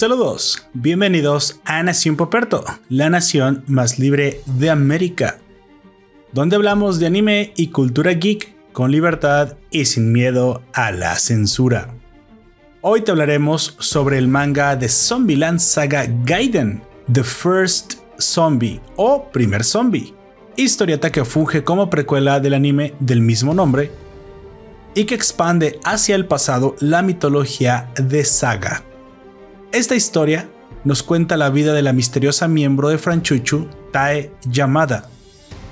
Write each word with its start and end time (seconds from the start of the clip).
Saludos, 0.00 0.66
bienvenidos 0.72 1.60
a 1.66 1.82
Nación 1.82 2.16
Poperto, 2.16 2.64
la 2.88 3.10
nación 3.10 3.64
más 3.66 3.98
libre 3.98 4.40
de 4.46 4.70
América, 4.70 5.40
donde 6.32 6.56
hablamos 6.56 6.98
de 6.98 7.04
anime 7.04 7.52
y 7.54 7.66
cultura 7.66 8.12
geek 8.12 8.72
con 8.72 8.92
libertad 8.92 9.58
y 9.70 9.84
sin 9.84 10.10
miedo 10.10 10.62
a 10.72 10.90
la 10.90 11.16
censura. 11.16 11.92
Hoy 12.80 13.02
te 13.02 13.10
hablaremos 13.10 13.76
sobre 13.78 14.16
el 14.16 14.26
manga 14.26 14.74
de 14.74 14.88
Zombieland 14.88 15.58
Saga 15.58 16.06
Gaiden, 16.24 16.82
The 17.12 17.22
First 17.22 17.96
Zombie 18.18 18.80
o 18.96 19.30
Primer 19.30 19.64
Zombie, 19.64 20.14
historieta 20.56 21.12
que 21.12 21.26
funge 21.26 21.62
como 21.62 21.90
precuela 21.90 22.40
del 22.40 22.54
anime 22.54 22.94
del 23.00 23.20
mismo 23.20 23.52
nombre 23.52 23.90
y 24.94 25.04
que 25.04 25.14
expande 25.14 25.78
hacia 25.84 26.14
el 26.14 26.24
pasado 26.24 26.74
la 26.80 27.02
mitología 27.02 27.90
de 27.96 28.24
Saga. 28.24 28.84
Esta 29.72 29.94
historia 29.94 30.48
nos 30.82 31.04
cuenta 31.04 31.36
la 31.36 31.48
vida 31.48 31.72
de 31.72 31.82
la 31.82 31.92
misteriosa 31.92 32.48
miembro 32.48 32.88
de 32.88 32.98
Franchuchu, 32.98 33.68
Tae 33.92 34.32
Yamada, 34.42 35.08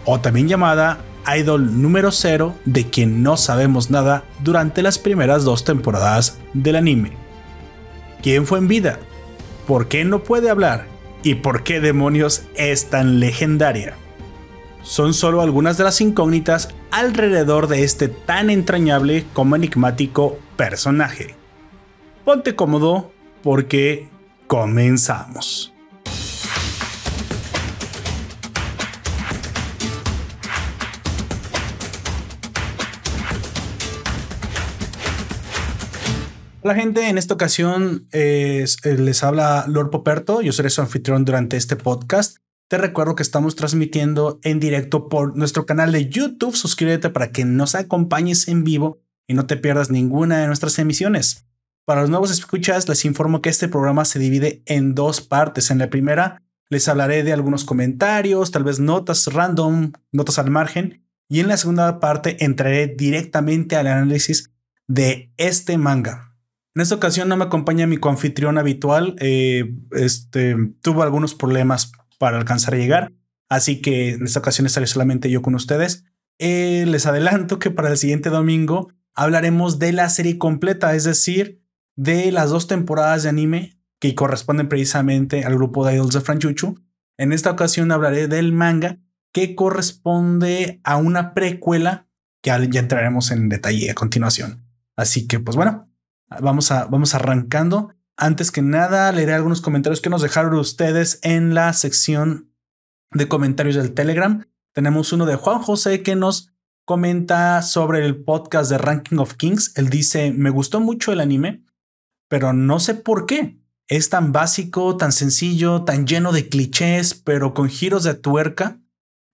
o 0.05 0.21
también 0.21 0.47
llamada 0.47 0.98
Idol 1.37 1.83
número 1.83 2.12
0 2.12 2.55
de 2.65 2.88
quien 2.88 3.24
no 3.24 3.37
sabemos 3.37 3.91
nada 3.91 4.23
durante 4.45 4.83
las 4.83 5.01
primeras 5.01 5.43
dos 5.43 5.65
temporadas 5.65 6.38
del 6.55 6.77
anime. 6.77 7.11
¿Quién 8.23 8.47
fue 8.47 8.61
en 8.61 8.69
vida? 8.69 9.01
¿Por 9.66 9.88
qué 9.88 10.05
no 10.05 10.23
puede 10.23 10.49
hablar? 10.49 10.87
¿Y 11.24 11.35
por 11.35 11.65
qué 11.65 11.80
demonios 11.80 12.45
es 12.55 12.91
tan 12.91 13.19
legendaria? 13.19 13.95
Son 14.83 15.12
solo 15.12 15.43
algunas 15.43 15.77
de 15.77 15.83
las 15.83 16.01
incógnitas 16.01 16.69
alrededor 16.93 17.66
de 17.66 17.83
este 17.83 18.07
tan 18.07 18.49
entrañable 18.49 19.27
como 19.33 19.57
enigmático 19.57 20.38
personaje. 20.57 21.35
Ponte 22.24 22.55
cómodo 22.55 23.10
porque 23.49 24.10
comenzamos. 24.46 25.73
Hola 36.60 36.74
gente, 36.74 37.09
en 37.09 37.16
esta 37.16 37.32
ocasión 37.32 38.07
eh, 38.13 38.66
les 38.85 39.24
habla 39.24 39.65
Lord 39.66 39.88
Poperto, 39.88 40.43
yo 40.43 40.52
seré 40.52 40.69
su 40.69 40.82
anfitrión 40.82 41.24
durante 41.24 41.57
este 41.57 41.76
podcast. 41.76 42.37
Te 42.69 42.76
recuerdo 42.76 43.15
que 43.15 43.23
estamos 43.23 43.57
transmitiendo 43.57 44.41
en 44.43 44.60
directo 44.60 45.09
por 45.09 45.38
nuestro 45.38 45.65
canal 45.65 45.91
de 45.93 46.10
YouTube. 46.10 46.54
Suscríbete 46.54 47.09
para 47.09 47.32
que 47.32 47.46
nos 47.46 47.74
acompañes 47.74 48.46
en 48.49 48.63
vivo 48.63 49.01
y 49.26 49.32
no 49.32 49.46
te 49.46 49.57
pierdas 49.57 49.88
ninguna 49.88 50.37
de 50.37 50.49
nuestras 50.49 50.79
emisiones. 50.79 51.49
Para 51.89 52.03
los 52.03 52.11
nuevos 52.11 52.31
escuchas, 52.31 52.87
les 52.87 53.07
informo 53.07 53.41
que 53.41 53.49
este 53.49 53.67
programa 53.67 54.05
se 54.05 54.19
divide 54.19 54.63
en 54.67 54.95
dos 54.95 55.23
partes. 55.23 55.71
En 55.71 55.79
la 55.79 55.89
primera, 55.89 56.43
les 56.69 56.87
hablaré 56.87 57.23
de 57.23 57.33
algunos 57.33 57.65
comentarios, 57.65 58.51
tal 58.51 58.63
vez 58.63 58.79
notas 58.79 59.33
random, 59.33 59.93
notas 60.13 60.39
al 60.39 60.51
margen. 60.51 61.03
Y 61.31 61.41
en 61.41 61.49
la 61.49 61.57
segunda 61.57 61.99
parte, 61.99 62.45
entraré 62.45 62.89
directamente 62.89 63.75
al 63.75 63.87
análisis 63.87 64.53
de 64.87 65.33
este 65.39 65.78
manga. 65.78 66.37
En 66.75 66.83
esta 66.83 66.94
ocasión 66.94 67.27
no 67.27 67.39
me 67.39 67.44
acompaña 67.44 67.87
mi 67.87 67.97
coanfitrión 67.97 68.59
habitual. 68.59 69.16
Eh, 69.21 69.75
este, 69.93 70.56
tuvo 70.83 71.03
algunos 71.03 71.34
problemas 71.34 71.93
para 72.19 72.37
alcanzar 72.37 72.75
a 72.75 72.77
llegar. 72.77 73.12
Así 73.49 73.81
que 73.81 74.11
en 74.11 74.27
esta 74.27 74.41
ocasión 74.41 74.66
estaré 74.66 74.87
solamente 74.87 75.31
yo 75.31 75.41
con 75.41 75.55
ustedes. 75.55 76.05
Eh, 76.39 76.84
les 76.87 77.06
adelanto 77.06 77.59
que 77.59 77.71
para 77.71 77.89
el 77.89 77.97
siguiente 77.97 78.28
domingo 78.28 78.93
hablaremos 79.15 79.78
de 79.78 79.93
la 79.93 80.11
serie 80.11 80.37
completa, 80.37 80.94
es 80.94 81.05
decir, 81.05 81.62
de 81.99 82.31
las 82.31 82.50
dos 82.50 82.69
temporadas 82.69 83.25
de 83.25 83.28
anime 83.28 83.77
que 83.99 84.15
corresponden 84.15 84.69
precisamente 84.69 85.44
al 85.44 85.56
grupo 85.56 85.84
de 85.84 85.94
Idols 85.94 86.15
de 86.15 86.21
Franchuchu. 86.21 86.78
En 87.19 87.32
esta 87.32 87.50
ocasión 87.50 87.91
hablaré 87.91 88.28
del 88.28 88.53
manga 88.53 89.00
que 89.32 89.56
corresponde 89.56 90.81
a 90.84 90.97
una 90.97 91.34
precuela 91.34 92.09
que 92.41 92.50
ya 92.70 92.81
entraremos 92.81 93.32
en 93.32 93.48
detalle 93.48 93.91
a 93.91 93.94
continuación. 93.94 94.64
Así 94.97 95.26
que, 95.26 95.41
pues 95.41 95.56
bueno, 95.56 95.91
vamos, 96.41 96.70
a, 96.70 96.84
vamos 96.84 97.16
arrancando. 97.16 97.92
Antes 98.16 98.53
que 98.53 98.62
nada, 98.62 99.10
leeré 99.10 99.34
algunos 99.34 99.60
comentarios 99.60 100.00
que 100.00 100.09
nos 100.09 100.22
dejaron 100.22 100.54
ustedes 100.54 101.19
en 101.22 101.53
la 101.53 101.72
sección 101.72 102.54
de 103.10 103.26
comentarios 103.26 103.75
del 103.75 103.92
Telegram. 103.92 104.47
Tenemos 104.72 105.12
uno 105.12 105.26
de 105.26 105.34
Juan 105.34 105.59
José 105.59 106.04
que 106.04 106.15
nos 106.15 106.53
comenta 106.84 107.60
sobre 107.62 108.06
el 108.06 108.22
podcast 108.22 108.70
de 108.70 108.78
Ranking 108.78 109.19
of 109.19 109.34
Kings. 109.34 109.72
Él 109.76 109.91
dice, 109.91 110.32
me 110.32 110.50
gustó 110.50 110.78
mucho 110.78 111.10
el 111.12 111.20
anime, 111.20 111.65
pero 112.28 112.53
no 112.53 112.78
sé 112.81 112.94
por 112.94 113.27
qué. 113.27 113.59
Es 113.89 114.11
tan 114.11 114.33
básico, 114.33 114.97
tan 114.97 115.12
sencillo, 115.12 115.84
tan 115.84 116.06
lleno 116.06 116.31
de 116.33 116.49
clichés, 116.49 117.15
pero 117.15 117.55
con 117.55 117.69
giros 117.69 118.05
de 118.05 118.15
tuerca. 118.15 118.81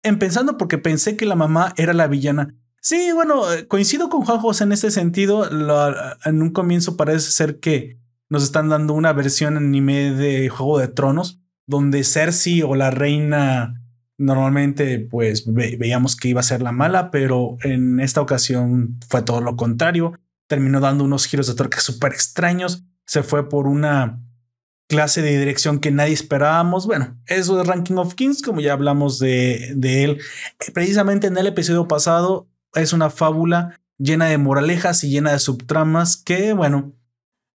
Empezando 0.02 0.56
porque 0.56 0.78
pensé 0.78 1.16
que 1.16 1.26
la 1.26 1.34
mamá 1.34 1.74
era 1.76 1.92
la 1.92 2.06
villana. 2.06 2.54
Sí, 2.80 3.10
bueno, 3.12 3.52
eh, 3.52 3.66
coincido 3.66 4.08
con 4.08 4.22
Juan 4.22 4.38
José 4.38 4.64
en 4.64 4.72
ese 4.72 4.90
sentido. 4.90 5.48
en 6.24 6.42
un 6.42 6.50
comienzo 6.50 6.96
parece 6.96 7.30
ser 7.32 7.58
que 7.58 7.98
nos 8.28 8.44
están 8.44 8.68
dando 8.68 8.94
una 8.94 9.12
versión 9.12 9.56
anime 9.56 10.12
de 10.12 10.48
Juego 10.48 10.78
de 10.78 10.88
Tronos, 10.88 11.40
donde 11.66 12.04
Cersei 12.04 12.62
o 12.62 12.74
la 12.74 12.90
reina 12.90 13.80
normalmente 14.18 15.00
pues 15.00 15.44
veíamos 15.46 16.14
que 16.14 16.28
iba 16.28 16.40
a 16.40 16.44
ser 16.44 16.62
la 16.62 16.72
mala, 16.72 17.10
pero 17.10 17.56
en 17.62 17.98
esta 18.00 18.20
ocasión 18.20 19.00
fue 19.08 19.22
todo 19.22 19.40
lo 19.40 19.56
contrario 19.56 20.12
terminó 20.46 20.80
dando 20.80 21.04
unos 21.04 21.26
giros 21.26 21.46
de 21.46 21.54
tuerca 21.54 21.80
súper 21.80 22.12
extraños, 22.12 22.84
se 23.06 23.22
fue 23.22 23.48
por 23.48 23.66
una 23.66 24.20
clase 24.88 25.22
de 25.22 25.38
dirección 25.38 25.78
que 25.78 25.90
nadie 25.90 26.12
esperábamos. 26.12 26.86
Bueno, 26.86 27.18
eso 27.26 27.56
de 27.56 27.64
Ranking 27.64 27.96
of 27.96 28.14
Kings, 28.14 28.42
como 28.42 28.60
ya 28.60 28.72
hablamos 28.72 29.18
de, 29.18 29.72
de 29.76 30.04
él, 30.04 30.20
precisamente 30.72 31.26
en 31.26 31.36
el 31.36 31.46
episodio 31.46 31.88
pasado, 31.88 32.48
es 32.74 32.92
una 32.92 33.10
fábula 33.10 33.80
llena 33.98 34.26
de 34.26 34.38
moralejas 34.38 35.04
y 35.04 35.10
llena 35.10 35.32
de 35.32 35.38
subtramas 35.38 36.16
que, 36.16 36.52
bueno, 36.52 36.92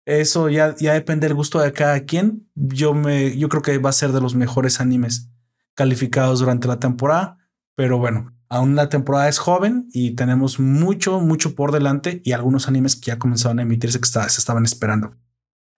eso 0.07 0.49
ya, 0.49 0.75
ya 0.77 0.95
depende 0.95 1.27
del 1.27 1.37
gusto 1.37 1.61
de 1.61 1.73
cada 1.73 2.01
quien. 2.05 2.49
Yo, 2.55 2.95
me, 2.95 3.37
yo 3.37 3.49
creo 3.49 3.63
que 3.63 3.79
va 3.79 3.91
a 3.91 3.93
ser 3.93 4.13
de 4.13 4.21
los 4.21 4.35
mejores 4.35 4.81
animes 4.81 5.29
calificados 5.75 6.41
durante 6.41 6.67
la 6.67 6.81
temporada, 6.81 7.39
pero 7.75 7.99
bueno, 7.99 8.35
Aún 8.49 8.77
la 8.77 8.89
temporada 8.89 9.29
es 9.29 9.39
joven 9.39 9.89
y 9.93 10.13
tenemos 10.13 10.59
mucho, 10.59 11.21
mucho 11.21 11.55
por 11.55 11.73
delante 11.73 12.23
y 12.25 12.33
algunos 12.33 12.67
animes 12.67 12.97
que 12.97 13.11
ya 13.11 13.19
comenzaron 13.19 13.59
a 13.59 13.63
emitirse 13.63 14.01
que 14.01 14.07
se 14.07 14.21
estaban 14.27 14.65
esperando. 14.65 15.15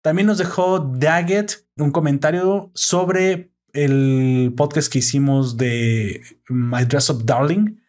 También 0.02 0.26
nos 0.26 0.38
dejó 0.38 0.78
Daggett 0.78 1.66
un 1.76 1.90
comentario 1.90 2.70
sobre 2.74 3.52
el 3.72 4.54
podcast 4.56 4.90
que 4.90 5.00
hicimos 5.00 5.56
de 5.56 6.22
My 6.48 6.84
Dress 6.84 7.10
Up 7.10 7.24
Darling. 7.24 7.80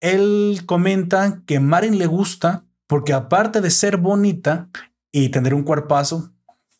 Él 0.00 0.62
comenta 0.66 1.42
que 1.46 1.60
Marin 1.60 1.98
le 1.98 2.06
gusta 2.06 2.64
porque 2.86 3.12
aparte 3.12 3.60
de 3.60 3.70
ser 3.70 3.96
bonita 3.96 4.68
y 5.10 5.30
tener 5.30 5.54
un 5.54 5.62
cuerpazo, 5.62 6.32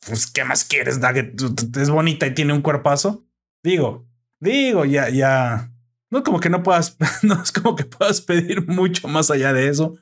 pues 0.07 0.27
¿qué 0.27 0.45
más 0.45 0.65
quieres, 0.65 1.01
Daggett? 1.01 1.41
Es 1.77 1.91
bonita 1.91 2.27
y 2.27 2.35
tiene 2.35 2.53
un 2.53 2.63
cuerpazo. 2.63 3.25
Digo, 3.63 4.07
digo, 4.41 4.85
ya, 4.85 5.09
ya, 5.09 5.72
no 6.13 6.19
es 6.19 6.25
como 6.25 6.41
que 6.41 6.51
no 6.51 6.63
puedas, 6.63 6.97
no 7.23 7.43
es 7.43 7.51
como 7.51 7.75
que 7.75 7.85
puedas 7.85 8.21
pedir 8.21 8.69
mucho 8.69 9.09
más 9.09 9.31
allá 9.31 9.55
de 9.55 9.69
eso. 9.69 9.97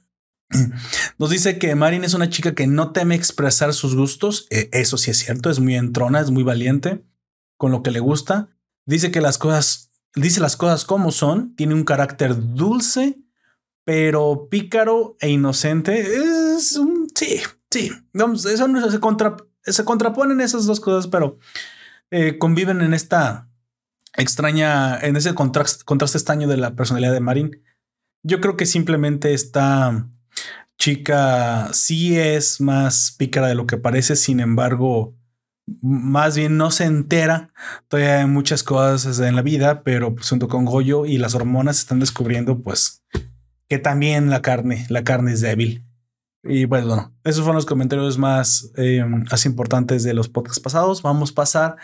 Nos 1.18 1.30
dice 1.30 1.56
que 1.56 1.76
Marin 1.76 2.02
es 2.02 2.14
una 2.14 2.28
chica 2.28 2.56
que 2.56 2.66
no 2.66 2.90
teme 2.90 3.14
expresar 3.14 3.72
sus 3.72 3.94
gustos. 3.94 4.48
E, 4.50 4.68
eso 4.72 4.98
sí 4.98 5.12
es 5.12 5.18
cierto, 5.18 5.50
es 5.50 5.60
muy 5.60 5.76
entrona, 5.76 6.20
es 6.20 6.32
muy 6.32 6.42
valiente 6.42 7.04
con 7.56 7.70
lo 7.70 7.84
que 7.84 7.92
le 7.92 8.00
gusta. 8.00 8.48
Dice 8.86 9.12
que 9.12 9.20
las 9.20 9.38
cosas, 9.38 9.92
dice 10.16 10.40
las 10.40 10.56
cosas 10.56 10.84
como 10.84 11.12
son, 11.12 11.54
tiene 11.54 11.74
un 11.74 11.84
carácter 11.84 12.34
dulce, 12.54 13.20
pero 13.84 14.48
pícaro 14.50 15.16
e 15.20 15.30
inocente. 15.30 16.00
Es 16.00 16.76
un, 16.76 17.06
sí, 17.14 17.40
sí. 17.70 17.92
eso 18.52 18.66
no 18.66 18.90
se, 18.90 18.98
contra, 18.98 19.36
contraponen 19.84 20.40
esas 20.40 20.66
dos 20.66 20.80
cosas, 20.80 21.06
pero 21.06 21.38
eh, 22.10 22.36
conviven 22.36 22.80
en 22.80 22.94
esta 22.94 23.49
extraña, 24.16 24.98
en 24.98 25.16
ese 25.16 25.34
contraste, 25.34 25.84
contraste 25.84 26.18
extraño 26.18 26.48
de 26.48 26.56
la 26.56 26.74
personalidad 26.74 27.12
de 27.12 27.20
Marin. 27.20 27.62
Yo 28.22 28.40
creo 28.40 28.56
que 28.56 28.66
simplemente 28.66 29.32
esta 29.34 30.08
chica 30.78 31.70
sí 31.72 32.18
es 32.18 32.60
más 32.60 33.14
pícara 33.18 33.48
de 33.48 33.54
lo 33.54 33.66
que 33.66 33.76
parece, 33.76 34.16
sin 34.16 34.40
embargo, 34.40 35.14
más 35.82 36.36
bien 36.36 36.56
no 36.56 36.70
se 36.70 36.84
entera. 36.84 37.52
Todavía 37.88 38.20
hay 38.20 38.26
muchas 38.26 38.62
cosas 38.62 39.18
en 39.20 39.36
la 39.36 39.42
vida, 39.42 39.82
pero 39.82 40.14
pues, 40.14 40.28
junto 40.28 40.48
con 40.48 40.64
Goyo 40.64 41.06
y 41.06 41.18
las 41.18 41.34
hormonas 41.34 41.78
están 41.78 42.00
descubriendo 42.00 42.62
pues 42.62 43.02
que 43.68 43.78
también 43.78 44.30
la 44.30 44.42
carne, 44.42 44.86
la 44.88 45.04
carne 45.04 45.32
es 45.32 45.40
débil. 45.40 45.84
Y 46.42 46.64
bueno, 46.64 47.14
esos 47.24 47.42
fueron 47.42 47.56
los 47.56 47.66
comentarios 47.66 48.16
más, 48.16 48.72
eh, 48.76 49.04
más 49.04 49.44
importantes 49.44 50.04
de 50.04 50.14
los 50.14 50.28
podcasts 50.28 50.60
pasados. 50.60 51.02
Vamos 51.02 51.32
a 51.32 51.34
pasar 51.34 51.76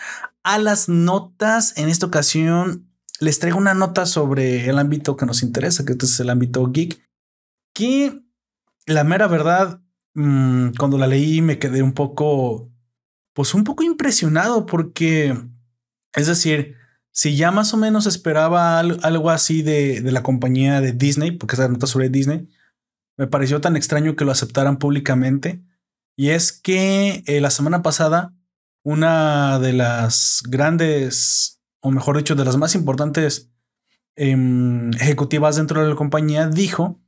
a 0.42 0.58
las 0.58 0.88
notas. 0.88 1.76
En 1.76 1.88
esta 1.88 2.06
ocasión 2.06 2.90
les 3.20 3.38
traigo 3.38 3.58
una 3.58 3.74
nota 3.74 4.06
sobre 4.06 4.68
el 4.68 4.78
ámbito 4.78 5.16
que 5.16 5.26
nos 5.26 5.42
interesa, 5.42 5.84
que 5.84 5.92
este 5.92 6.06
es 6.06 6.20
el 6.20 6.30
ámbito 6.30 6.70
geek, 6.70 7.02
que 7.74 8.22
la 8.86 9.04
mera 9.04 9.26
verdad, 9.26 9.80
mm, 10.14 10.70
cuando 10.78 10.96
la 10.96 11.06
leí 11.06 11.42
me 11.42 11.58
quedé 11.58 11.82
un 11.82 11.92
poco 11.92 12.70
pues 13.36 13.52
un 13.52 13.64
poco 13.64 13.82
impresionado 13.82 14.64
porque, 14.64 15.36
es 16.14 16.26
decir, 16.26 16.74
si 17.12 17.36
ya 17.36 17.50
más 17.50 17.74
o 17.74 17.76
menos 17.76 18.06
esperaba 18.06 18.78
algo 18.78 19.28
así 19.28 19.60
de, 19.60 20.00
la 20.02 20.22
compañía 20.22 20.80
de 20.80 20.92
Disney, 20.92 21.32
porque 21.32 21.54
esa 21.54 21.68
nota 21.68 21.86
sobre 21.86 22.08
Disney, 22.08 22.48
me 23.16 23.26
pareció 23.26 23.60
tan 23.60 23.76
extraño 23.76 24.16
que 24.16 24.24
lo 24.24 24.32
aceptaran 24.32 24.78
públicamente. 24.78 25.62
Y 26.16 26.30
es 26.30 26.52
que 26.52 27.22
eh, 27.26 27.40
la 27.40 27.50
semana 27.50 27.82
pasada, 27.82 28.34
una 28.82 29.58
de 29.58 29.72
las 29.72 30.42
grandes, 30.48 31.60
o 31.80 31.90
mejor 31.90 32.16
dicho, 32.16 32.34
de 32.34 32.44
las 32.44 32.56
más 32.56 32.74
importantes 32.74 33.50
em, 34.16 34.92
ejecutivas 34.94 35.56
dentro 35.56 35.82
de 35.82 35.90
la 35.90 35.96
compañía 35.96 36.46
dijo 36.48 37.00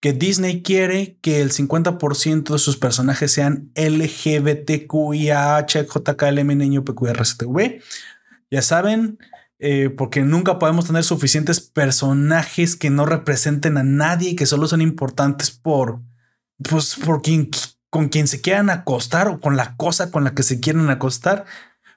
que 0.00 0.12
Disney 0.14 0.62
quiere 0.62 1.18
que 1.20 1.42
el 1.42 1.52
50% 1.52 2.54
de 2.54 2.58
sus 2.58 2.76
personajes 2.78 3.32
sean 3.32 3.70
LGBTQIA, 3.74 5.66
JKLM, 5.66 6.56
niño, 6.56 6.84
PQRSTV. 6.84 7.80
Ya 8.50 8.62
saben, 8.62 9.18
eh, 9.62 9.90
porque 9.90 10.22
nunca 10.22 10.58
podemos 10.58 10.86
tener 10.86 11.04
suficientes 11.04 11.60
personajes 11.60 12.76
que 12.76 12.88
no 12.88 13.04
representen 13.04 13.76
a 13.76 13.82
nadie 13.82 14.30
y 14.30 14.36
que 14.36 14.46
solo 14.46 14.66
son 14.66 14.80
importantes 14.80 15.50
por, 15.50 16.00
pues, 16.68 16.96
por 16.96 17.20
quien, 17.20 17.50
con 17.90 18.08
quien 18.08 18.26
se 18.26 18.40
quieran 18.40 18.70
acostar 18.70 19.28
o 19.28 19.38
con 19.38 19.58
la 19.58 19.76
cosa 19.76 20.10
con 20.10 20.24
la 20.24 20.34
que 20.34 20.42
se 20.42 20.60
quieran 20.60 20.88
acostar. 20.88 21.44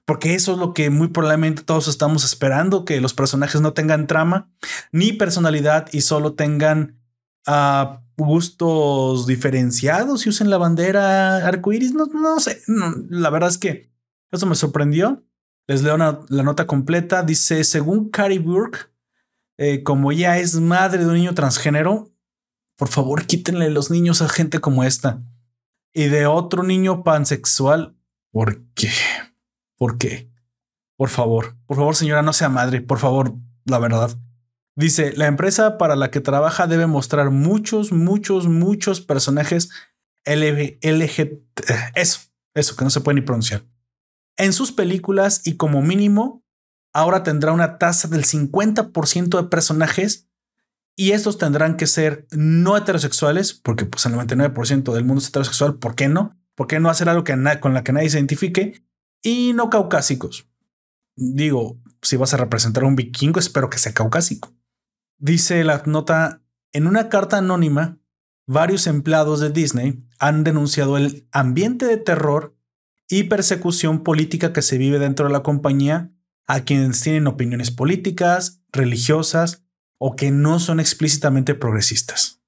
Porque 0.06 0.36
eso 0.36 0.52
es 0.52 0.58
lo 0.58 0.74
que 0.74 0.90
muy 0.90 1.08
probablemente 1.08 1.64
todos 1.64 1.88
estamos 1.88 2.26
esperando, 2.26 2.84
que 2.84 3.00
los 3.00 3.14
personajes 3.14 3.62
no 3.62 3.72
tengan 3.72 4.08
trama 4.08 4.52
ni 4.92 5.14
personalidad 5.14 5.88
y 5.94 6.02
solo 6.02 6.34
tengan 6.34 7.00
a 7.48 8.02
gustos 8.18 9.26
diferenciados 9.26 10.26
y 10.26 10.30
usen 10.30 10.50
la 10.50 10.58
bandera 10.58 11.48
arcoíris. 11.48 11.94
No, 11.94 12.08
no 12.08 12.42
sé, 12.42 12.62
la 13.10 13.30
verdad 13.30 13.50
es 13.50 13.58
que 13.58 13.90
eso 14.32 14.46
me 14.46 14.56
sorprendió. 14.56 15.24
Les 15.68 15.82
leo 15.82 15.98
la 15.98 16.44
nota 16.44 16.68
completa. 16.68 17.24
Dice, 17.24 17.64
según 17.64 18.10
Carrie 18.10 18.40
Burke, 18.40 18.92
eh, 19.58 19.84
como 19.84 20.12
ella 20.12 20.38
es 20.38 20.56
madre 20.56 21.00
de 21.00 21.10
un 21.10 21.16
niño 21.16 21.34
transgénero, 21.34 22.12
por 22.78 22.88
favor 22.88 23.26
quítenle 23.26 23.70
los 23.70 23.92
niños 23.92 24.22
a 24.22 24.30
gente 24.30 24.60
como 24.60 24.84
esta. 24.84 25.22
Y 25.94 26.06
de 26.06 26.26
otro 26.26 26.64
niño 26.64 27.04
pansexual, 27.04 27.96
¿por 28.32 28.66
qué? 28.74 28.90
¿Por 29.78 29.98
qué? 29.98 30.32
Por 30.98 31.10
favor, 31.10 31.56
por 31.66 31.78
favor 31.78 31.96
señora, 31.96 32.22
no 32.22 32.34
sea 32.34 32.50
madre, 32.50 32.82
por 32.82 33.00
favor, 33.00 33.36
la 33.66 33.80
verdad. 33.80 34.18
Dice, 34.76 35.14
la 35.16 35.28
empresa 35.28 35.78
para 35.78 35.96
la 35.96 36.10
que 36.10 36.20
trabaja 36.20 36.66
debe 36.66 36.88
mostrar 36.88 37.30
muchos, 37.30 37.92
muchos, 37.92 38.48
muchos 38.48 39.02
personajes 39.02 39.70
LG, 40.26 41.42
eso, 41.96 42.20
eso 42.56 42.76
que 42.76 42.84
no 42.84 42.90
se 42.90 43.02
puede 43.02 43.16
ni 43.20 43.22
pronunciar. 43.22 43.64
En 44.38 44.54
sus 44.54 44.72
películas 44.72 45.42
y 45.46 45.58
como 45.58 45.82
mínimo, 45.82 46.44
ahora 46.94 47.24
tendrá 47.24 47.52
una 47.52 47.78
tasa 47.78 48.08
del 48.08 48.26
50% 48.26 49.42
de 49.42 49.50
personajes 49.50 50.30
y 50.96 51.12
estos 51.12 51.38
tendrán 51.38 51.76
que 51.78 51.88
ser 51.88 52.28
no 52.32 52.78
heterosexuales, 52.78 53.54
porque 53.54 53.86
pues 53.86 54.06
el 54.06 54.14
99% 54.14 54.94
del 54.94 55.06
mundo 55.06 55.22
es 55.22 55.30
heterosexual, 55.30 55.80
¿por 55.80 55.96
qué 55.96 56.08
no? 56.08 56.40
¿Por 56.56 56.68
qué 56.68 56.80
no 56.80 56.90
hacer 56.90 57.10
algo 57.10 57.24
que 57.24 57.36
con 57.60 57.74
la 57.74 57.84
que 57.84 57.94
nadie 57.94 58.10
se 58.10 58.20
identifique? 58.20 58.86
Y 59.24 59.54
no 59.54 59.70
caucásicos. 59.70 60.48
Digo, 61.16 61.80
si 62.02 62.16
vas 62.18 62.34
a 62.34 62.38
representar 62.38 62.84
a 62.84 62.88
un 62.88 62.96
vikingo, 62.96 63.40
espero 63.40 63.70
que 63.70 63.80
sea 63.80 63.94
caucásico. 63.94 64.54
Dice 65.18 65.64
la 65.64 65.82
nota, 65.86 66.44
en 66.74 66.86
una 66.88 67.10
carta 67.10 67.38
anónima, 67.38 68.00
varios 68.46 68.88
empleados 68.88 69.40
de 69.40 69.50
Disney 69.50 70.04
han 70.20 70.44
denunciado 70.44 70.98
el 70.98 71.28
ambiente 71.32 71.86
de 71.86 71.98
terror 71.98 72.53
y 73.20 73.24
persecución 73.26 74.02
política 74.02 74.54
que 74.54 74.64
se 74.64 74.80
vive 74.80 74.98
dentro 74.98 75.28
de 75.28 75.34
la 75.34 75.44
compañía 75.44 76.12
a 76.48 76.62
quienes 76.62 77.02
tienen 77.02 77.28
opiniones 77.28 77.70
políticas, 77.70 78.62
religiosas 78.72 79.64
o 80.00 80.16
que 80.16 80.32
no 80.32 80.60
son 80.60 80.80
explícitamente 80.80 81.54
progresistas. 81.54 82.42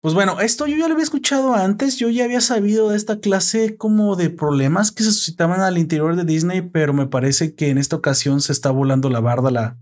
Pues 0.00 0.14
bueno, 0.14 0.40
esto 0.40 0.68
yo 0.68 0.76
ya 0.76 0.86
lo 0.86 0.94
había 0.94 1.02
escuchado 1.02 1.54
antes, 1.54 1.96
yo 1.96 2.10
ya 2.10 2.24
había 2.24 2.40
sabido 2.40 2.90
de 2.90 2.96
esta 2.96 3.18
clase 3.18 3.76
como 3.76 4.14
de 4.14 4.30
problemas 4.30 4.92
que 4.92 5.02
se 5.02 5.10
suscitaban 5.10 5.60
al 5.60 5.78
interior 5.78 6.14
de 6.14 6.24
Disney, 6.24 6.62
pero 6.62 6.94
me 6.94 7.06
parece 7.06 7.54
que 7.56 7.70
en 7.70 7.78
esta 7.78 7.96
ocasión 7.96 8.40
se 8.40 8.52
está 8.52 8.70
volando 8.70 9.10
la 9.10 9.20
barda 9.20 9.50
la, 9.50 9.78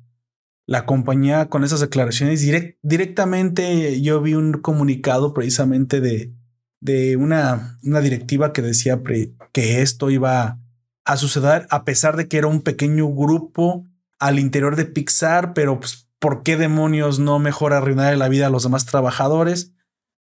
la 0.66 0.86
compañía 0.86 1.50
con 1.50 1.62
esas 1.62 1.80
declaraciones. 1.80 2.40
directamente 2.82 4.00
yo 4.00 4.22
vi 4.22 4.34
un 4.34 4.54
comunicado 4.54 5.34
precisamente 5.34 6.00
de, 6.00 6.32
de 6.82 7.16
una, 7.16 7.78
una 7.84 8.00
directiva 8.00 8.52
que 8.52 8.60
decía 8.60 9.00
que 9.52 9.82
esto 9.82 10.10
iba 10.10 10.58
a 11.04 11.16
suceder 11.16 11.66
a 11.70 11.84
pesar 11.84 12.16
de 12.16 12.26
que 12.26 12.38
era 12.38 12.48
un 12.48 12.60
pequeño 12.60 13.08
grupo 13.08 13.86
al 14.18 14.40
interior 14.40 14.74
de 14.74 14.84
Pixar, 14.84 15.54
pero 15.54 15.78
pues, 15.78 16.08
¿por 16.18 16.42
qué 16.42 16.56
demonios 16.56 17.20
no 17.20 17.38
mejor 17.38 17.72
arruinar 17.72 18.16
la 18.18 18.28
vida 18.28 18.48
a 18.48 18.50
los 18.50 18.64
demás 18.64 18.84
trabajadores? 18.84 19.72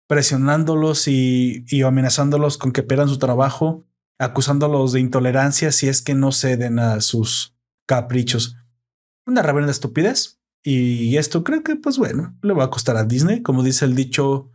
Presionándolos 0.08 1.08
y, 1.08 1.66
amenazándolos 1.84 2.58
con 2.58 2.72
que 2.72 2.82
pierdan 2.82 3.10
su 3.10 3.20
trabajo, 3.20 3.86
acusándolos 4.18 4.92
de 4.92 5.02
intolerancia 5.02 5.72
si 5.72 5.88
es 5.88 6.02
que 6.02 6.16
no 6.16 6.32
ceden 6.32 6.80
a 6.80 7.00
sus 7.02 7.56
caprichos. 7.86 8.58
Una 9.26 9.44
reverenda 9.44 9.72
estupidez. 9.72 10.40
Y 10.64 11.16
esto 11.18 11.44
creo 11.44 11.64
que, 11.64 11.76
pues 11.76 11.98
bueno, 11.98 12.36
le 12.42 12.54
va 12.54 12.66
a 12.66 12.70
costar 12.70 12.98
a 12.98 13.06
Disney. 13.06 13.42
Como 13.44 13.64
dice 13.64 13.86
el 13.86 13.96
dicho, 13.96 14.50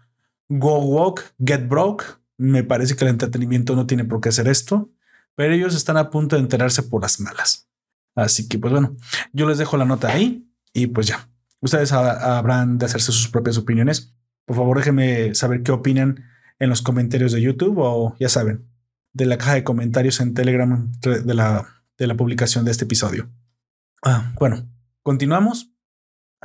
go 0.49 0.79
walk, 0.79 1.35
get 1.45 1.69
broke. 1.69 2.05
Me 2.37 2.65
parece 2.65 2.97
que 2.97 3.05
el 3.05 3.11
entretenimiento 3.11 3.77
no 3.77 3.87
tiene 3.87 4.05
por 4.05 4.21
qué 4.21 4.31
hacer 4.31 4.49
esto, 4.49 4.91
pero 5.35 5.55
ellos 5.55 5.75
están 5.75 5.97
a 5.97 6.11
punto 6.11 6.37
de 6.37 6.43
enterarse 6.43 6.83
por 6.83 7.03
las 7.03 7.21
malas. 7.21 7.69
Así 8.15 8.49
que, 8.49 8.59
pues 8.59 8.73
bueno, 8.73 8.97
yo 9.33 9.49
les 9.49 9.59
dejo 9.59 9.77
la 9.77 9.85
nota 9.85 10.13
ahí 10.13 10.49
y 10.73 10.87
pues 10.89 11.07
ya. 11.07 11.29
Ustedes 11.61 11.93
habrán 11.93 12.79
de 12.79 12.87
hacerse 12.87 13.13
sus 13.13 13.29
propias 13.29 13.57
opiniones. 13.57 14.15
Por 14.45 14.57
favor, 14.57 14.77
déjenme 14.77 15.35
saber 15.35 15.63
qué 15.63 15.73
opinan 15.73 16.25
en 16.59 16.69
los 16.69 16.83
comentarios 16.83 17.33
de 17.33 17.41
YouTube 17.41 17.79
o 17.79 18.17
ya 18.21 18.29
saben, 18.29 18.69
de 19.13 19.27
la 19.27 19.39
caja 19.39 19.55
de 19.55 19.65
comentarios 19.65 20.21
en 20.21 20.35
Telegram 20.35 20.93
de 21.01 21.35
la, 21.35 21.67
de 21.97 22.07
la 22.07 22.17
publicación 22.17 22.65
de 22.65 22.71
este 22.71 22.85
episodio. 22.85 23.31
Ah, 24.03 24.35
bueno, 24.39 24.69
continuamos. 25.03 25.74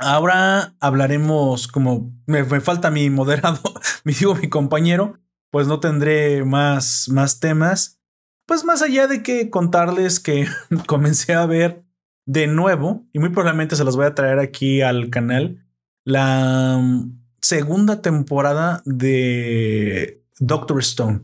Ahora 0.00 0.74
hablaremos, 0.80 1.68
como 1.68 2.10
me, 2.26 2.44
falta 2.44 2.90
mi 2.90 3.10
moderado, 3.10 3.60
me 4.04 4.12
digo 4.12 4.34
mi 4.34 4.48
compañero, 4.48 5.18
pues 5.50 5.66
no 5.66 5.78
tendré 5.78 6.44
más, 6.44 7.08
más 7.10 7.38
temas. 7.38 8.00
Pues 8.46 8.64
más 8.64 8.82
allá 8.82 9.06
de 9.06 9.22
que 9.22 9.50
contarles 9.50 10.18
que 10.18 10.46
comencé 10.86 11.34
a 11.34 11.46
ver 11.46 11.84
de 12.26 12.46
nuevo, 12.46 13.06
y 13.12 13.18
muy 13.18 13.28
probablemente 13.28 13.76
se 13.76 13.84
los 13.84 13.96
voy 13.96 14.06
a 14.06 14.14
traer 14.14 14.38
aquí 14.38 14.82
al 14.82 15.10
canal, 15.10 15.66
la 16.04 16.78
mm, 16.80 17.20
segunda 17.42 18.00
temporada 18.00 18.82
de 18.86 20.22
Doctor 20.38 20.78
Stone. 20.80 21.22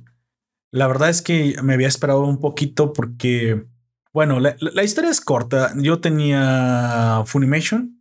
La 0.70 0.86
verdad 0.86 1.08
es 1.08 1.22
que 1.22 1.56
me 1.62 1.74
había 1.74 1.88
esperado 1.88 2.24
un 2.24 2.40
poquito 2.40 2.92
porque 2.92 3.66
bueno, 4.16 4.40
la, 4.40 4.82
historia 4.82 5.10
es 5.10 5.20
corta. 5.20 5.74
Yo 5.76 6.00
tenía 6.00 7.22
Funimation 7.26 7.95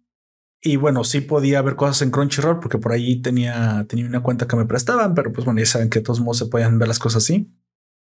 y 0.65 0.77
bueno, 0.77 1.03
sí 1.03 1.21
podía 1.21 1.61
ver 1.61 1.75
cosas 1.75 2.01
en 2.01 2.09
Crunchyroll 2.09 2.59
porque 2.59 2.79
por 2.79 2.91
ahí 2.91 3.21
tenía, 3.21 3.85
tenía 3.87 4.05
una 4.05 4.23
cuenta 4.23 4.47
que 4.47 4.55
me 4.55 4.65
prestaban, 4.65 5.13
pero 5.13 5.31
pues 5.31 5.45
bueno, 5.45 5.59
ya 5.59 5.67
saben 5.67 5.89
que 5.89 5.99
de 5.99 6.05
todos 6.05 6.19
modos 6.19 6.39
se 6.39 6.47
podían 6.47 6.79
ver 6.79 6.87
las 6.87 6.99
cosas 6.99 7.23
así. 7.23 7.53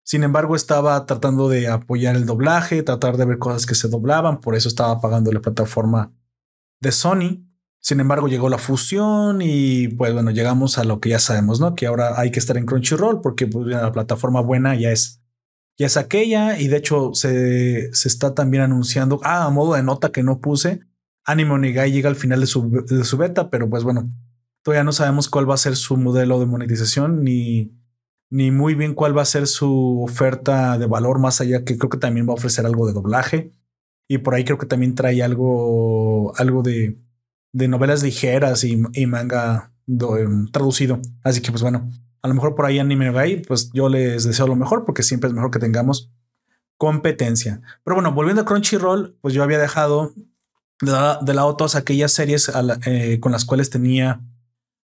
Sin 0.03 0.23
embargo, 0.23 0.55
estaba 0.55 1.05
tratando 1.05 1.47
de 1.47 1.67
apoyar 1.67 2.15
el 2.15 2.25
doblaje, 2.25 2.81
tratar 2.81 3.17
de 3.17 3.25
ver 3.25 3.37
cosas 3.37 3.67
que 3.67 3.75
se 3.75 3.87
doblaban, 3.87 4.41
por 4.41 4.55
eso 4.55 4.67
estaba 4.67 4.99
pagando 4.99 5.31
la 5.31 5.41
plataforma 5.41 6.11
de 6.81 6.91
Sony. 6.91 7.45
Sin 7.79 7.99
embargo, 7.99 8.27
llegó 8.27 8.49
la 8.49 8.57
fusión 8.57 9.41
y 9.41 9.89
pues 9.89 10.11
bueno, 10.11 10.31
llegamos 10.31 10.79
a 10.79 10.83
lo 10.83 10.99
que 10.99 11.09
ya 11.09 11.19
sabemos, 11.19 11.59
¿no? 11.59 11.75
Que 11.75 11.85
ahora 11.85 12.19
hay 12.19 12.31
que 12.31 12.39
estar 12.39 12.57
en 12.57 12.65
Crunchyroll 12.65 13.21
porque 13.21 13.45
pues, 13.45 13.67
la 13.67 13.91
plataforma 13.91 14.41
buena 14.41 14.75
ya 14.75 14.91
es 14.91 15.21
ya 15.79 15.85
es 15.85 15.95
aquella 15.95 16.59
y 16.59 16.67
de 16.67 16.77
hecho 16.77 17.11
se, 17.13 17.89
está 17.89 18.35
también 18.35 18.63
anunciando, 18.63 19.21
ah, 19.23 19.45
a 19.45 19.49
modo 19.49 19.75
de 19.75 19.83
nota 19.83 20.11
que 20.11 20.23
no 20.23 20.41
puse, 20.41 20.81
Anime 21.29 21.51
Onigai 21.51 21.91
llega 21.91 22.09
al 22.09 22.15
final 22.15 22.39
de 22.39 22.47
su, 22.47 22.83
de 22.87 23.03
su 23.03 23.17
beta, 23.17 23.51
pero 23.51 23.69
pues 23.69 23.83
bueno, 23.83 24.11
todavía 24.63 24.83
no 24.83 24.91
sabemos 24.91 25.29
cuál 25.29 25.47
va 25.47 25.53
a 25.53 25.57
ser 25.57 25.75
su 25.75 25.95
modelo 25.95 26.39
de 26.39 26.47
monetización 26.47 27.23
ni, 27.23 27.71
ni 28.31 28.49
muy 28.49 28.73
bien 28.73 28.95
cuál 28.95 29.15
va 29.15 29.21
a 29.21 29.25
ser 29.25 29.45
su 29.45 30.01
oferta 30.01 30.79
de 30.79 30.87
valor 30.87 31.19
más 31.19 31.39
allá 31.39 31.63
que 31.63 31.77
creo 31.77 31.89
que 31.89 31.99
también 31.99 32.27
va 32.27 32.31
a 32.31 32.35
ofrecer 32.35 32.65
algo 32.65 32.87
de 32.87 32.93
doblaje 32.93 33.53
y 34.07 34.17
por 34.17 34.33
ahí 34.33 34.43
creo 34.43 34.57
que 34.57 34.65
también 34.65 34.95
trae 34.95 35.21
algo, 35.21 36.35
algo 36.35 36.63
de, 36.63 36.97
de 37.53 37.67
novelas 37.67 38.01
ligeras 38.01 38.63
y, 38.63 38.75
manga 39.05 39.71
em, 39.87 40.47
traducido. 40.47 40.99
Así 41.23 41.41
que 41.41 41.51
pues 41.51 41.61
bueno, 41.61 41.91
a 42.23 42.27
lo 42.27 42.33
mejor 42.33 42.55
por 42.55 42.65
ahí 42.65 42.79
Anime 42.79 43.11
Guy, 43.11 43.43
pues 43.47 43.71
yo 43.71 43.87
les 43.87 44.23
deseo 44.23 44.47
lo 44.47 44.55
mejor 44.55 44.83
porque 44.83 45.03
siempre 45.03 45.27
es 45.27 45.35
mejor 45.35 45.51
que 45.51 45.59
tengamos 45.59 46.11
competencia. 46.77 47.61
Pero 47.83 47.95
bueno, 47.95 48.13
volviendo 48.13 48.41
a 48.41 48.45
Crunchyroll, 48.45 49.15
pues 49.21 49.35
yo 49.35 49.43
había 49.43 49.59
dejado 49.59 50.15
de, 50.81 51.33
lado 51.33 51.55
todas 51.55 51.75
aquellas 51.75 52.11
series 52.11 52.51
eh, 52.85 53.19
con 53.19 53.31
las 53.31 53.45
cuales 53.45 53.69
tenía, 53.69 54.21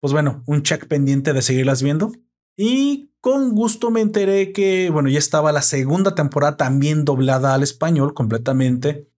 pues 0.02 0.14
bueno, 0.14 0.44
un 0.46 0.64
check 0.64 0.88
pendiente 0.88 1.34
de 1.34 1.42
seguirlas 1.42 1.82
viendo. 1.82 2.12
Y 2.58 3.12
con 3.22 3.56
gusto 3.56 3.92
me 3.92 4.02
enteré 4.02 4.52
que, 4.52 4.90
bueno, 4.90 5.10
ya 5.10 5.20
estaba 5.20 5.52
la 5.52 5.62
segunda 5.62 6.16
temporada 6.16 6.58
también 6.58 7.06
doblada 7.06 7.54
al 7.54 7.64
español 7.64 8.14
completamente 8.14 9.10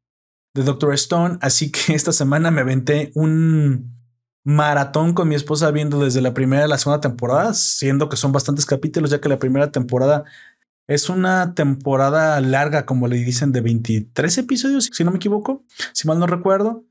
de 0.54 0.64
Doctor 0.64 0.94
Stone. 0.94 1.38
Así 1.42 1.72
que 1.72 1.80
esta 1.96 2.12
semana 2.12 2.52
me 2.52 2.62
aventé 2.62 3.12
un 3.16 3.98
maratón 4.44 5.14
con 5.14 5.28
mi 5.28 5.36
esposa 5.36 5.70
viendo 5.72 6.00
desde 6.00 6.22
la 6.22 6.34
primera 6.34 6.66
a 6.66 6.68
la 6.68 6.78
segunda 6.78 7.02
temporada, 7.02 7.54
siendo 7.54 8.10
que 8.10 8.18
son 8.18 8.32
bastantes 8.32 8.66
capítulos, 8.66 9.12
ya 9.12 9.22
que 9.22 9.30
la 9.30 9.40
primera 9.40 9.72
temporada 9.72 10.26
es 10.90 11.08
una 11.08 11.54
temporada 11.54 12.42
larga, 12.42 12.88
como 12.88 13.08
le 13.08 13.18
dicen, 13.18 13.52
de 13.52 13.62
23 13.62 14.40
episodios, 14.40 14.90
si 14.92 15.04
no 15.04 15.12
me 15.12 15.18
equivoco, 15.18 15.64
si 15.94 16.08
mal 16.08 16.18
no 16.18 16.26
recuerdo. 16.26 16.84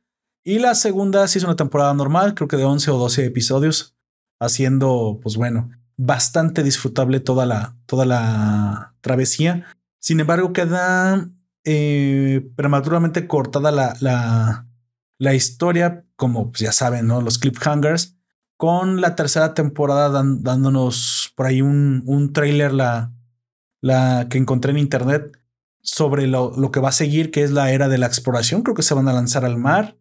Y 0.45 0.61
la 0.61 0.77
segunda 0.77 1.27
sí 1.27 1.39
es 1.39 1.45
una 1.45 1.57
temporada 1.57 1.93
normal, 1.95 2.35
creo 2.35 2.47
que 2.47 2.57
de 2.57 2.63
11 2.63 2.93
o 2.93 2.97
12 2.97 3.25
episodios, 3.25 3.97
haciendo, 4.39 5.19
pues 5.21 5.35
bueno, 5.35 5.71
bastante 5.97 6.63
disfrutable 6.63 7.19
toda 7.19 7.45
la, 7.45 7.77
toda 7.87 8.07
la 8.07 8.95
travesía. 9.01 9.67
Sin 9.99 10.21
embargo, 10.21 10.53
queda 10.53 11.29
eh, 11.65 12.49
prematuramente 12.55 13.27
cortada 13.27 13.73
la, 13.73 13.97
la, 15.19 15.35
historia, 15.35 16.05
como 16.15 16.53
pues, 16.53 16.61
ya 16.61 16.71
saben, 16.71 17.09
¿no? 17.09 17.21
Los 17.21 17.39
cliffhangers, 17.39 18.17
con 18.57 19.01
la 19.01 19.17
tercera 19.17 19.55
temporada 19.55 20.23
dándonos 20.23 21.33
por 21.35 21.47
ahí 21.47 21.63
un, 21.63 22.05
un 22.07 22.33
trailer, 22.33 22.73
la, 22.73 23.13
la 23.81 24.29
que 24.29 24.39
encontré 24.39 24.71
en 24.73 24.79
internet, 24.79 25.39
sobre 25.83 26.27
lo, 26.27 26.53
lo, 26.57 26.71
que 26.71 26.81
va 26.81 26.91
a 26.91 26.93
seguir, 26.93 27.31
que 27.31 27.43
es 27.43 27.51
la 27.51 27.73
era 27.73 27.89
de 27.89 27.99
la 27.99 28.07
exploración. 28.07 28.63
Creo 28.63 28.75
que 28.75 28.83
se 28.83 28.95
van 28.95 29.09
a 29.09 29.13
lanzar 29.13 29.45
al 29.45 29.57
mar 29.57 29.97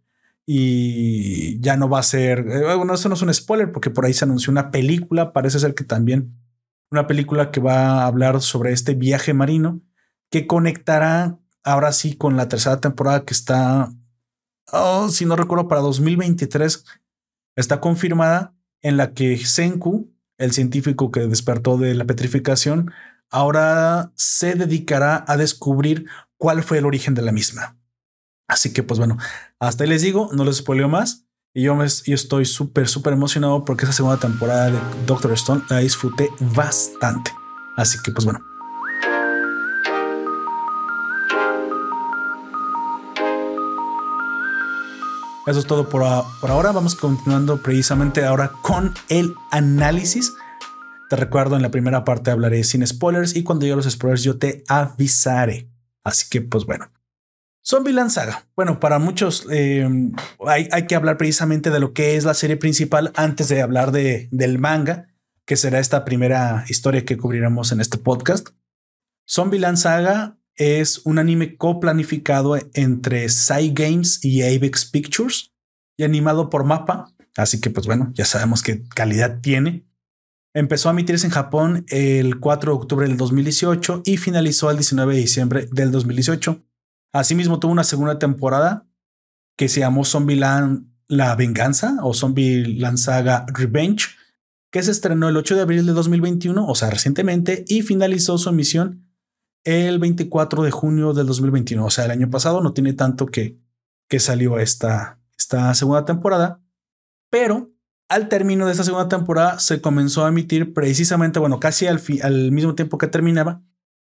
y 0.46 1.60
ya 1.60 1.78
no 1.78 1.90
va 1.90 2.00
a 2.00 2.04
ser, 2.04 2.40
eh, 2.40 2.76
bueno, 2.76 2.94
eso 2.94 3.10
no 3.10 3.16
es 3.16 3.22
un 3.22 3.34
spoiler 3.34 3.72
porque 3.72 3.90
por 3.90 4.06
ahí 4.06 4.14
se 4.14 4.26
anunció 4.26 4.52
una 4.52 4.72
película, 4.72 5.34
parece 5.34 5.60
ser 5.60 5.76
que 5.76 5.84
también 5.84 6.40
una 6.90 7.06
película 7.06 7.52
que 7.52 7.60
va 7.60 8.04
a 8.04 8.08
hablar 8.08 8.42
sobre 8.42 8.72
este 8.72 8.96
viaje 8.96 9.34
marino 9.34 9.82
que 10.30 10.48
conectará 10.48 11.38
ahora 11.64 11.92
sí 11.92 12.16
con 12.16 12.38
la 12.38 12.48
tercera 12.48 12.80
temporada 12.80 13.26
que 13.26 13.34
está, 13.34 13.92
oh, 14.72 15.10
si 15.10 15.26
no 15.26 15.36
recuerdo, 15.36 15.68
para 15.68 15.82
2023, 15.82 16.86
está 17.58 17.82
confirmada 17.82 18.56
en 18.82 18.96
la 18.96 19.14
que 19.14 19.38
Senku, 19.38 20.14
el 20.38 20.54
científico 20.54 21.12
que 21.12 21.22
despertó 21.22 21.78
de 21.78 21.94
la 21.94 22.06
petrificación, 22.06 22.92
ahora 23.30 24.12
se 24.16 24.56
dedicará 24.56 25.24
a 25.28 25.38
descubrir 25.38 26.06
cuál 26.38 26.64
fue 26.64 26.78
el 26.78 26.86
origen 26.86 27.14
de 27.14 27.22
la 27.22 27.32
misma. 27.32 27.78
Así 28.48 28.72
que, 28.72 28.84
pues 28.84 29.00
bueno, 29.00 29.18
hasta 29.60 29.84
ahí 29.84 29.90
les 29.90 30.02
digo, 30.02 30.30
no 30.34 30.46
les 30.46 30.58
spoileo 30.58 30.88
más. 30.88 31.26
Y 31.54 31.64
yo, 31.64 31.76
me, 31.76 31.88
yo 31.88 32.16
estoy 32.16 32.46
súper, 32.46 32.88
súper 32.88 33.14
emocionado 33.14 33.66
porque 33.66 33.86
esa 33.86 33.94
segunda 33.94 34.20
temporada 34.20 34.72
de 34.72 34.80
Doctor 35.06 35.32
Stone 35.34 35.64
la 35.70 35.80
disfruté 35.80 36.30
bastante. 36.40 37.32
Así 37.76 37.98
que, 38.04 38.12
pues 38.12 38.26
bueno. 38.26 38.40
Eso 45.48 45.60
es 45.60 45.66
todo 45.66 45.88
por, 45.90 46.04
por 46.42 46.52
ahora. 46.52 46.72
Vamos 46.72 46.96
continuando 46.96 47.62
precisamente 47.62 48.24
ahora 48.26 48.52
con 48.62 48.94
el 49.10 49.34
análisis. 49.50 50.34
Te 51.10 51.16
recuerdo, 51.16 51.56
en 51.56 51.62
la 51.62 51.72
primera 51.72 52.04
parte 52.04 52.32
hablaré 52.32 52.64
sin 52.64 52.86
spoilers 52.86 53.36
y 53.36 53.44
cuando 53.44 53.66
llegue 53.66 53.78
los 53.78 53.90
spoilers 53.90 54.24
yo 54.24 54.38
te 54.38 54.64
avisaré. 54.68 55.70
Así 56.04 56.28
que, 56.30 56.42
pues 56.42 56.66
bueno. 56.66 56.92
Zombieland 57.66 58.12
Saga. 58.12 58.48
Bueno, 58.56 58.80
para 58.80 58.98
muchos 59.00 59.46
eh, 59.52 59.88
hay, 60.46 60.70
hay, 60.72 60.88
que 60.88 60.96
hablar 60.96 61.18
precisamente 61.18 61.70
de 61.70 61.80
lo 61.80 61.94
que 61.94 62.16
es 62.16 62.24
la 62.24 62.34
serie 62.34 62.56
principal 62.56 63.12
antes 63.16 63.50
de 63.50 63.62
hablar 63.62 63.92
de, 63.92 64.30
del 64.32 64.58
manga, 64.58 65.08
que 65.46 65.58
será 65.58 65.80
esta 65.80 66.06
primera 66.06 66.66
historia 66.70 67.04
que 67.04 67.18
cubriremos 67.18 67.72
en 67.72 67.82
este 67.82 67.98
podcast. 67.98 68.50
Zombieland 69.30 69.78
Saga 69.78 70.38
es 70.56 71.06
un 71.06 71.20
anime 71.20 71.56
coplanificado 71.56 72.58
entre 72.74 73.30
Sai 73.30 73.72
Games 73.74 74.24
y 74.24 74.44
Avex 74.44 74.86
Pictures 74.86 75.54
y 75.96 76.04
animado 76.04 76.50
por 76.50 76.64
Mapa. 76.64 77.14
Así 77.36 77.62
que, 77.62 77.70
pues 77.70 77.86
bueno, 77.86 78.12
ya 78.14 78.26
sabemos 78.26 78.64
qué 78.64 78.84
calidad 78.96 79.40
tiene. 79.42 79.87
Empezó 80.58 80.90
a 80.90 80.92
emitirse 80.92 81.28
en 81.28 81.34
Japón 81.34 81.86
el 81.90 82.40
4 82.40 82.72
de 82.72 82.78
octubre 82.78 83.08
del 83.08 83.18
2018 83.18 84.02
y 84.06 84.18
finalizó 84.18 84.72
el 84.72 84.78
19 84.78 85.14
de 85.14 85.22
diciembre 85.22 85.70
del 85.72 85.92
2018 85.92 86.64
Asimismo, 87.14 87.60
tuvo 87.60 87.72
una 87.72 87.84
segunda 87.84 88.20
temporada 88.20 88.88
que 89.58 89.70
se 89.70 89.80
llamó 89.80 90.06
Zombieland 90.06 90.88
La 91.08 91.36
Venganza 91.36 91.98
o 92.04 92.14
Zombieland 92.14 92.98
Saga 92.98 93.46
Revenge, 93.48 94.08
que 94.72 94.84
se 94.84 94.92
estrenó 94.92 95.30
el 95.30 95.38
8 95.38 95.56
de 95.56 95.62
abril 95.62 95.86
de 95.86 95.94
2021, 95.94 96.68
o 96.68 96.76
sea, 96.76 96.90
recientemente, 96.90 97.66
y 97.68 97.82
finalizó 97.82 98.38
su 98.38 98.50
emisión 98.50 99.10
el 99.64 100.00
24 100.00 100.64
de 100.64 100.72
junio 100.72 101.14
del 101.14 101.26
2021, 101.28 101.86
o 101.86 101.90
sea, 101.90 102.06
el 102.06 102.12
año 102.12 102.30
pasado. 102.30 102.62
No 102.62 102.74
tiene 102.74 102.94
tanto 102.94 103.26
que, 103.26 103.58
que 104.08 104.20
salió 104.20 104.60
esta, 104.60 105.20
esta 105.38 105.74
segunda 105.74 106.06
temporada, 106.06 106.62
pero 107.32 107.72
al 108.10 108.30
término 108.30 108.66
de 108.66 108.72
esta 108.72 108.84
segunda 108.84 109.10
temporada 109.10 109.60
se 109.60 109.82
comenzó 109.82 110.26
a 110.26 110.30
emitir 110.30 110.74
precisamente, 110.74 111.40
bueno, 111.40 111.60
casi 111.60 111.88
al, 111.88 112.02
al 112.24 112.52
mismo 112.52 112.76
tiempo 112.76 112.98
que 112.98 113.08
terminaba, 113.08 113.62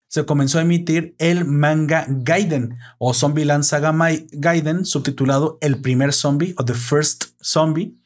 se 0.07 0.25
comenzó 0.25 0.59
a 0.59 0.63
emitir 0.63 1.15
el 1.19 1.45
manga 1.45 2.05
Gaiden 2.09 2.77
o 2.97 3.13
Zombieland 3.13 3.63
Saga 3.63 3.95
Gaiden, 4.33 4.85
subtitulado 4.85 5.57
El 5.61 5.81
primer 5.81 6.11
zombie 6.11 6.53
o 6.57 6.65
The 6.65 6.73
First 6.73 7.25
Zombie, 7.41 7.97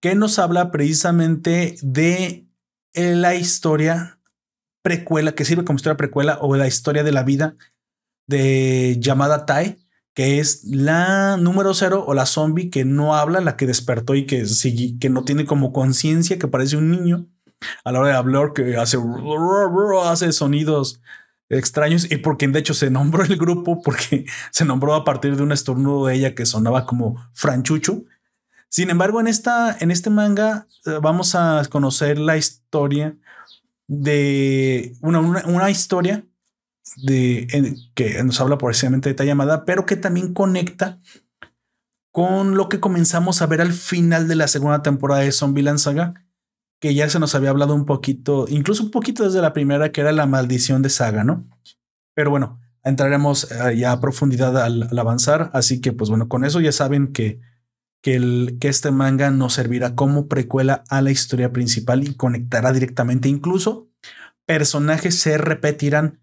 que 0.00 0.16
nos 0.16 0.40
habla 0.40 0.72
precisamente 0.72 1.76
de 1.82 2.48
la 2.94 3.36
historia 3.36 4.18
precuela, 4.82 5.32
que 5.32 5.44
sirve 5.44 5.64
como 5.64 5.76
historia 5.76 5.96
precuela 5.96 6.38
o 6.40 6.56
la 6.56 6.66
historia 6.66 7.04
de 7.04 7.12
la 7.12 7.22
vida 7.22 7.56
de 8.26 8.96
Yamada 8.98 9.46
Tai, 9.46 9.78
que 10.14 10.38
es 10.40 10.64
la 10.64 11.36
número 11.36 11.74
cero 11.74 12.04
o 12.06 12.14
la 12.14 12.26
zombie 12.26 12.70
que 12.70 12.84
no 12.84 13.14
habla, 13.14 13.40
la 13.40 13.56
que 13.56 13.66
despertó 13.66 14.14
y 14.14 14.26
que, 14.26 14.44
que 15.00 15.10
no 15.10 15.24
tiene 15.24 15.44
como 15.44 15.72
conciencia, 15.72 16.38
que 16.38 16.48
parece 16.48 16.76
un 16.76 16.90
niño 16.90 17.28
a 17.84 17.92
la 17.92 18.00
hora 18.00 18.08
de 18.10 18.16
hablar, 18.16 18.52
que 18.52 18.76
hace, 18.76 18.98
hace 20.04 20.32
sonidos 20.32 21.00
extraños 21.48 22.10
y 22.10 22.16
porque 22.16 22.46
de 22.46 22.58
hecho 22.60 22.74
se 22.74 22.90
nombró 22.90 23.24
el 23.24 23.36
grupo 23.36 23.82
porque 23.82 24.24
se 24.50 24.64
nombró 24.64 24.94
a 24.94 25.04
partir 25.04 25.36
de 25.36 25.42
un 25.42 25.52
estornudo 25.52 26.06
de 26.06 26.14
ella 26.14 26.34
que 26.34 26.46
sonaba 26.46 26.86
como 26.86 27.16
franchucho. 27.34 28.04
Sin 28.68 28.88
embargo, 28.88 29.20
en, 29.20 29.26
esta, 29.26 29.76
en 29.80 29.90
este 29.90 30.10
manga 30.10 30.68
eh, 30.86 30.98
vamos 31.02 31.34
a 31.34 31.62
conocer 31.68 32.18
la 32.18 32.36
historia 32.36 33.16
de 33.88 34.96
una, 35.00 35.18
una, 35.18 35.70
historia 35.70 36.24
de, 36.96 37.76
que 37.94 38.22
nos 38.24 38.40
habla 38.40 38.58
precisamente 38.58 39.08
de 39.08 39.12
esta 39.12 39.24
llamada, 39.24 39.64
pero 39.64 39.86
que 39.86 39.96
también 39.96 40.34
conecta 40.34 41.00
con 42.12 42.56
lo 42.56 42.68
que 42.68 42.80
comenzamos 42.80 43.40
a 43.40 43.46
ver 43.46 43.60
al 43.60 43.72
final 43.72 44.26
de 44.28 44.36
la 44.36 44.48
segunda 44.48 44.82
temporada 44.82 45.20
de 45.22 45.32
Zombieland 45.32 45.78
Saga, 45.78 46.14
que 46.80 46.94
ya 46.94 47.08
se 47.08 47.20
nos 47.20 47.34
había 47.34 47.50
hablado 47.50 47.74
un 47.74 47.84
poquito, 47.84 48.46
incluso 48.48 48.82
un 48.82 48.90
poquito 48.90 49.24
desde 49.24 49.42
la 49.42 49.52
primera, 49.52 49.92
que 49.92 50.00
era 50.00 50.12
la 50.12 50.26
maldición 50.26 50.82
de 50.82 50.90
Saga, 50.90 51.24
¿no? 51.24 51.44
Pero 52.14 52.30
bueno, 52.30 52.58
entraremos 52.82 53.50
eh, 53.50 53.76
ya 53.76 53.92
a 53.92 54.00
profundidad 54.00 54.56
al, 54.60 54.88
avanzar, 54.98 55.50
así 55.52 55.80
que 55.80 55.92
pues 55.92 56.10
bueno, 56.10 56.28
con 56.28 56.44
eso 56.44 56.60
ya 56.60 56.72
saben 56.72 57.12
que, 57.12 57.40
que, 58.02 58.16
el, 58.16 58.56
que 58.60 58.68
este 58.68 58.90
manga 58.90 59.30
nos 59.30 59.54
servirá 59.54 59.94
como 59.94 60.26
precuela 60.26 60.82
a 60.88 61.02
la 61.02 61.10
historia 61.10 61.52
principal 61.52 62.02
y 62.02 62.14
conectará 62.14 62.72
directamente, 62.72 63.28
incluso 63.28 63.88
personajes 64.46 65.16
se 65.16 65.38
repetirán 65.38 66.20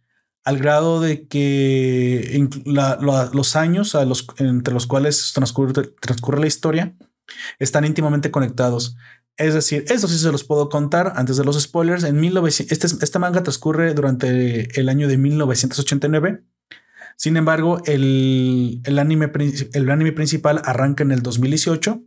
al 0.48 0.60
grado 0.60 1.02
de 1.02 1.28
que 1.28 2.48
los 2.64 3.56
años 3.58 3.98
entre 4.38 4.74
los 4.74 4.88
cuales 4.88 5.34
transcurre, 5.34 5.90
la 6.40 6.48
historia 6.48 6.96
están 7.60 7.84
íntimamente 7.84 8.32
conectados. 8.32 8.96
Es 9.36 9.54
decir, 9.54 9.84
eso 9.90 10.08
sí 10.08 10.18
se 10.18 10.32
los 10.32 10.46
puedo 10.46 10.70
contar 10.70 11.12
antes 11.18 11.36
de 11.36 11.44
los 11.44 11.62
spoilers. 11.62 12.06
En 12.06 12.22
1900, 12.22 12.72
este, 12.72 12.88
este 13.04 13.20
manga 13.20 13.44
transcurre 13.44 13.94
durante 13.94 14.80
el 14.80 14.88
año 14.88 15.10
de 15.10 15.18
1989. 15.18 16.46
Sin 17.18 17.36
embargo, 17.36 17.82
el, 17.86 18.80
el, 18.86 19.00
anime, 19.00 19.30
el 19.74 19.90
anime 19.90 20.14
principal 20.14 20.62
arranca 20.64 21.04
en 21.04 21.12
el 21.12 21.24
2018. 21.24 22.02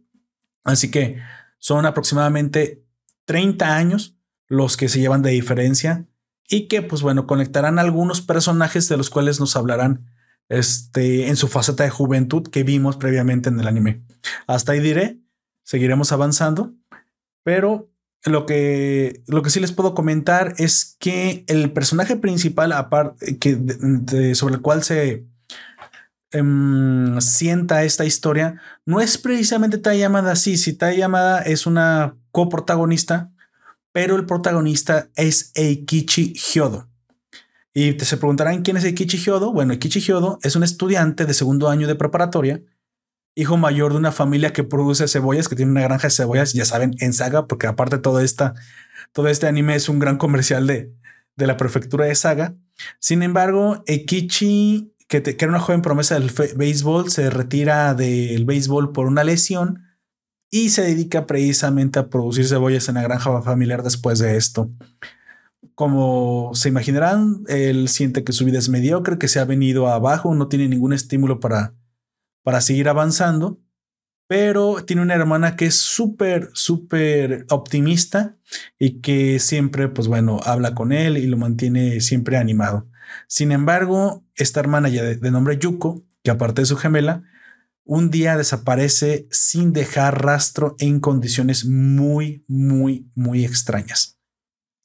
Así 0.64 0.90
que 0.90 1.18
son 1.58 1.84
aproximadamente 1.84 2.86
30 3.26 3.76
años 3.76 4.16
los 4.48 4.78
que 4.78 4.88
se 4.88 4.98
llevan 4.98 5.20
de 5.20 5.32
diferencia 5.32 6.06
y 6.50 6.66
que, 6.66 6.82
pues 6.82 7.00
bueno, 7.00 7.26
conectarán 7.26 7.78
algunos 7.78 8.20
personajes 8.20 8.88
de 8.88 8.96
los 8.96 9.08
cuales 9.08 9.38
nos 9.38 9.56
hablarán 9.56 10.10
este, 10.48 11.28
en 11.28 11.36
su 11.36 11.46
faceta 11.46 11.84
de 11.84 11.90
juventud 11.90 12.48
que 12.48 12.64
vimos 12.64 12.96
previamente 12.96 13.48
en 13.48 13.60
el 13.60 13.68
anime. 13.68 14.02
Hasta 14.48 14.72
ahí 14.72 14.80
diré, 14.80 15.20
seguiremos 15.62 16.10
avanzando. 16.10 16.74
Pero 17.44 17.88
lo 18.24 18.46
que, 18.46 19.22
lo 19.28 19.42
que 19.42 19.50
sí 19.50 19.60
les 19.60 19.72
puedo 19.72 19.94
comentar 19.94 20.54
es 20.58 20.96
que 20.98 21.44
el 21.46 21.72
personaje 21.72 22.16
principal, 22.16 22.72
aparte 22.72 23.38
que 23.38 24.34
sobre 24.34 24.56
el 24.56 24.60
cual 24.60 24.82
se 24.82 25.24
em, 26.32 27.18
sienta 27.20 27.84
esta 27.84 28.04
historia, 28.04 28.60
no 28.84 29.00
es 29.00 29.18
precisamente 29.18 29.78
Tai 29.78 29.96
Yamada. 29.96 30.34
Sí, 30.34 30.58
si 30.58 30.72
Tai 30.72 30.96
Yamada 30.96 31.42
es 31.42 31.66
una 31.66 32.16
coprotagonista, 32.32 33.30
pero 33.92 34.16
el 34.16 34.26
protagonista 34.26 35.10
es 35.16 35.52
Eikichi 35.54 36.34
Hyodo. 36.34 36.88
Y 37.72 37.92
te 37.94 38.04
se 38.04 38.16
preguntarán 38.16 38.62
quién 38.62 38.76
es 38.76 38.84
Eikichi 38.84 39.18
Hyodo. 39.18 39.52
Bueno, 39.52 39.72
Eikichi 39.72 40.00
Hyodo 40.00 40.38
es 40.42 40.56
un 40.56 40.64
estudiante 40.64 41.24
de 41.24 41.34
segundo 41.34 41.68
año 41.68 41.86
de 41.86 41.94
preparatoria, 41.94 42.62
hijo 43.34 43.56
mayor 43.56 43.92
de 43.92 43.98
una 43.98 44.12
familia 44.12 44.52
que 44.52 44.64
produce 44.64 45.08
cebollas, 45.08 45.48
que 45.48 45.56
tiene 45.56 45.70
una 45.70 45.82
granja 45.82 46.08
de 46.08 46.14
cebollas, 46.14 46.52
ya 46.52 46.64
saben, 46.64 46.94
en 46.98 47.12
Saga, 47.12 47.46
porque 47.46 47.66
aparte 47.66 47.98
todo, 47.98 48.20
esta, 48.20 48.54
todo 49.12 49.28
este 49.28 49.46
anime 49.46 49.76
es 49.76 49.88
un 49.88 49.98
gran 49.98 50.18
comercial 50.18 50.66
de, 50.66 50.92
de 51.36 51.46
la 51.46 51.56
prefectura 51.56 52.06
de 52.06 52.14
Saga. 52.14 52.54
Sin 52.98 53.22
embargo, 53.22 53.82
Eikichi, 53.86 54.94
que, 55.08 55.22
que 55.22 55.36
era 55.38 55.48
una 55.48 55.60
joven 55.60 55.82
promesa 55.82 56.18
del 56.18 56.32
béisbol, 56.56 57.10
se 57.10 57.30
retira 57.30 57.94
del 57.94 58.44
béisbol 58.44 58.92
por 58.92 59.06
una 59.06 59.24
lesión 59.24 59.89
y 60.50 60.70
se 60.70 60.82
dedica 60.82 61.26
precisamente 61.26 61.98
a 61.98 62.08
producir 62.08 62.46
cebollas 62.46 62.88
en 62.88 62.96
la 62.96 63.02
granja 63.02 63.40
familiar 63.42 63.82
después 63.82 64.18
de 64.18 64.36
esto. 64.36 64.70
Como 65.74 66.50
se 66.54 66.68
imaginarán, 66.68 67.44
él 67.48 67.88
siente 67.88 68.24
que 68.24 68.32
su 68.32 68.44
vida 68.44 68.58
es 68.58 68.68
mediocre, 68.68 69.18
que 69.18 69.28
se 69.28 69.38
ha 69.38 69.44
venido 69.44 69.88
abajo, 69.88 70.34
no 70.34 70.48
tiene 70.48 70.68
ningún 70.68 70.92
estímulo 70.92 71.40
para, 71.40 71.74
para 72.42 72.60
seguir 72.60 72.88
avanzando, 72.88 73.60
pero 74.26 74.84
tiene 74.84 75.02
una 75.02 75.14
hermana 75.14 75.56
que 75.56 75.66
es 75.66 75.76
súper, 75.76 76.50
súper 76.52 77.46
optimista 77.50 78.36
y 78.78 79.00
que 79.00 79.38
siempre, 79.38 79.88
pues 79.88 80.08
bueno, 80.08 80.40
habla 80.44 80.74
con 80.74 80.92
él 80.92 81.16
y 81.16 81.26
lo 81.26 81.36
mantiene 81.36 82.00
siempre 82.00 82.36
animado. 82.36 82.88
Sin 83.26 83.52
embargo, 83.52 84.24
esta 84.34 84.60
hermana 84.60 84.88
ya 84.88 85.02
de 85.02 85.30
nombre 85.30 85.58
Yuko, 85.58 86.04
que 86.22 86.30
aparte 86.30 86.62
de 86.62 86.66
su 86.66 86.76
gemela, 86.76 87.22
un 87.92 88.08
día 88.08 88.36
desaparece 88.36 89.26
sin 89.32 89.72
dejar 89.72 90.24
rastro 90.24 90.76
en 90.78 91.00
condiciones 91.00 91.64
muy, 91.64 92.44
muy, 92.46 93.10
muy 93.16 93.44
extrañas. 93.44 94.16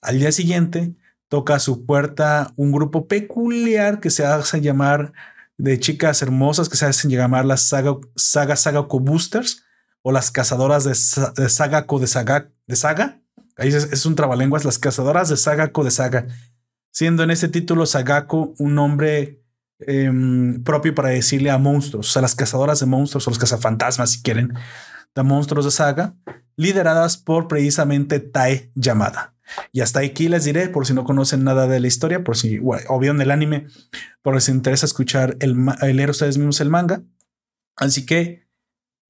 Al 0.01 0.17
día 0.17 0.31
siguiente, 0.31 0.95
toca 1.27 1.53
a 1.53 1.59
su 1.59 1.85
puerta 1.85 2.51
un 2.55 2.71
grupo 2.71 3.07
peculiar 3.07 3.99
que 3.99 4.09
se 4.09 4.25
hace 4.25 4.59
llamar 4.59 5.13
de 5.55 5.79
chicas 5.79 6.23
hermosas 6.23 6.67
que 6.67 6.77
se 6.77 6.87
hacen 6.87 7.11
llamar 7.11 7.45
las 7.45 7.61
Saga, 7.61 7.95
Saga 8.15 8.55
Sagako 8.55 8.99
Boosters 8.99 9.63
o 10.01 10.11
las 10.11 10.31
cazadoras 10.31 10.83
de, 10.83 10.97
de 11.39 11.47
Sagako 11.47 11.99
de 11.99 12.07
Saga. 12.07 12.49
De 12.65 12.75
saga. 12.75 13.21
Ahí 13.55 13.69
es, 13.69 14.05
un 14.07 14.15
trabalenguas, 14.15 14.65
las 14.65 14.79
cazadoras 14.79 15.29
de 15.29 15.37
Sagako 15.37 15.83
de 15.83 15.91
Saga. 15.91 16.25
Siendo 16.89 17.21
en 17.21 17.29
este 17.29 17.49
título 17.49 17.85
Sagako 17.85 18.55
un 18.57 18.73
nombre 18.73 19.44
Em, 19.87 20.63
propio 20.63 20.95
para 20.95 21.09
decirle 21.09 21.51
a 21.51 21.59
monstruos, 21.59 22.11
sea, 22.11 22.21
las 22.21 22.33
cazadoras 22.33 22.79
de 22.79 22.87
monstruos 22.87 23.27
o 23.27 23.29
los 23.29 23.37
cazafantasmas, 23.37 24.11
si 24.11 24.21
quieren, 24.23 24.53
de 25.13 25.23
monstruos 25.23 25.65
de 25.65 25.71
saga, 25.71 26.15
lideradas 26.55 27.17
por 27.17 27.47
precisamente 27.47 28.19
Tae 28.19 28.71
Yamada. 28.73 29.35
Y 29.71 29.81
hasta 29.81 29.99
aquí 29.99 30.27
les 30.27 30.43
diré, 30.43 30.69
por 30.69 30.87
si 30.87 30.93
no 30.93 31.03
conocen 31.03 31.43
nada 31.43 31.67
de 31.67 31.79
la 31.79 31.85
historia, 31.85 32.23
por 32.23 32.35
si, 32.35 32.59
o 32.63 32.99
vieron 32.99 33.21
el 33.21 33.29
anime, 33.29 33.67
por 34.23 34.33
si 34.41 34.51
les 34.51 34.55
interesa 34.55 34.87
escuchar 34.87 35.37
el, 35.39 35.55
leer 35.81 36.09
ustedes 36.09 36.39
mismos 36.39 36.59
el 36.61 36.71
manga. 36.71 37.03
Así 37.75 38.07
que, 38.07 38.47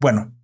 bueno, 0.02 0.36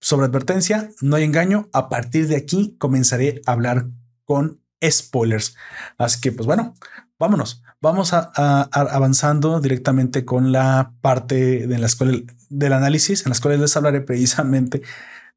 sobre 0.00 0.26
advertencia, 0.26 0.90
no 1.00 1.16
hay 1.16 1.24
engaño. 1.24 1.68
A 1.72 1.88
partir 1.88 2.28
de 2.28 2.36
aquí 2.36 2.76
comenzaré 2.78 3.42
a 3.46 3.52
hablar 3.52 3.88
con 4.24 4.62
spoilers. 4.88 5.56
Así 5.98 6.20
que, 6.20 6.30
pues 6.30 6.46
bueno, 6.46 6.74
vámonos 7.18 7.63
vamos 7.84 8.14
a, 8.14 8.30
avanzando 8.72 9.60
directamente 9.60 10.24
con 10.24 10.52
la 10.52 10.94
parte 11.02 11.66
de 11.66 11.78
la 11.78 11.86
escuela 11.86 12.18
del 12.48 12.72
análisis, 12.72 13.26
en 13.26 13.28
las 13.28 13.42
cuales 13.42 13.60
les 13.60 13.76
hablaré 13.76 14.00
precisamente 14.00 14.80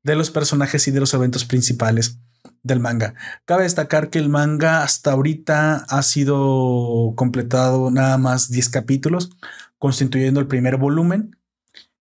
de 0.02 0.16
los 0.16 0.32
personajes 0.32 0.88
y 0.88 0.92
de 0.92 1.02
los 1.02 1.14
eventos 1.14 1.44
principales 1.44 2.20
del 2.64 2.80
manga. 2.80 3.16
Cabe 3.44 3.64
destacar 3.64 4.10
que 4.10 4.20
el 4.20 4.30
manga 4.30 4.82
hasta 4.84 5.12
ahorita 5.12 5.86
ha 5.90 6.02
sido 6.04 7.14
completado 7.18 7.92
nada 7.92 8.18
más 8.18 8.50
10 8.50 8.70
capítulos, 8.70 9.30
constituyendo 9.78 10.40
el 10.40 10.48
primer 10.48 10.78
volumen. 10.78 11.38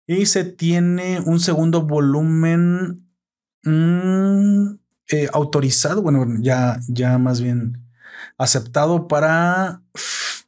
Y 0.07 0.27
se 0.27 0.45
tiene 0.45 1.19
un 1.27 1.41
segundo 1.41 1.83
volumen 1.83 3.05
mm, 3.65 4.77
eh, 5.09 5.29
autorizado, 5.33 6.03
bueno, 6.03 6.25
ya, 6.41 6.79
ya 6.87 7.19
más 7.19 7.41
bien 7.41 7.83
aceptado 8.39 9.09
para 9.09 9.83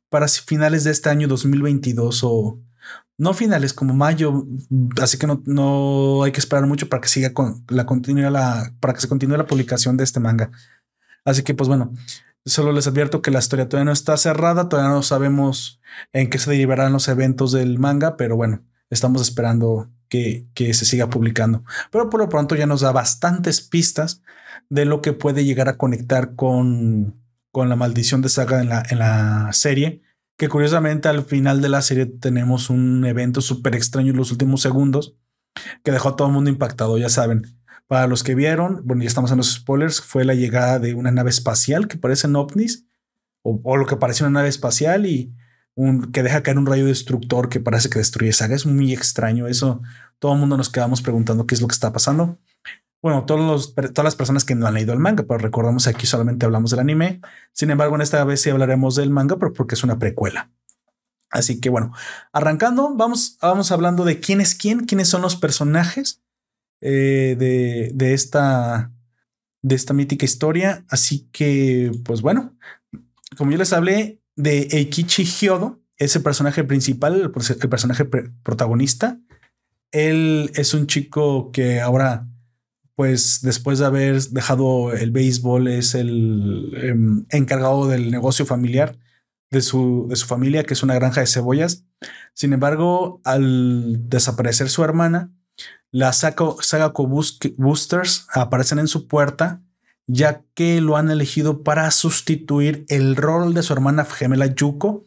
para 0.09 0.29
finales 0.29 0.85
de 0.85 0.91
este 0.91 1.11
año 1.11 1.29
2022 1.29 2.21
o 2.25 2.61
no 3.19 3.35
finales 3.35 3.75
como 3.75 3.95
mayo, 3.95 4.47
así 5.03 5.19
que 5.19 5.27
no, 5.27 5.43
no 5.45 6.23
hay 6.23 6.33
que 6.33 6.39
esperar 6.39 6.67
mucho 6.67 6.89
para 6.89 7.01
que 7.01 7.09
siga 7.09 7.35
con 7.35 7.65
la 7.69 7.85
continúe 7.85 8.31
la 8.31 8.73
para 8.81 8.95
que 8.95 9.01
se 9.01 9.09
continúe 9.09 9.37
la 9.37 9.47
publicación 9.47 9.97
de 9.97 10.05
este 10.05 10.21
manga. 10.21 10.51
Así 11.25 11.43
que 11.43 11.55
pues 11.55 11.69
bueno, 11.69 11.93
solo 12.47 12.73
les 12.73 12.87
advierto 12.87 13.21
que 13.21 13.31
la 13.31 13.41
historia 13.41 13.69
todavía 13.69 13.87
no 13.87 13.93
está 13.93 14.17
cerrada, 14.17 14.69
todavía 14.69 14.93
no 14.93 15.03
sabemos 15.03 15.81
en 16.13 16.31
qué 16.31 16.39
se 16.39 16.51
derivarán 16.51 16.93
los 16.93 17.09
eventos 17.09 17.53
del 17.53 17.79
manga, 17.79 18.17
pero 18.17 18.37
bueno, 18.37 18.63
estamos 18.89 19.21
esperando 19.21 19.91
que, 20.09 20.47
que 20.55 20.73
se 20.75 20.85
siga 20.85 21.11
publicando. 21.11 21.65
Pero 21.91 22.09
por 22.11 22.21
lo 22.21 22.29
pronto 22.29 22.55
ya 22.55 22.67
nos 22.67 22.81
da 22.83 22.93
bastantes 22.93 23.61
pistas 23.61 24.23
de 24.71 24.85
lo 24.85 25.03
que 25.03 25.13
puede 25.13 25.45
llegar 25.45 25.69
a 25.69 25.77
conectar 25.77 26.35
con 26.37 27.17
con 27.51 27.69
la 27.69 27.77
maldición 27.77 28.23
de 28.23 28.29
Saga 28.29 28.61
en 28.61 28.69
la, 28.69 28.83
en 28.91 28.99
la 28.99 29.53
serie, 29.53 30.03
que 30.37 30.49
curiosamente 30.49 31.09
al 31.09 31.25
final 31.25 31.61
de 31.61 31.69
la 31.69 31.83
serie 31.83 32.07
tenemos 32.07 32.71
un 32.71 33.05
evento 33.05 33.41
súper 33.41 33.75
extraño 33.75 34.11
en 34.11 34.17
los 34.17 34.31
últimos 34.31 34.63
segundos 34.63 35.17
que 35.83 35.91
dejó 35.91 36.11
a 36.11 36.17
todo 36.17 36.29
el 36.29 36.35
mundo 36.35 36.51
impactado, 36.51 36.97
ya 36.99 37.09
saben. 37.09 37.47
Para 37.89 38.07
los 38.07 38.23
que 38.23 38.35
vieron, 38.35 38.83
bueno, 38.85 39.03
ya 39.03 39.09
estamos 39.09 39.31
en 39.33 39.39
los 39.39 39.55
spoilers, 39.55 40.01
fue 40.01 40.25
la 40.25 40.35
llegada 40.35 40.79
de 40.79 40.95
una 40.95 41.11
nave 41.11 41.31
espacial 41.31 41.89
que 41.89 41.97
parecen 41.97 42.37
ovnis, 42.37 42.87
o, 43.43 43.77
lo 43.77 43.87
que 43.87 43.97
parece 43.97 44.25
una 44.25 44.31
nave 44.31 44.49
espacial 44.49 45.07
y 45.07 45.35
un, 45.75 46.13
que 46.13 46.23
deja 46.23 46.43
caer 46.43 46.59
un 46.59 46.67
rayo 46.67 46.85
destructor 46.85 47.49
que 47.49 47.61
parece 47.61 47.89
que 47.89 47.99
destruye 47.99 48.33
Saga. 48.33 48.55
Es 48.55 48.67
muy 48.67 48.93
extraño 48.93 49.47
eso. 49.47 49.81
Todo 50.19 50.35
el 50.35 50.41
mundo 50.41 50.57
nos 50.57 50.69
quedamos 50.69 51.01
preguntando 51.01 51.47
qué 51.47 51.55
es 51.55 51.63
lo 51.63 51.69
que 51.69 51.73
está 51.73 51.93
pasando 51.93 52.39
bueno, 53.01 53.25
todos 53.27 53.41
los, 53.41 53.75
todas 53.75 54.05
las 54.05 54.17
personas 54.17 54.45
que 54.45 54.55
no 54.55 54.67
han 54.67 54.75
leído 54.75 54.93
el 54.93 54.99
manga, 54.99 55.25
pero 55.25 55.39
recordamos 55.39 55.87
aquí 55.87 56.07
solamente 56.07 56.47
hablamos 56.47 56.71
del 56.71 56.81
anime. 56.81 57.21
Sin 57.53 57.71
embargo, 57.71 57.95
en 57.95 58.03
esta 58.03 58.23
vez 58.25 58.43
sí 58.43 58.51
hablaremos 58.51 58.97
del 58.97 59.11
manga, 59.11 59.37
pero 59.37 59.53
porque 59.53 59.75
es 59.75 59.85
una 59.85 59.99
precuela. 59.99 60.51
Así 61.31 61.61
que 61.61 61.69
bueno, 61.69 61.93
arrancando, 62.33 62.95
vamos, 62.97 63.39
vamos 63.41 63.71
hablando 63.71 64.05
de 64.05 64.19
quién 64.19 64.41
es 64.41 64.55
quién, 64.55 64.87
quiénes 64.87 65.09
son 65.09 65.23
los 65.23 65.37
personajes 65.37 66.23
eh, 66.81 67.37
de, 67.39 67.91
de, 67.95 68.15
esta, 68.15 68.93
de 69.63 69.75
esta 69.75 69.95
mítica 69.95 70.25
historia. 70.25 70.85
Así 70.89 71.29
que, 71.31 71.93
pues 72.05 72.23
bueno, 72.23 72.57
como 73.37 73.51
yo 73.51 73.59
les 73.59 73.73
hablé 73.73 74.21
de 74.37 74.69
Eikichi 74.71 75.25
Hyodo, 75.25 75.81
ese 75.99 76.21
personaje 76.21 76.65
principal, 76.65 77.21
el, 77.21 77.31
personaje 77.69 78.05
protagonista. 78.05 79.19
Él 79.91 80.51
es 80.55 80.75
un 80.75 80.87
chico 80.87 81.51
que 81.51 81.81
ahora 81.81 82.27
pues 82.99 83.43
después 83.43 83.79
de 83.79 83.87
haber 83.87 84.21
dejado 84.31 84.93
el 84.93 85.13
béisbol, 85.13 85.69
es 85.69 85.95
el 85.95 86.73
em, 86.83 87.27
encargado 87.31 87.87
del 87.87 88.11
negocio 88.11 88.45
familiar 88.45 88.99
de 89.53 89.61
su, 89.61 90.07
de 90.09 90.17
su 90.17 90.27
familia, 90.27 90.65
que 90.65 90.75
es 90.75 90.83
una 90.83 90.97
granja 90.97 91.21
de 91.21 91.29
cebollas. 91.29 91.85
Sin 92.35 92.53
embargo, 92.53 93.21
al 93.23 94.09
desaparecer 94.09 94.69
su 94.69 94.83
hermana, 94.83 95.33
las 95.93 96.17
Sagako 96.19 97.07
Boosters 97.07 98.27
aparecen 98.33 98.81
en 98.81 98.89
su 98.89 99.07
puerta, 99.07 99.63
ya 100.09 100.43
que 100.55 100.81
lo 100.81 100.97
han 100.97 101.09
elegido 101.09 101.63
para 101.63 101.89
sustituir 101.93 102.85
el 102.89 103.15
rol 103.15 103.55
de 103.55 103.63
su 103.63 103.73
hermana 103.75 104.07
gemela 104.07 104.47
Yuko 104.47 105.07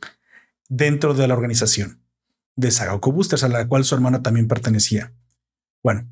dentro 0.69 1.13
de 1.13 1.27
la 1.27 1.33
organización 1.33 2.01
de 2.55 2.71
Sagako 2.71 3.11
Boosters, 3.11 3.43
a 3.43 3.49
la 3.49 3.67
cual 3.67 3.83
su 3.83 3.95
hermana 3.95 4.23
también 4.23 4.47
pertenecía. 4.47 5.11
Bueno, 5.83 6.07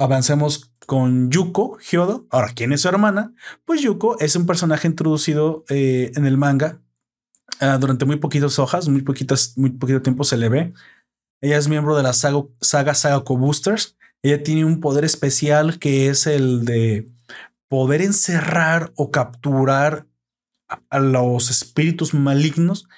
avancemos 0.00 0.72
con 0.86 1.30
Yuko 1.30 1.78
Hyodo. 1.78 2.26
Ahora, 2.30 2.52
¿quién 2.54 2.72
es 2.72 2.80
su 2.80 2.88
hermana? 2.88 3.34
Pues 3.64 3.82
Yuko 3.82 4.18
es 4.18 4.34
un 4.34 4.46
personaje 4.46 4.88
introducido 4.88 5.64
eh, 5.68 6.10
en 6.16 6.26
el 6.26 6.38
manga 6.38 6.80
uh, 7.60 7.78
durante 7.78 8.06
muy 8.06 8.16
poquitas 8.16 8.58
hojas, 8.58 8.88
muy 8.88 9.02
poquitas, 9.02 9.56
muy 9.56 9.70
poquito 9.70 10.00
tiempo 10.00 10.24
se 10.24 10.38
le 10.38 10.48
ve. 10.48 10.72
Ella 11.42 11.58
es 11.58 11.68
miembro 11.68 11.96
de 11.96 12.02
la 12.02 12.14
saga, 12.14 12.42
saga 12.60 12.94
Sagako 12.94 13.36
Boosters. 13.36 13.96
Ella 14.22 14.42
tiene 14.42 14.64
un 14.64 14.80
poder 14.80 15.04
especial 15.04 15.78
que 15.78 16.08
es 16.08 16.26
el 16.26 16.64
de 16.64 17.06
poder 17.68 18.00
encerrar 18.00 18.92
o 18.96 19.10
capturar 19.10 20.06
a, 20.88 20.98
los 20.98 21.50
espíritus 21.50 22.14
malignos. 22.14 22.88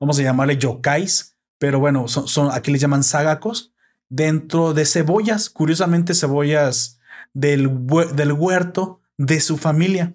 Vamos 0.00 0.18
a 0.18 0.22
llamarle 0.22 0.58
yokais, 0.58 1.36
pero 1.58 1.78
bueno, 1.78 2.08
son, 2.08 2.26
son 2.26 2.50
aquí 2.52 2.72
les 2.72 2.80
llaman 2.80 3.04
sagakos 3.04 3.72
dentro 4.08 4.74
de 4.74 4.84
cebollas, 4.84 5.50
curiosamente 5.50 6.14
cebollas 6.14 7.00
del, 7.34 7.70
del 8.14 8.32
huerto 8.32 9.00
de 9.16 9.40
su 9.40 9.56
familia. 9.56 10.14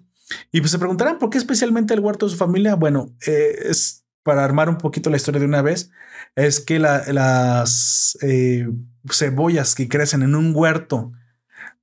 Y 0.52 0.62
pues 0.62 0.72
se 0.72 0.80
preguntarán 0.80 1.20
por 1.20 1.30
qué 1.30 1.38
especialmente 1.38 1.94
el 1.94 2.00
huerto 2.00 2.26
de 2.26 2.32
su 2.32 2.38
familia. 2.38 2.76
Bueno, 2.76 3.16
eh, 3.28 3.56
es 3.66 4.04
para 4.24 4.44
armar 4.44 4.70
un 4.70 4.78
poquito 4.78 5.10
la 5.10 5.18
historia 5.18 5.40
de 5.40 5.46
una 5.46 5.62
vez, 5.62 5.92
es 6.36 6.62
que 6.62 6.80
las 6.80 8.18
eh, 8.22 8.70
cebollas 9.12 9.76
que 9.76 9.90
crecen 9.90 10.24
en 10.24 10.36
un 10.36 10.54
huerto 10.56 11.12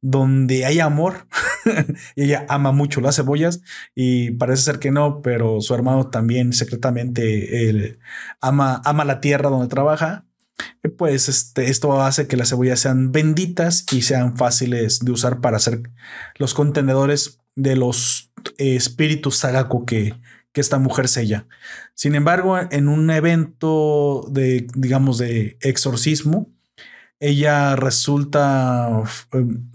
donde 0.01 0.65
hay 0.65 0.81
amor. 0.81 1.27
ella 2.17 2.47
ama 2.49 2.73
mucho 2.73 3.03
las 3.03 3.17
cebollas 3.17 3.61
y 3.95 4.33
parece 4.33 4.63
ser 4.63 4.79
que 4.79 4.91
no, 4.91 5.21
pero 5.21 5.61
su 5.61 5.75
hermano 5.75 6.09
también 6.09 6.55
secretamente 6.55 7.99
ama, 8.41 8.81
ama 8.85 9.05
la 9.05 9.21
tierra 9.21 9.51
donde 9.51 9.69
trabaja. 9.69 10.25
Pues 10.97 11.29
este, 11.29 11.71
esto 11.71 12.01
hace 12.01 12.27
que 12.27 12.37
las 12.37 12.51
cebollas 12.51 12.81
sean 12.81 13.13
benditas 13.13 13.85
y 13.93 14.03
sean 14.03 14.37
fáciles 14.37 15.01
de 15.01 15.13
usar 15.13 15.41
para 15.41 15.59
hacer 15.59 15.83
los 16.37 16.55
contenedores 16.55 17.41
de 17.55 17.77
los 17.77 18.33
espíritus 18.59 19.37
Sagako 19.37 19.85
que, 19.85 20.15
que 20.53 20.61
esta 20.61 20.79
mujer 20.79 21.09
sella. 21.09 21.47
Sin 21.95 22.15
embargo, 22.15 22.59
en 22.71 22.89
un 22.89 23.11
evento 23.11 24.27
de, 24.31 24.67
digamos, 24.75 25.19
de 25.19 25.59
exorcismo, 25.61 26.51
ella 27.21 27.77
resulta 27.77 29.03
em, 29.33 29.71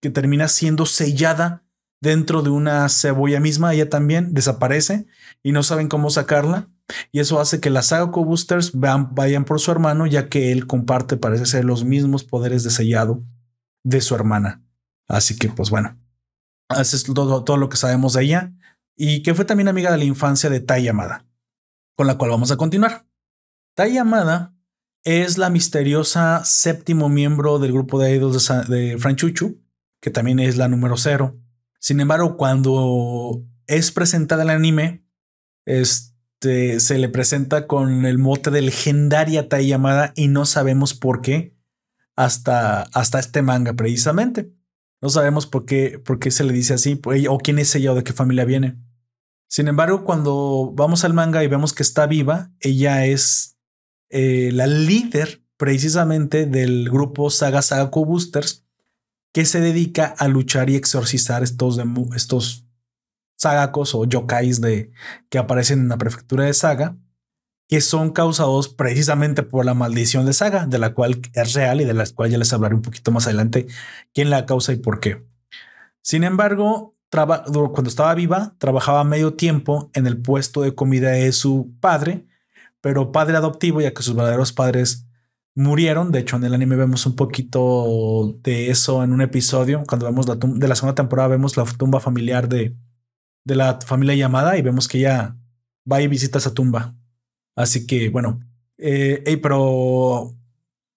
que 0.00 0.10
termina 0.10 0.48
siendo 0.48 0.84
sellada 0.84 1.64
dentro 2.00 2.42
de 2.42 2.50
una 2.50 2.88
cebolla 2.88 3.40
misma. 3.40 3.72
Ella 3.72 3.88
también 3.88 4.34
desaparece 4.34 5.06
y 5.42 5.52
no 5.52 5.62
saben 5.62 5.88
cómo 5.88 6.10
sacarla. 6.10 6.68
Y 7.10 7.20
eso 7.20 7.40
hace 7.40 7.60
que 7.60 7.70
las 7.70 7.86
Sagako 7.86 8.24
Boosters 8.24 8.72
vayan 8.74 9.44
por 9.44 9.60
su 9.60 9.70
hermano, 9.70 10.06
ya 10.06 10.28
que 10.28 10.52
él 10.52 10.66
comparte, 10.66 11.16
parece 11.16 11.46
ser, 11.46 11.64
los 11.64 11.84
mismos 11.84 12.24
poderes 12.24 12.62
de 12.64 12.70
sellado 12.70 13.22
de 13.84 14.00
su 14.00 14.14
hermana. 14.14 14.62
Así 15.08 15.36
que, 15.36 15.48
pues 15.48 15.70
bueno, 15.70 15.98
eso 16.80 16.96
es 16.96 17.04
todo, 17.04 17.44
todo 17.44 17.56
lo 17.56 17.68
que 17.68 17.76
sabemos 17.76 18.14
de 18.14 18.22
ella 18.22 18.52
y 18.96 19.22
que 19.22 19.34
fue 19.34 19.44
también 19.44 19.68
amiga 19.68 19.90
de 19.90 19.98
la 19.98 20.04
infancia 20.04 20.50
de 20.50 20.60
Tai 20.60 20.82
Yamada, 20.82 21.26
con 21.96 22.06
la 22.06 22.16
cual 22.16 22.30
vamos 22.30 22.50
a 22.50 22.56
continuar. 22.56 23.06
Tai 23.74 23.92
Yamada 23.92 24.54
es 25.04 25.38
la 25.38 25.50
misteriosa 25.50 26.44
séptimo 26.44 27.08
miembro 27.08 27.58
del 27.58 27.72
grupo 27.72 27.98
de 27.98 28.14
idols 28.14 28.48
de, 28.68 28.76
de 28.76 28.98
Franchuchu, 28.98 29.60
que 30.00 30.10
también 30.10 30.38
es 30.38 30.56
la 30.56 30.68
número 30.68 30.96
cero. 30.96 31.38
Sin 31.78 32.00
embargo, 32.00 32.36
cuando 32.36 33.42
es 33.66 33.90
presentada 33.90 34.42
el 34.44 34.50
anime, 34.50 35.04
este, 36.42 36.80
se 36.80 36.98
le 36.98 37.08
presenta 37.08 37.68
con 37.68 38.04
el 38.04 38.18
mote 38.18 38.50
de 38.50 38.62
legendaria 38.62 39.48
Tai 39.48 39.64
Yamada 39.64 40.12
y 40.16 40.26
no 40.26 40.44
sabemos 40.44 40.92
por 40.92 41.22
qué 41.22 41.56
hasta, 42.16 42.82
hasta 42.82 43.20
este 43.20 43.42
manga 43.42 43.74
precisamente. 43.74 44.52
No 45.00 45.08
sabemos 45.08 45.46
por 45.46 45.66
qué, 45.66 46.00
por 46.04 46.18
qué 46.18 46.32
se 46.32 46.42
le 46.42 46.52
dice 46.52 46.74
así 46.74 47.00
o 47.28 47.38
quién 47.38 47.60
es 47.60 47.72
ella 47.76 47.92
o 47.92 47.94
de 47.94 48.02
qué 48.02 48.12
familia 48.12 48.44
viene. 48.44 48.76
Sin 49.46 49.68
embargo, 49.68 50.02
cuando 50.02 50.72
vamos 50.74 51.04
al 51.04 51.14
manga 51.14 51.44
y 51.44 51.46
vemos 51.46 51.72
que 51.72 51.84
está 51.84 52.08
viva, 52.08 52.50
ella 52.58 53.06
es 53.06 53.56
eh, 54.10 54.50
la 54.52 54.66
líder 54.66 55.44
precisamente 55.56 56.46
del 56.46 56.90
grupo 56.90 57.30
Saga 57.30 57.62
Sagako 57.62 58.04
Boosters 58.04 58.66
que 59.32 59.44
se 59.44 59.60
dedica 59.60 60.06
a 60.18 60.26
luchar 60.26 60.70
y 60.70 60.74
exorcizar 60.74 61.44
estos, 61.44 61.78
estos 62.16 62.66
sagakos 63.42 63.94
o 63.94 64.04
yokais 64.04 64.60
de, 64.60 64.92
que 65.28 65.38
aparecen 65.38 65.80
en 65.80 65.88
la 65.88 65.98
prefectura 65.98 66.44
de 66.44 66.54
Saga 66.54 66.96
que 67.72 67.80
son 67.80 68.10
causados 68.10 68.68
precisamente 68.68 69.42
por 69.42 69.64
la 69.64 69.72
maldición 69.72 70.26
de 70.26 70.34
Saga, 70.34 70.66
de 70.66 70.78
la 70.78 70.92
cual 70.92 71.22
es 71.32 71.54
real 71.54 71.80
y 71.80 71.86
de 71.86 71.94
la 71.94 72.04
cual 72.14 72.30
ya 72.30 72.36
les 72.36 72.52
hablaré 72.52 72.74
un 72.74 72.82
poquito 72.82 73.10
más 73.12 73.26
adelante 73.26 73.66
quién 74.12 74.28
la 74.28 74.44
causa 74.44 74.74
y 74.74 74.76
por 74.76 75.00
qué. 75.00 75.24
Sin 76.02 76.22
embargo, 76.22 76.94
cuando 77.10 77.88
estaba 77.88 78.14
viva, 78.14 78.56
trabajaba 78.58 79.04
medio 79.04 79.32
tiempo 79.36 79.90
en 79.94 80.06
el 80.06 80.20
puesto 80.20 80.60
de 80.60 80.74
comida 80.74 81.12
de 81.12 81.32
su 81.32 81.72
padre, 81.80 82.26
pero 82.82 83.10
padre 83.10 83.38
adoptivo, 83.38 83.80
ya 83.80 83.94
que 83.94 84.02
sus 84.02 84.14
verdaderos 84.14 84.52
padres 84.52 85.06
murieron. 85.54 86.12
De 86.12 86.18
hecho, 86.18 86.36
en 86.36 86.44
el 86.44 86.52
anime 86.52 86.76
vemos 86.76 87.06
un 87.06 87.16
poquito 87.16 88.38
de 88.42 88.70
eso 88.70 89.02
en 89.02 89.14
un 89.14 89.22
episodio. 89.22 89.82
Cuando 89.88 90.04
vemos 90.04 90.28
la 90.28 90.34
de 90.36 90.68
la 90.68 90.74
segunda 90.74 90.94
temporada, 90.94 91.28
vemos 91.28 91.56
la 91.56 91.64
tumba 91.64 92.00
familiar 92.00 92.50
de, 92.50 92.76
de 93.44 93.56
la 93.56 93.80
familia 93.80 94.14
llamada 94.14 94.56
y 94.56 94.62
vemos 94.62 94.88
que 94.88 94.98
ella 94.98 95.36
va 95.90 96.00
y 96.00 96.08
visita 96.08 96.38
esa 96.38 96.54
tumba. 96.54 96.94
Así 97.56 97.86
que 97.86 98.08
bueno, 98.08 98.40
eh, 98.78 99.38
pero 99.42 100.34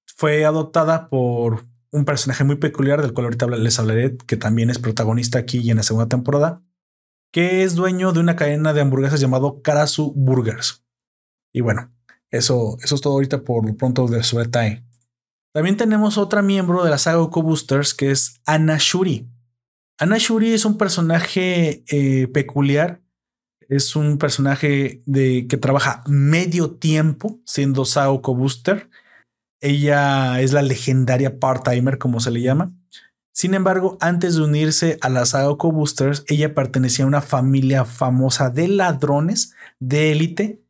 fue 0.05 0.45
adoptada 0.45 1.09
por 1.09 1.65
un 1.91 2.05
personaje 2.05 2.43
muy 2.43 2.57
peculiar 2.57 3.01
del 3.01 3.13
cual 3.13 3.25
ahorita 3.25 3.47
les 3.47 3.79
hablaré, 3.79 4.17
que 4.17 4.37
también 4.37 4.69
es 4.69 4.79
protagonista 4.79 5.39
aquí 5.39 5.59
y 5.59 5.71
en 5.71 5.77
la 5.77 5.83
segunda 5.83 6.09
temporada, 6.09 6.61
que 7.31 7.63
es 7.63 7.75
dueño 7.75 8.11
de 8.11 8.19
una 8.19 8.35
cadena 8.35 8.73
de 8.73 8.81
hamburguesas 8.81 9.19
llamado 9.19 9.61
Karasu 9.61 10.13
Burgers. 10.15 10.83
Y 11.53 11.61
bueno, 11.61 11.93
eso, 12.31 12.77
eso 12.83 12.95
es 12.95 13.01
todo 13.01 13.13
ahorita 13.13 13.43
por 13.43 13.65
lo 13.65 13.75
pronto 13.77 14.07
de 14.07 14.23
sobre 14.23 14.47
Tai. 14.47 14.85
También 15.53 15.77
tenemos 15.77 16.17
otra 16.17 16.41
miembro 16.41 16.83
de 16.83 16.89
la 16.89 16.97
saga 16.97 17.21
Oko 17.21 17.41
Boosters 17.41 17.93
que 17.93 18.11
es 18.11 18.41
Anna 18.45 18.75
Shuri. 18.77 19.29
Anna 19.97 20.17
Shuri 20.17 20.53
es 20.53 20.65
un 20.65 20.77
personaje 20.77 21.83
eh, 21.87 22.27
peculiar 22.27 23.01
es 23.69 23.95
un 23.95 24.17
personaje 24.17 25.01
de, 25.05 25.47
que 25.47 25.57
trabaja 25.57 26.03
medio 26.07 26.71
tiempo 26.71 27.39
siendo 27.45 27.85
Saoko 27.85 28.35
Booster. 28.35 28.89
Ella 29.61 30.39
es 30.41 30.53
la 30.53 30.61
legendaria 30.61 31.39
part-timer, 31.39 31.97
como 31.97 32.19
se 32.19 32.31
le 32.31 32.41
llama. 32.41 32.73
Sin 33.33 33.53
embargo, 33.53 33.97
antes 33.99 34.35
de 34.35 34.43
unirse 34.43 34.97
a 35.01 35.09
las 35.09 35.29
Saoko 35.29 35.71
Boosters, 35.71 36.23
ella 36.27 36.53
pertenecía 36.53 37.05
a 37.05 37.07
una 37.07 37.21
familia 37.21 37.83
famosa 37.85 38.49
de 38.49 38.67
ladrones 38.67 39.53
de 39.79 40.11
élite, 40.11 40.61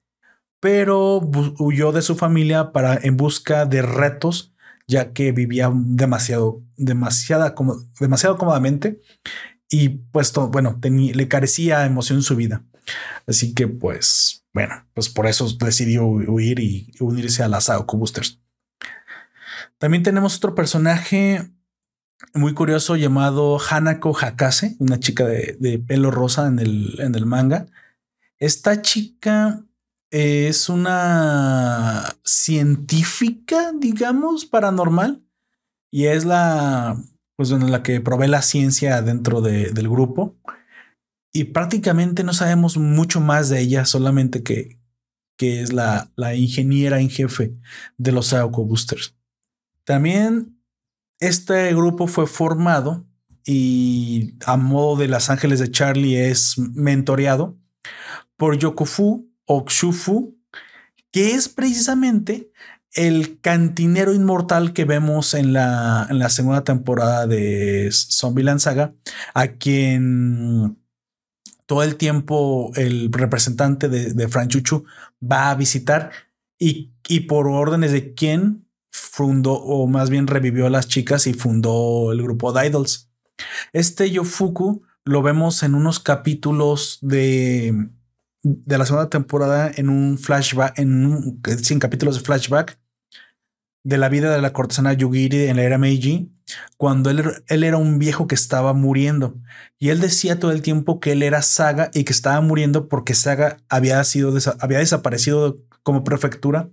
pero 0.59 1.19
huyó 1.59 1.91
de 1.91 2.01
su 2.01 2.15
familia 2.15 2.71
para 2.71 2.95
en 2.95 3.17
busca 3.17 3.65
de 3.65 3.83
retos, 3.83 4.54
ya 4.87 5.13
que 5.13 5.31
vivía 5.31 5.71
demasiado, 5.73 6.63
demasiada, 6.77 7.55
demasiado 7.99 8.37
cómodamente 8.37 9.01
y 9.69 9.89
puesto, 9.89 10.49
bueno, 10.49 10.79
le 10.81 11.27
carecía 11.27 11.85
emoción 11.85 12.19
en 12.19 12.23
su 12.23 12.35
vida. 12.35 12.63
Así 13.27 13.53
que 13.53 13.67
pues, 13.67 14.45
bueno, 14.53 14.87
pues 14.93 15.09
por 15.09 15.27
eso 15.27 15.47
decidió 15.59 16.05
huir 16.05 16.59
y 16.59 16.91
unirse 16.99 17.43
a 17.43 17.47
las 17.47 17.65
Saoko 17.65 17.97
Boosters. 17.97 18.39
También 19.77 20.03
tenemos 20.03 20.37
otro 20.37 20.55
personaje 20.55 21.51
muy 22.33 22.53
curioso 22.53 22.95
llamado 22.95 23.59
Hanako 23.59 24.15
Hakase, 24.17 24.75
una 24.79 24.99
chica 24.99 25.25
de, 25.25 25.83
pelo 25.85 26.11
rosa 26.11 26.47
en 26.47 26.59
el, 26.59 26.99
en 26.99 27.15
el 27.15 27.25
manga. 27.25 27.65
Esta 28.37 28.81
chica 28.81 29.64
es 30.17 30.69
una 30.69 32.15
científica, 32.23 33.73
digamos, 33.77 34.45
paranormal 34.45 35.21
y 35.91 36.05
es 36.05 36.23
la, 36.23 36.95
pues, 37.35 37.51
en 37.51 37.69
la 37.69 37.83
que 37.83 37.99
provee 37.99 38.29
la 38.29 38.41
ciencia 38.41 39.01
dentro 39.01 39.41
del 39.41 39.89
grupo 39.89 40.37
y 41.33 41.43
prácticamente 41.43 42.23
no 42.23 42.31
sabemos 42.31 42.77
mucho 42.77 43.19
más 43.19 43.49
de 43.49 43.59
ella, 43.59 43.83
solamente 43.83 44.41
que, 44.41 44.79
que 45.37 45.61
es 45.61 45.73
la, 45.73 46.09
la 46.15 46.33
ingeniera 46.33 47.01
en 47.01 47.09
jefe 47.09 47.53
de 47.97 48.13
los 48.13 48.27
Saoko 48.27 48.63
Boosters. 48.63 49.17
También 49.83 50.61
este 51.19 51.75
grupo 51.75 52.07
fue 52.07 52.25
formado 52.25 53.05
y 53.43 54.35
a 54.45 54.55
modo 54.55 54.95
de 54.95 55.09
Las 55.09 55.29
Ángeles 55.29 55.59
de 55.59 55.71
Charlie 55.71 56.15
es 56.15 56.57
mentoreado 56.57 57.59
por 58.37 58.57
Yokofu 58.57 59.34
o 59.45 59.65
Kshufu, 59.65 60.37
que 61.11 61.35
es 61.35 61.49
precisamente 61.49 62.51
el 62.93 63.39
cantinero 63.41 64.13
inmortal 64.13 64.73
que 64.73 64.85
vemos 64.85 65.33
en 65.33 65.53
la, 65.53 66.07
en 66.09 66.19
la 66.19 66.29
segunda 66.29 66.63
temporada 66.63 67.27
de 67.27 67.89
Zombieland 67.91 68.59
Saga, 68.59 68.93
a 69.33 69.47
quien 69.47 70.77
todo 71.65 71.83
el 71.83 71.97
tiempo 71.97 72.71
el 72.75 73.11
representante 73.11 73.89
de, 73.89 74.13
de 74.13 74.27
Franchuchu 74.27 74.85
va 75.21 75.51
a 75.51 75.55
visitar 75.55 76.11
y, 76.57 76.93
y 77.07 77.21
por 77.21 77.47
órdenes 77.47 77.91
de 77.91 78.13
quién 78.13 78.65
fundó 78.91 79.53
o 79.53 79.87
más 79.87 80.09
bien 80.09 80.27
revivió 80.27 80.67
a 80.67 80.69
las 80.69 80.87
chicas 80.87 81.27
y 81.27 81.33
fundó 81.33 82.13
el 82.13 82.21
grupo 82.21 82.53
de 82.53 82.67
Idols. 82.67 83.09
Este 83.73 84.09
Yofuku 84.09 84.83
lo 85.03 85.21
vemos 85.21 85.63
en 85.63 85.75
unos 85.75 85.99
capítulos 85.99 86.97
de, 87.01 87.89
de 88.45 88.77
la 88.77 88.85
segunda 88.85 89.09
temporada 89.09 89.71
en 89.75 89.89
un 89.89 90.19
flashback, 90.19 90.77
en 90.77 91.05
un, 91.05 91.41
capítulos 91.79 92.15
de 92.15 92.23
flashback 92.23 92.77
de 93.83 93.97
la 93.97 94.07
vida 94.07 94.31
de 94.31 94.41
la 94.41 94.53
cortesana 94.53 94.93
Yugiri 94.93 95.45
en 95.45 95.57
la 95.57 95.63
era 95.63 95.79
Meiji, 95.79 96.31
cuando 96.77 97.09
él, 97.09 97.23
él, 97.47 97.63
era 97.63 97.77
un 97.77 97.97
viejo 97.97 98.27
que 98.27 98.35
estaba 98.35 98.73
muriendo. 98.73 99.35
Y 99.79 99.89
él 99.89 99.99
decía 99.99 100.39
todo 100.39 100.51
el 100.51 100.61
tiempo 100.61 100.99
que 100.99 101.13
él 101.13 101.23
era 101.23 101.41
Saga 101.41 101.89
y 101.93 102.03
que 102.03 102.13
estaba 102.13 102.39
muriendo 102.41 102.87
porque 102.87 103.15
Saga 103.15 103.57
había, 103.67 104.03
sido 104.03 104.37
había 104.59 104.79
desaparecido 104.79 105.59
como 105.81 106.03
prefectura 106.03 106.69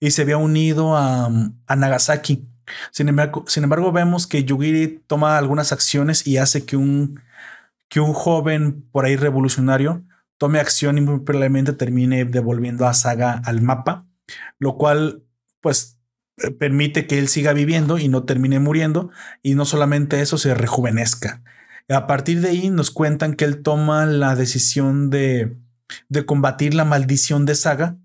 y 0.00 0.10
se 0.10 0.22
había 0.22 0.38
unido 0.38 0.96
a, 0.96 1.30
a 1.66 1.76
Nagasaki. 1.76 2.48
Sin 2.90 3.08
embargo, 3.08 3.44
sin 3.46 3.62
embargo, 3.62 3.92
vemos 3.92 4.26
que 4.26 4.44
Yugiri 4.44 5.02
toma 5.06 5.38
algunas 5.38 5.72
acciones 5.72 6.26
y 6.26 6.38
hace 6.38 6.64
que 6.64 6.76
un, 6.76 7.20
que 7.88 8.00
un 8.00 8.12
joven 8.12 8.82
por 8.90 9.04
ahí 9.04 9.14
revolucionario 9.14 10.04
tome 10.40 10.58
acción 10.58 10.96
y 10.96 11.02
muy 11.02 11.20
probablemente 11.20 11.74
termine 11.74 12.24
devolviendo 12.24 12.86
a 12.86 12.94
Saga 12.94 13.42
al 13.44 13.60
mapa, 13.60 14.06
lo 14.58 14.78
cual 14.78 15.22
pues 15.60 15.98
permite 16.58 17.06
que 17.06 17.18
él 17.18 17.28
siga 17.28 17.52
viviendo 17.52 17.98
y 17.98 18.08
no 18.08 18.24
termine 18.24 18.58
muriendo. 18.58 19.10
Y 19.42 19.54
no 19.54 19.66
solamente 19.66 20.22
eso, 20.22 20.38
se 20.38 20.54
rejuvenezca. 20.54 21.42
A 21.90 22.06
partir 22.06 22.40
de 22.40 22.48
ahí 22.48 22.70
nos 22.70 22.90
cuentan 22.90 23.34
que 23.34 23.44
él 23.44 23.62
toma 23.62 24.06
la 24.06 24.34
decisión 24.34 25.10
de, 25.10 25.58
de 26.08 26.24
combatir 26.24 26.72
la 26.72 26.86
maldición 26.86 27.44
de 27.44 27.54
Saga, 27.54 27.98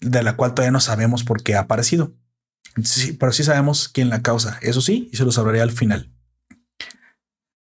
de 0.00 0.22
la 0.22 0.36
cual 0.36 0.54
todavía 0.54 0.72
no 0.72 0.80
sabemos 0.80 1.24
por 1.24 1.42
qué 1.42 1.56
ha 1.56 1.60
aparecido. 1.60 2.14
Pero 3.18 3.32
sí 3.32 3.44
sabemos 3.44 3.90
quién 3.90 4.08
la 4.08 4.22
causa. 4.22 4.58
Eso 4.62 4.80
sí, 4.80 5.10
y 5.12 5.18
se 5.18 5.26
lo 5.26 5.32
sabré 5.32 5.60
al 5.60 5.72
final. 5.72 6.10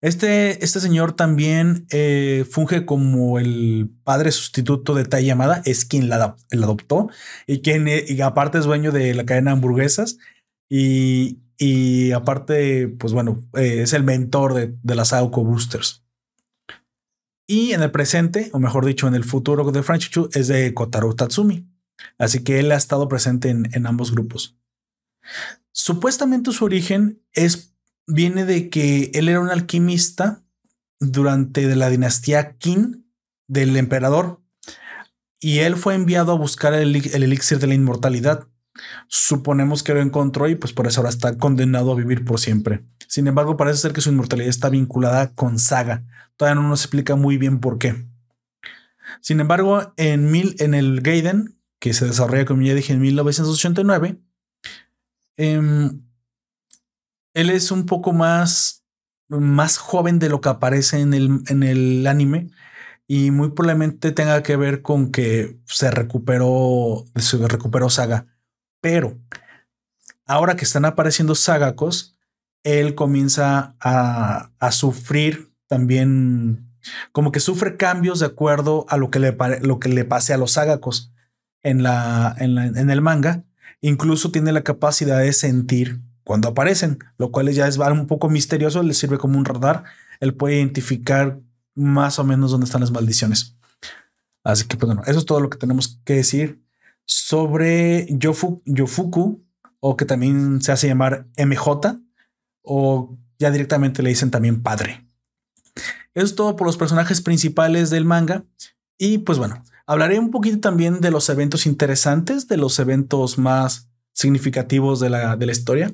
Este, 0.02 0.64
este 0.64 0.80
señor 0.80 1.14
también 1.14 1.88
eh, 1.90 2.46
funge 2.50 2.86
como 2.86 3.40
el 3.40 3.90
padre 4.04 4.32
sustituto 4.32 4.94
de 4.94 5.06
Tai 5.06 5.26
Yamada, 5.26 5.64
es 5.66 5.86
quien 5.86 6.08
la, 6.08 6.36
adoptó 6.52 7.10
y 7.48 7.62
quien 7.62 7.88
y 7.88 8.22
aparte 8.22 8.60
es 8.60 8.66
dueño 8.66 8.92
de 8.92 9.16
la 9.16 9.26
cadena 9.26 9.52
de 9.52 9.56
hamburguesas 9.56 10.20
y, 10.70 11.40
y 11.58 12.12
aparte, 12.12 12.88
pues 12.88 13.14
bueno, 13.14 13.44
eh, 13.56 13.82
es 13.82 13.94
el 13.94 14.04
mentor 14.04 14.54
de, 14.54 14.76
de 14.84 14.96
las 14.96 15.14
Aoko 15.14 15.44
Boosters. 15.44 16.04
Y 17.48 17.72
en 17.72 17.82
el 17.82 17.92
presente, 17.92 18.50
o 18.54 18.60
mejor 18.60 18.86
dicho, 18.86 19.08
en 19.08 19.16
el 19.16 19.24
futuro 19.24 19.72
de 19.72 19.82
Franchichu, 19.82 20.30
es 20.34 20.48
de 20.50 20.74
Kotaro 20.74 21.16
Tatsumi. 21.16 21.66
Así 22.20 22.44
que 22.44 22.60
él 22.60 22.72
ha 22.72 22.76
estado 22.76 23.08
presente 23.08 23.50
en, 23.50 23.70
en 23.74 23.88
ambos 23.88 24.12
grupos. 24.12 24.58
Supuestamente 25.72 26.52
su 26.52 26.66
origen 26.66 27.24
es 27.34 27.77
viene 28.08 28.46
de 28.46 28.70
que 28.70 29.12
él 29.14 29.30
era 29.30 29.40
un 29.40 29.50
alquimista 29.50 30.44
durante 31.00 31.76
la 31.76 31.90
dinastía 31.90 32.58
Qin 32.58 33.06
del 33.48 33.78
emperador 33.78 34.42
y 35.40 35.60
él 35.60 35.76
fue 35.76 35.94
enviado 35.94 36.32
a 36.32 36.38
buscar 36.38 36.74
el, 36.74 36.96
elixir 36.96 37.60
de 37.60 37.68
la 37.68 37.76
inmortalidad. 37.76 38.48
Suponemos 39.08 39.84
que 39.84 39.94
lo 39.94 40.02
encontró 40.02 40.48
y 40.48 40.56
pues 40.56 40.74
por 40.74 40.88
eso 40.88 41.02
ahora 41.02 41.10
está 41.10 41.38
condenado 41.38 41.92
a 41.92 41.96
vivir 41.96 42.26
por 42.26 42.40
siempre. 42.40 42.84
Sin 43.08 43.28
embargo, 43.28 43.58
parece 43.58 43.80
ser 43.80 43.94
que 43.94 44.02
su 44.02 44.10
inmortalidad 44.10 44.50
está 44.50 44.70
vinculada 44.70 45.34
con 45.34 45.60
Saga. 45.60 46.04
Todavía 46.38 46.62
no 46.62 46.68
nos 46.68 46.82
explica 46.82 47.16
muy 47.16 47.38
bien 47.38 47.60
por 47.60 47.78
qué. 47.78 48.08
Sin 49.22 49.40
embargo, 49.40 49.94
en, 49.98 50.32
mil, 50.32 50.56
en 50.60 50.74
el 50.74 51.02
Gaiden, 51.02 51.60
que 51.80 51.94
se 51.94 52.06
desarrolla, 52.06 52.46
como 52.46 52.62
ya 52.62 52.74
dije, 52.74 52.94
en 52.94 53.02
1989, 53.02 54.20
él 57.38 57.52
es 57.52 57.70
un 57.70 57.86
poco 57.86 58.14
más, 58.14 58.84
más 59.30 59.78
joven 59.78 60.18
de 60.18 60.28
lo 60.28 60.42
que 60.42 60.50
aparece 60.50 61.00
en 61.02 61.14
el, 61.14 61.44
en 61.50 61.62
el 61.62 62.08
anime 62.08 62.50
y 63.06 63.30
muy 63.30 63.52
probablemente 63.52 64.12
tenga 64.12 64.42
que 64.42 64.56
ver 64.56 64.82
con 64.82 65.12
que 65.12 65.60
se 65.66 65.92
recuperó, 65.92 67.06
se 67.16 67.38
recuperó 67.48 67.92
Saga. 67.92 68.26
Pero 68.82 69.20
ahora 70.26 70.56
que 70.56 70.66
están 70.66 70.86
apareciendo 70.86 71.36
Sagakos, 71.36 72.18
él 72.64 72.96
comienza 72.96 73.76
a, 73.80 74.52
a, 74.58 74.72
sufrir 74.72 75.54
también, 75.68 76.74
como 77.12 77.32
que 77.32 77.40
sufre 77.40 77.78
cambios 77.78 78.20
de 78.20 78.26
acuerdo 78.26 78.88
a 78.90 78.98
lo 78.98 79.12
que 79.12 79.20
le, 79.20 79.38
lo 79.62 79.80
que 79.80 79.90
le 79.90 80.06
pase 80.06 80.34
a 80.34 80.38
los 80.38 80.54
Sagakos 80.54 81.14
en, 81.62 81.84
la, 81.84 82.36
en, 82.40 82.56
la, 82.56 82.66
en 82.66 82.90
el 82.90 83.02
manga. 83.02 83.44
Incluso 83.80 84.32
tiene 84.32 84.52
la 84.52 84.64
capacidad 84.64 85.20
de 85.20 85.34
sentir 85.34 86.02
cuando 86.28 86.50
aparecen, 86.50 87.00
lo 87.18 87.32
cual 87.32 87.50
ya 87.54 87.70
es 87.70 87.78
un 87.78 88.06
poco 88.06 88.28
misterioso, 88.28 88.84
le 88.84 88.94
sirve 88.94 89.18
como 89.18 89.38
un 89.38 89.46
radar. 89.46 89.86
Él 90.20 90.34
puede 90.34 90.58
identificar 90.58 91.40
más 91.74 92.20
o 92.20 92.26
menos 92.26 92.52
dónde 92.52 92.66
están 92.66 92.82
las 92.82 92.92
maldiciones. 92.92 93.56
Así 94.44 94.68
que, 94.68 94.76
pues 94.76 94.88
bueno, 94.88 95.04
eso 95.08 95.20
es 95.20 95.26
todo 95.26 95.40
lo 95.40 95.50
que 95.50 95.58
tenemos 95.58 96.02
que 96.04 96.16
decir 96.16 96.62
sobre 97.06 98.08
Yofu, 98.10 98.62
Yofuku, 98.66 99.42
o 99.80 99.96
que 99.96 100.04
también 100.04 100.62
se 100.62 100.74
hace 100.74 100.88
llamar 100.88 101.28
MJ, 101.38 101.96
o 102.62 103.18
ya 103.40 103.50
directamente 103.50 104.04
le 104.04 104.10
dicen 104.10 104.30
también 104.30 104.62
padre. 104.62 105.08
Eso 106.14 106.26
es 106.26 106.36
todo 106.36 106.58
por 106.58 106.68
los 106.68 106.76
personajes 106.76 107.22
principales 107.22 107.90
del 107.90 108.04
manga. 108.04 108.44
Y 108.98 109.20
pues 109.20 109.38
bueno, 109.38 109.64
hablaré 109.86 110.20
un 110.20 110.32
poquito 110.32 110.60
también 110.60 111.00
de 111.00 111.12
los 111.12 111.30
eventos 111.30 111.66
interesantes, 111.66 112.50
de 112.50 112.58
los 112.58 112.80
eventos 112.80 113.38
más 113.38 113.88
significativos 114.12 115.00
de 115.00 115.10
la, 115.10 115.38
de 115.38 115.46
la 115.46 115.52
historia 115.54 115.94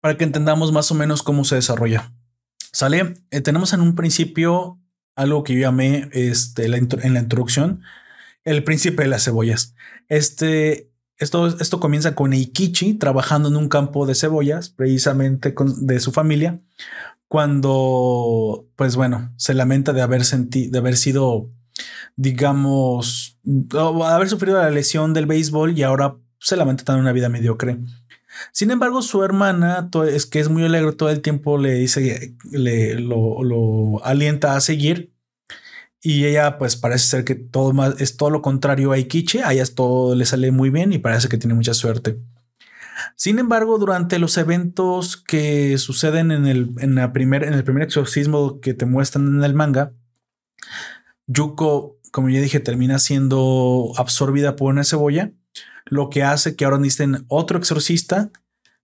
para 0.00 0.16
que 0.16 0.24
entendamos 0.24 0.72
más 0.72 0.90
o 0.90 0.94
menos 0.94 1.22
cómo 1.22 1.44
se 1.44 1.56
desarrolla. 1.56 2.12
Sale, 2.72 3.14
eh, 3.30 3.40
tenemos 3.40 3.72
en 3.72 3.80
un 3.80 3.94
principio 3.94 4.78
algo 5.16 5.44
que 5.44 5.54
yo 5.54 5.60
llamé 5.60 6.08
este, 6.12 6.64
en 6.66 7.14
la 7.14 7.20
introducción, 7.20 7.82
el 8.44 8.64
príncipe 8.64 9.02
de 9.02 9.08
las 9.08 9.24
cebollas. 9.24 9.74
Este, 10.08 10.90
esto, 11.18 11.46
esto 11.46 11.80
comienza 11.80 12.14
con 12.14 12.32
Eikichi 12.32 12.94
trabajando 12.94 13.48
en 13.48 13.56
un 13.56 13.68
campo 13.68 14.06
de 14.06 14.14
cebollas, 14.14 14.70
precisamente 14.70 15.54
de 15.78 16.00
su 16.00 16.12
familia, 16.12 16.60
cuando, 17.28 18.66
pues 18.74 18.96
bueno, 18.96 19.32
se 19.36 19.54
lamenta 19.54 19.92
de 19.92 20.00
haber 20.00 20.24
sentido, 20.24 20.72
de 20.72 20.78
haber 20.78 20.96
sido, 20.96 21.50
digamos, 22.16 23.38
haber 24.04 24.28
sufrido 24.28 24.58
la 24.58 24.70
lesión 24.70 25.12
del 25.12 25.26
béisbol 25.26 25.78
y 25.78 25.82
ahora 25.82 26.16
se 26.38 26.56
lamenta 26.56 26.84
tener 26.84 27.00
una 27.00 27.12
vida 27.12 27.28
mediocre. 27.28 27.78
Sin 28.52 28.70
embargo, 28.70 29.02
su 29.02 29.22
hermana, 29.24 29.88
es 30.08 30.26
que 30.26 30.40
es 30.40 30.48
muy 30.48 30.64
alegre 30.64 30.92
todo 30.92 31.10
el 31.10 31.22
tiempo, 31.22 31.58
le 31.58 31.74
dice, 31.74 32.34
le 32.50 32.94
lo, 32.98 34.04
alienta 34.04 34.56
a 34.56 34.60
seguir. 34.60 35.12
Y 36.02 36.24
ella, 36.24 36.58
pues 36.58 36.76
parece 36.76 37.08
ser 37.08 37.24
que 37.24 37.34
todo 37.34 37.72
más 37.72 38.00
es 38.00 38.16
todo 38.16 38.30
lo 38.30 38.42
contrario 38.42 38.92
a 38.92 38.98
Ikichi. 38.98 39.38
A 39.40 39.52
ella 39.52 39.64
todo 39.66 40.14
le 40.14 40.24
sale 40.24 40.50
muy 40.50 40.70
bien 40.70 40.92
y 40.92 40.98
parece 40.98 41.28
que 41.28 41.36
tiene 41.38 41.54
mucha 41.54 41.74
suerte. 41.74 42.18
Sin 43.16 43.38
embargo, 43.38 43.78
durante 43.78 44.18
los 44.18 44.36
eventos 44.38 45.16
que 45.16 45.76
suceden 45.78 46.30
en 46.30 46.46
el, 46.46 46.72
en 46.78 46.94
la 46.94 47.12
primer, 47.12 47.44
en 47.44 47.54
el 47.54 47.64
primer 47.64 47.82
exorcismo 47.82 48.60
que 48.60 48.74
te 48.74 48.86
muestran 48.86 49.26
en 49.28 49.44
el 49.44 49.54
manga, 49.54 49.92
Yuko, 51.26 51.98
como 52.12 52.30
ya 52.30 52.40
dije, 52.40 52.60
termina 52.60 52.98
siendo 52.98 53.92
absorbida 53.96 54.56
por 54.56 54.72
una 54.72 54.84
cebolla 54.84 55.32
lo 55.86 56.10
que 56.10 56.22
hace 56.22 56.56
que 56.56 56.64
ahora 56.64 56.78
necesiten 56.78 57.24
otro 57.28 57.58
exorcista 57.58 58.30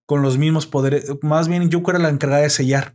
con 0.07 0.23
los 0.23 0.39
mismos 0.39 0.67
poderes. 0.67 1.07
Más 1.23 1.49
bien, 1.49 1.69
Yuko 1.69 1.91
era 1.91 2.01
la 2.01 2.09
encargada 2.09 2.43
de 2.43 2.51
sellar. 2.51 2.95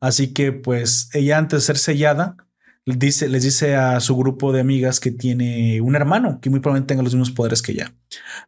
Así 0.00 0.32
que, 0.32 0.52
pues, 0.52 1.08
ella 1.12 1.38
antes 1.38 1.60
de 1.60 1.66
ser 1.66 1.78
sellada, 1.78 2.36
les 2.84 2.98
dice, 2.98 3.28
les 3.28 3.42
dice 3.42 3.76
a 3.76 4.00
su 4.00 4.16
grupo 4.16 4.50
de 4.50 4.60
amigas 4.60 4.98
que 4.98 5.10
tiene 5.10 5.80
un 5.82 5.94
hermano 5.94 6.40
que 6.40 6.48
muy 6.48 6.60
probablemente 6.60 6.88
tenga 6.88 7.02
los 7.02 7.14
mismos 7.14 7.30
poderes 7.30 7.60
que 7.60 7.72
ella. 7.72 7.92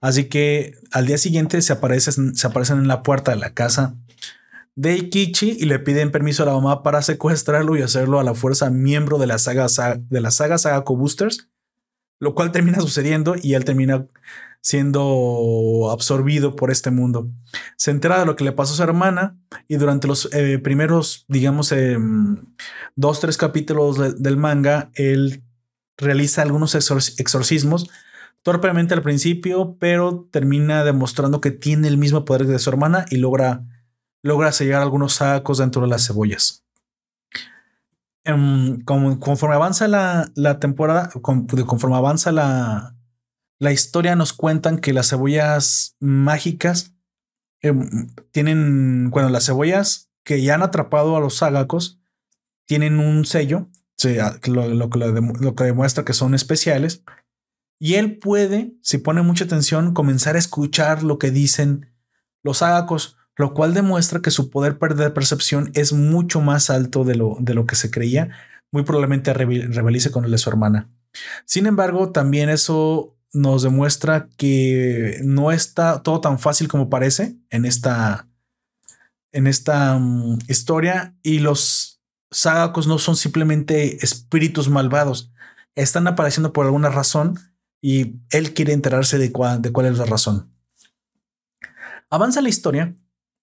Así 0.01 0.25
que 0.25 0.73
al 0.93 1.07
día 1.07 1.19
siguiente 1.19 1.61
se 1.61 1.75
aparecen, 1.75 2.35
se 2.35 2.47
aparecen 2.47 2.79
en 2.79 2.89
la 2.89 3.03
puerta 3.03 3.33
de 3.33 3.37
la 3.37 3.53
casa 3.53 3.97
de 4.77 4.97
Ikichi 4.97 5.59
y 5.61 5.67
le 5.67 5.79
piden 5.79 6.11
permiso 6.11 6.43
a 6.43 6.47
la 6.47 6.55
mamá 6.55 6.83
para 6.83 7.03
secuestrarlo 7.03 7.77
y 7.77 7.83
hacerlo 7.83 8.19
a 8.19 8.25
la 8.25 8.33
fuerza 8.33 8.71
miembro 8.71 9.19
de 9.19 9.27
la 9.27 9.39
saga, 9.39 9.67
de 9.99 10.21
la 10.23 10.31
saga 10.31 10.57
Sagako 10.57 10.97
Boosters, 10.97 11.50
lo 12.21 12.35
cual 12.35 12.53
termina 12.53 12.81
sucediendo 12.81 13.35
y 13.41 13.55
él 13.55 13.65
termina 13.65 14.07
siendo 14.63 15.89
absorbido 15.91 16.55
por 16.55 16.71
este 16.71 16.91
mundo. 16.91 17.31
Se 17.77 17.91
entera 17.91 18.21
de 18.21 18.27
lo 18.27 18.37
que 18.37 18.45
le 18.45 18.53
pasó 18.53 18.75
a 18.75 18.77
su 18.77 18.83
hermana 18.83 19.39
y 19.67 19.77
durante 19.77 20.07
los 20.07 20.29
eh, 20.33 20.59
primeros, 20.59 21.25
digamos, 21.29 21.73
eh, 21.73 21.97
dos, 22.95 23.21
tres 23.21 23.37
capítulos 23.37 24.23
del 24.23 24.37
manga, 24.37 24.91
él 24.95 25.43
realiza 25.97 26.43
algunos 26.43 26.75
exorcismos 26.75 27.91
torpemente 28.43 28.95
al 28.95 29.03
principio, 29.03 29.77
pero 29.79 30.29
termina 30.31 30.85
demostrando 30.85 31.41
que 31.41 31.51
tiene 31.51 31.89
el 31.89 31.99
mismo 31.99 32.25
poder 32.25 32.47
de 32.47 32.59
su 32.59 32.71
hermana 32.71 33.07
y 33.11 33.17
logra, 33.17 33.65
logra 34.23 34.53
sellar 34.53 34.83
algunos 34.83 35.15
sacos 35.15 35.59
dentro 35.59 35.83
de 35.83 35.89
las 35.89 36.07
cebollas. 36.07 36.65
Em, 38.25 38.83
conforme 38.85 39.55
avanza 39.55 39.89
la, 39.89 40.31
la 40.35 40.61
temporada, 40.61 41.11
conforme 41.23 41.97
avanza 41.97 42.33
la, 42.33 42.95
la 43.59 43.73
historia 43.73 44.17
nos 44.17 44.33
cuentan 44.33 44.79
que 44.79 44.93
las 44.93 45.09
cebollas 45.09 45.97
mágicas 46.01 46.95
em, 47.63 48.09
tienen, 48.33 49.11
bueno, 49.11 49.29
las 49.29 49.47
cebollas 49.47 50.11
que 50.25 50.43
ya 50.43 50.55
han 50.55 50.63
atrapado 50.63 51.17
a 51.17 51.21
los 51.21 51.37
sagacos 51.37 52.01
tienen 52.67 52.99
un 52.99 53.25
sello, 53.25 53.69
lo, 54.47 54.69
lo, 54.69 55.55
que 55.55 55.65
demuestra 55.65 56.05
que 56.05 56.13
son 56.13 56.35
especiales. 56.35 57.03
Y 57.79 57.95
él 57.95 58.19
puede, 58.19 58.75
si 58.83 58.99
pone 58.99 59.23
mucha 59.23 59.45
atención, 59.45 59.95
comenzar 59.95 60.37
a 60.37 60.39
escuchar 60.39 61.03
lo 61.03 61.19
que 61.19 61.31
dicen 61.31 61.91
los 62.43 62.59
sagacos, 62.59 63.17
lo 63.41 63.55
cual 63.55 63.75
demuestra 63.75 64.21
que 64.21 64.31
su 64.31 64.51
poder 64.51 64.79
de 64.79 65.11
percepción 65.11 65.71
es 65.75 65.93
mucho 65.93 66.41
más 66.41 66.71
alto 66.71 67.05
de 67.05 67.17
lo, 67.17 67.37
de 67.41 67.55
lo 67.55 67.67
que 67.67 67.75
se 67.75 67.91
creía. 67.91 68.31
Muy 68.71 68.85
probablemente 68.85 69.33
rebelice 69.33 70.11
con 70.13 70.25
el 70.25 70.31
de 70.31 70.39
su 70.39 70.49
hermana. 70.49 70.89
Sin 71.45 71.67
embargo, 71.67 72.13
también 72.13 72.49
eso 72.49 73.17
nos 73.33 73.63
demuestra 73.63 74.29
que 74.37 75.21
no 75.25 75.53
está 75.53 76.03
todo 76.03 76.21
tan 76.21 76.39
fácil 76.39 76.69
como 76.69 76.91
parece 76.91 77.37
en 77.51 77.65
esta, 77.65 78.29
en 79.33 79.47
esta 79.47 79.99
mm, 79.99 80.39
historia 80.49 81.17
y 81.23 81.39
los 81.39 82.01
sagacos 82.31 82.87
no 82.87 82.99
son 82.99 83.17
simplemente 83.17 84.05
espíritus 84.05 84.69
malvados, 84.69 85.33
están 85.75 86.07
apareciendo 86.07 86.53
por 86.53 86.67
alguna 86.67 86.91
razón 86.91 87.39
y 87.81 88.17
él 88.31 88.55
quiere 88.55 88.73
enterarse 88.73 89.19
de, 89.19 89.33
de 89.61 89.73
cuál 89.73 89.87
es 89.87 89.99
la 89.99 90.05
razón. 90.05 90.53
Avanza 92.11 92.43
la 92.43 92.49
historia 92.49 92.95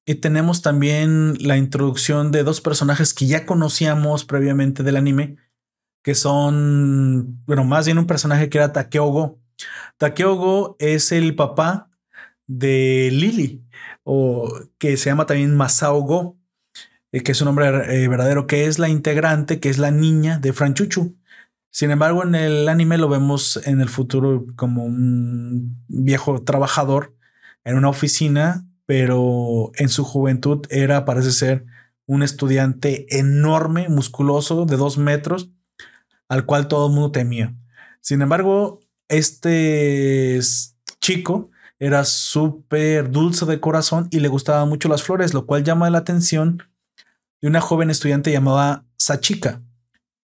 y 0.08 0.16
tenemos 0.16 0.62
también 0.62 1.36
la 1.42 1.58
introducción 1.58 2.32
de 2.32 2.44
dos 2.44 2.62
personajes 2.62 3.14
que 3.14 3.28
ya 3.28 3.46
conocíamos 3.46 4.24
previamente 4.24 4.82
del 4.82 4.96
anime, 4.96 5.36
que 6.02 6.16
son, 6.16 7.44
bueno, 7.46 7.66
más 7.66 7.86
bien 7.86 7.98
un 7.98 8.08
personaje 8.08 8.50
que 8.50 8.58
era 8.58 8.72
Takeogo. 8.72 9.42
Takeogo 9.98 10.78
es 10.80 11.12
el 11.12 11.36
papá 11.36 11.92
de 12.48 13.10
Lily, 13.12 13.66
o 14.06 14.50
que 14.78 14.96
se 14.96 15.10
llama 15.10 15.26
también 15.26 15.58
Masao 15.58 16.00
Go, 16.04 16.38
eh, 17.12 17.22
que 17.22 17.34
es 17.34 17.42
un 17.42 17.48
nombre 17.48 17.68
eh, 17.68 18.08
verdadero, 18.08 18.48
que 18.48 18.66
es 18.66 18.80
la 18.80 18.88
integrante, 18.88 19.60
que 19.60 19.68
es 19.70 19.78
la 19.78 19.92
niña 19.92 20.40
de 20.40 20.54
Franchuchu. 20.54 21.18
Sin 21.70 21.92
embargo, 21.92 22.24
en 22.24 22.34
el 22.34 22.70
anime 22.70 22.98
lo 22.98 23.10
vemos 23.10 23.60
en 23.68 23.82
el 23.82 23.90
futuro 23.90 24.46
como 24.56 24.86
un 24.86 25.84
viejo 25.90 26.44
trabajador 26.44 27.14
en 27.66 27.76
una 27.76 27.90
oficina 27.90 28.67
pero 28.88 29.72
en 29.76 29.90
su 29.90 30.04
juventud 30.04 30.66
era, 30.70 31.06
parece 31.06 31.32
ser, 31.32 31.66
un 32.08 32.24
estudiante 32.24 33.06
enorme, 33.20 33.90
musculoso, 33.90 34.66
de 34.66 34.78
dos 34.78 34.98
metros, 34.98 35.52
al 36.30 36.46
cual 36.46 36.70
todo 36.70 36.88
el 36.88 36.94
mundo 36.94 37.12
temía. 37.12 37.54
Sin 38.02 38.22
embargo, 38.22 38.80
este 39.10 40.40
chico 41.02 41.52
era 41.80 42.06
súper 42.06 43.12
dulce 43.12 43.46
de 43.46 43.60
corazón 43.60 44.08
y 44.10 44.22
le 44.22 44.30
gustaban 44.30 44.70
mucho 44.70 44.88
las 44.88 45.04
flores, 45.04 45.34
lo 45.34 45.46
cual 45.46 45.66
llama 45.66 45.90
la 45.90 46.00
atención 46.00 46.64
de 47.42 47.50
una 47.50 47.60
joven 47.60 47.90
estudiante 47.90 48.32
llamada 48.32 48.86
Sachika. 48.98 49.62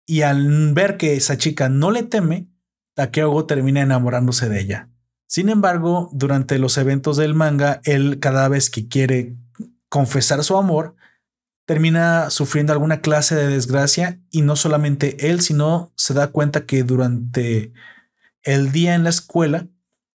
Y 0.06 0.20
al 0.20 0.74
ver 0.74 0.98
que 0.98 1.18
Sachika 1.18 1.70
no 1.70 1.90
le 1.90 2.02
teme, 2.02 2.48
Takeogo 2.94 3.46
termina 3.46 3.80
enamorándose 3.80 4.50
de 4.50 4.60
ella. 4.60 4.88
Sin 5.30 5.48
embargo, 5.48 6.10
durante 6.12 6.58
los 6.58 6.76
eventos 6.76 7.16
del 7.16 7.36
manga, 7.36 7.80
él 7.84 8.18
cada 8.18 8.48
vez 8.48 8.68
que 8.68 8.88
quiere 8.88 9.36
confesar 9.88 10.42
su 10.42 10.56
amor, 10.56 10.96
termina 11.66 12.30
sufriendo 12.30 12.72
alguna 12.72 13.00
clase 13.00 13.36
de 13.36 13.46
desgracia 13.46 14.20
y 14.32 14.42
no 14.42 14.56
solamente 14.56 15.30
él, 15.30 15.40
sino 15.40 15.92
se 15.94 16.14
da 16.14 16.32
cuenta 16.32 16.66
que 16.66 16.82
durante 16.82 17.72
el 18.42 18.72
día 18.72 18.96
en 18.96 19.04
la 19.04 19.10
escuela, 19.10 19.68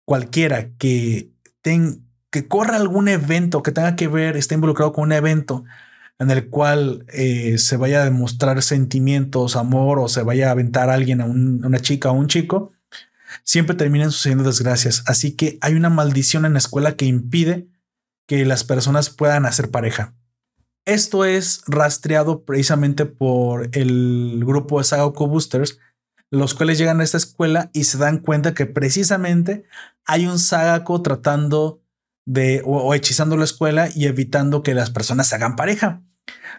cualquiera 0.05 0.71
que, 0.79 1.31
que 1.63 2.49
corra 2.49 2.75
algún 2.75 3.07
evento 3.07 3.63
que 3.63 3.71
tenga 3.71 3.95
que 3.95 4.09
ver, 4.09 4.37
esté 4.37 4.57
involucrado 4.57 4.93
con 4.93 5.05
un 5.05 5.13
evento 5.13 5.65
en 6.19 6.33
el 6.33 6.51
cual 6.51 7.07
eh, 7.13 7.59
se 7.59 7.77
vaya 7.77 8.03
a 8.03 8.05
demostrar 8.05 8.61
sentimientos, 8.63 9.55
amor 9.55 10.01
o 10.01 10.09
se 10.09 10.25
vaya 10.25 10.49
a 10.49 10.51
aventar 10.51 10.91
a 10.91 10.95
alguien, 10.95 11.21
a 11.21 11.27
una 11.27 11.79
chica 11.79 12.11
o 12.11 12.15
un 12.15 12.27
chico, 12.27 12.74
siempre 13.43 13.77
terminan 13.77 14.13
sucediendo 14.13 14.45
desgracias. 14.45 15.03
Así 15.07 15.35
que 15.35 15.59
hay 15.61 15.75
una 15.75 15.91
maldición 15.91 16.45
en 16.45 16.53
la 16.53 16.59
escuela 16.59 16.97
que 16.97 17.07
impide 17.07 17.69
que 18.27 18.45
las 18.45 18.65
personas 18.65 19.11
puedan 19.11 19.47
hacer 19.47 19.71
pareja. 19.71 20.15
Esto 20.87 21.25
es 21.25 21.63
rastreado 21.67 22.45
precisamente 22.45 23.07
por 23.07 23.71
el 23.73 24.43
grupo 24.45 24.79
de 24.79 24.85
Sagako 24.85 25.29
Boosters, 25.29 25.79
los 26.31 26.55
cuales 26.55 26.79
llegan 26.79 27.01
a 27.01 27.05
esta 27.05 27.17
escuela 27.17 27.71
y 27.73 27.85
se 27.85 27.97
dan 27.97 28.19
cuenta 28.19 28.55
que 28.55 28.67
precisamente 28.67 29.65
hay 30.05 30.27
un 30.27 30.39
Sagako 30.39 31.01
tratando 31.01 31.81
de 32.27 32.63
o, 32.65 32.95
hechizando 32.95 33.37
la 33.37 33.45
escuela 33.45 33.89
y 33.95 34.07
evitando 34.07 34.63
que 34.63 34.75
las 34.75 34.91
personas 34.91 35.29
se 35.29 35.37
hagan 35.37 35.57
pareja. 35.57 36.03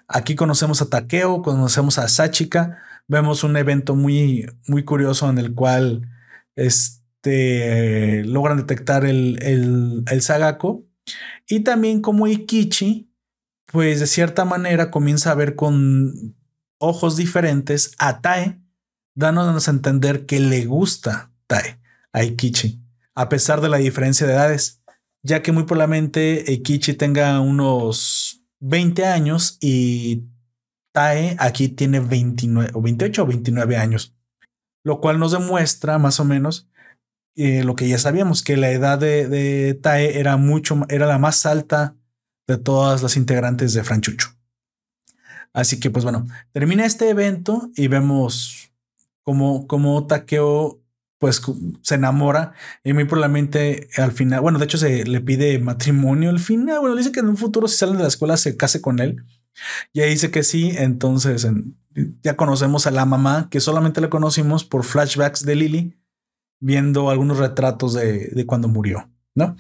Aquí 0.07 0.35
conocemos 0.35 0.81
a 0.81 0.89
Takeo, 0.89 1.41
conocemos 1.41 1.97
a 1.97 2.07
Sachika, 2.07 2.79
vemos 3.07 3.43
un 3.43 3.57
evento 3.57 3.95
muy, 3.95 4.45
muy 4.67 4.83
curioso 4.83 5.29
en 5.29 5.38
el 5.38 5.53
cual 5.53 6.09
este, 6.55 8.23
logran 8.25 8.57
detectar 8.57 9.05
el, 9.05 9.39
el, 9.41 10.03
el 10.09 10.21
Sagako. 10.21 10.85
Y 11.47 11.61
también 11.61 12.01
como 12.01 12.27
Ikichi, 12.27 13.11
pues 13.67 13.99
de 13.99 14.07
cierta 14.07 14.45
manera 14.45 14.91
comienza 14.91 15.31
a 15.31 15.35
ver 15.35 15.55
con 15.55 16.35
ojos 16.77 17.17
diferentes 17.17 17.91
a 17.97 18.21
Tae, 18.21 18.59
dándonos 19.15 19.67
a 19.67 19.71
entender 19.71 20.25
que 20.25 20.39
le 20.39 20.65
gusta 20.65 21.31
Tae 21.47 21.79
a 22.11 22.23
Ikichi, 22.23 22.81
a 23.13 23.29
pesar 23.29 23.61
de 23.61 23.69
la 23.69 23.77
diferencia 23.77 24.25
de 24.25 24.33
edades, 24.33 24.81
ya 25.21 25.41
que 25.41 25.51
muy 25.51 25.63
probablemente 25.63 26.43
Ikichi 26.47 26.93
tenga 26.93 27.39
unos 27.39 28.43
20 28.59 29.05
años 29.05 29.57
y 29.61 30.23
Tae 30.91 31.35
aquí 31.39 31.67
tiene 31.69 31.99
29 31.99 32.71
o 32.73 32.81
28 32.81 33.23
o 33.23 33.25
29 33.25 33.77
años 33.77 34.14
lo 34.85 35.01
cual 35.01 35.19
nos 35.19 35.31
demuestra 35.31 35.97
más 35.97 36.19
o 36.19 36.25
menos 36.25 36.69
eh, 37.35 37.63
lo 37.63 37.75
que 37.75 37.89
ya 37.89 37.97
sabíamos, 37.97 38.43
que 38.43 38.55
la 38.55 38.69
edad 38.69 38.99
de, 38.99 39.77
Tae 39.81 40.19
era 40.19 40.37
mucho, 40.37 40.85
era 40.89 41.07
la 41.07 41.17
más 41.17 41.45
alta 41.45 41.97
de 42.47 42.57
todas 42.57 43.01
las 43.01 43.17
integrantes 43.17 43.73
de 43.73 43.83
Franchucho. 43.83 44.29
Así 45.53 45.79
que, 45.79 45.89
pues 45.89 46.05
bueno, 46.05 46.27
termina 46.53 46.85
este 46.85 47.09
evento 47.09 47.71
y 47.75 47.87
vemos 47.87 48.71
cómo, 49.23 49.65
cómo 49.67 50.05
Takeo 50.05 50.79
pues 51.17 51.41
se 51.81 51.95
enamora 51.95 52.53
y 52.83 52.93
muy 52.93 53.05
probablemente 53.05 53.89
al 53.97 54.11
final, 54.11 54.41
bueno, 54.41 54.59
de 54.59 54.65
hecho 54.65 54.77
se 54.77 55.05
le 55.05 55.21
pide 55.21 55.57
matrimonio 55.59 56.29
al 56.29 56.39
final, 56.39 56.79
bueno, 56.81 56.95
dice 56.95 57.11
que 57.11 57.21
en 57.21 57.29
un 57.29 57.37
futuro 57.37 57.67
si 57.67 57.77
salen 57.77 57.95
de 57.97 58.03
la 58.03 58.09
escuela 58.09 58.37
se 58.37 58.55
case 58.55 58.81
con 58.81 58.99
él. 58.99 59.23
Y 59.93 60.01
ahí 60.01 60.11
dice 60.11 60.29
que 60.29 60.43
sí, 60.43 60.73
entonces 60.75 61.45
en, 61.45 61.77
ya 62.21 62.36
conocemos 62.36 62.88
a 62.88 62.91
la 62.91 63.05
mamá, 63.05 63.47
que 63.49 63.60
solamente 63.60 64.01
la 64.01 64.10
conocimos 64.10 64.63
por 64.63 64.84
flashbacks 64.84 65.45
de 65.45 65.55
Lily, 65.55 65.97
viendo 66.60 67.10
algunos 67.10 67.38
retratos 67.38 67.93
de, 67.93 68.43
cuando 68.45 68.67
murió, 68.67 69.10
¿no? 69.34 69.55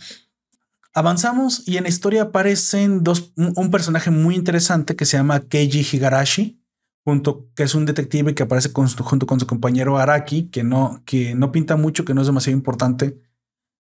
Avanzamos 0.93 1.67
y 1.67 1.77
en 1.77 1.83
la 1.83 1.89
historia 1.89 2.23
aparecen 2.23 3.03
dos, 3.03 3.33
un, 3.35 3.69
personaje 3.69 4.11
muy 4.11 4.35
interesante 4.35 4.95
que 4.95 5.05
se 5.05 5.17
llama 5.17 5.41
Keiji 5.41 5.85
Higarashi, 5.95 6.61
junto, 7.03 7.49
que 7.53 7.63
es 7.63 7.75
un 7.75 7.85
detective 7.85 8.33
que 8.33 8.43
aparece 8.43 8.71
junto 8.73 9.25
con 9.25 9.39
su 9.39 9.45
compañero 9.45 9.97
Araki, 9.97 10.49
que 10.49 10.63
no, 10.63 11.01
que 11.05 11.35
no 11.35 11.51
pinta 11.51 11.75
mucho, 11.75 12.05
que 12.05 12.13
no 12.13 12.21
es 12.21 12.27
demasiado 12.27 12.57
importante. 12.57 13.21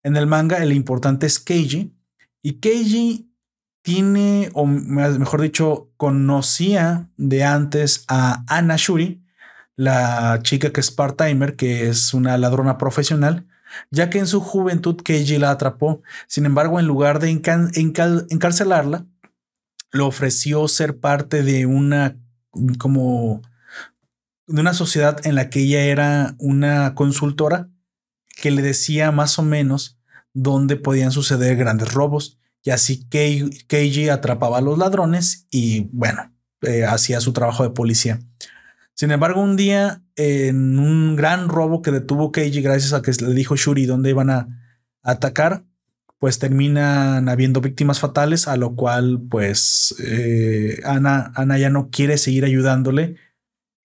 En 0.03 0.15
el 0.15 0.27
manga, 0.27 0.57
el 0.57 0.71
importante 0.71 1.25
es 1.25 1.39
Keiji. 1.39 1.93
Y 2.43 2.53
Keiji 2.59 3.28
tiene, 3.81 4.49
o 4.53 4.65
mejor 4.65 5.41
dicho, 5.41 5.91
conocía 5.97 7.09
de 7.17 7.43
antes 7.43 8.05
a 8.07 8.43
Anna 8.47 8.75
Shuri, 8.77 9.23
la 9.75 10.39
chica 10.43 10.71
que 10.71 10.81
es 10.81 10.91
part-timer, 10.91 11.55
que 11.55 11.87
es 11.87 12.13
una 12.13 12.37
ladrona 12.37 12.77
profesional, 12.77 13.47
ya 13.91 14.09
que 14.09 14.19
en 14.19 14.27
su 14.27 14.41
juventud 14.41 14.97
Keiji 15.01 15.37
la 15.37 15.51
atrapó. 15.51 16.01
Sin 16.27 16.45
embargo, 16.45 16.79
en 16.79 16.87
lugar 16.87 17.19
de 17.19 17.29
encarcelarla, 17.29 19.05
le 19.91 20.01
ofreció 20.01 20.67
ser 20.67 20.99
parte 20.99 21.43
de 21.43 21.65
una 21.65 22.17
como 22.79 23.41
de 24.47 24.61
una 24.61 24.73
sociedad 24.73 25.25
en 25.25 25.35
la 25.35 25.49
que 25.49 25.61
ella 25.61 25.83
era 25.83 26.35
una 26.39 26.95
consultora 26.95 27.69
que 28.41 28.49
le 28.49 28.63
decía 28.63 29.11
más 29.11 29.37
o 29.37 29.43
menos 29.43 29.99
dónde 30.33 30.75
podían 30.75 31.11
suceder 31.11 31.55
grandes 31.55 31.93
robos 31.93 32.38
y 32.63 32.71
así 32.71 33.07
Keiji 33.07 34.09
atrapaba 34.09 34.57
a 34.57 34.61
los 34.61 34.77
ladrones 34.77 35.47
y 35.49 35.87
bueno, 35.91 36.33
eh, 36.61 36.85
hacía 36.85 37.21
su 37.21 37.33
trabajo 37.33 37.63
de 37.63 37.69
policía. 37.69 38.19
Sin 38.93 39.11
embargo, 39.11 39.41
un 39.41 39.55
día 39.55 40.03
en 40.17 40.77
un 40.77 41.15
gran 41.15 41.47
robo 41.47 41.81
que 41.81 41.91
detuvo 41.91 42.31
Keiji 42.31 42.61
gracias 42.61 42.93
a 42.93 43.01
que 43.01 43.11
le 43.11 43.33
dijo 43.33 43.55
Shuri 43.55 43.85
dónde 43.85 44.09
iban 44.09 44.29
a 44.29 44.47
atacar, 45.01 45.63
pues 46.19 46.37
terminan 46.37 47.29
habiendo 47.29 47.61
víctimas 47.61 48.01
fatales, 48.01 48.47
a 48.49 48.57
lo 48.57 48.75
cual 48.75 49.21
pues 49.29 49.95
eh, 50.03 50.81
Ana, 50.83 51.31
Ana 51.35 51.57
ya 51.57 51.69
no 51.69 51.89
quiere 51.89 52.17
seguir 52.17 52.43
ayudándole 52.43 53.15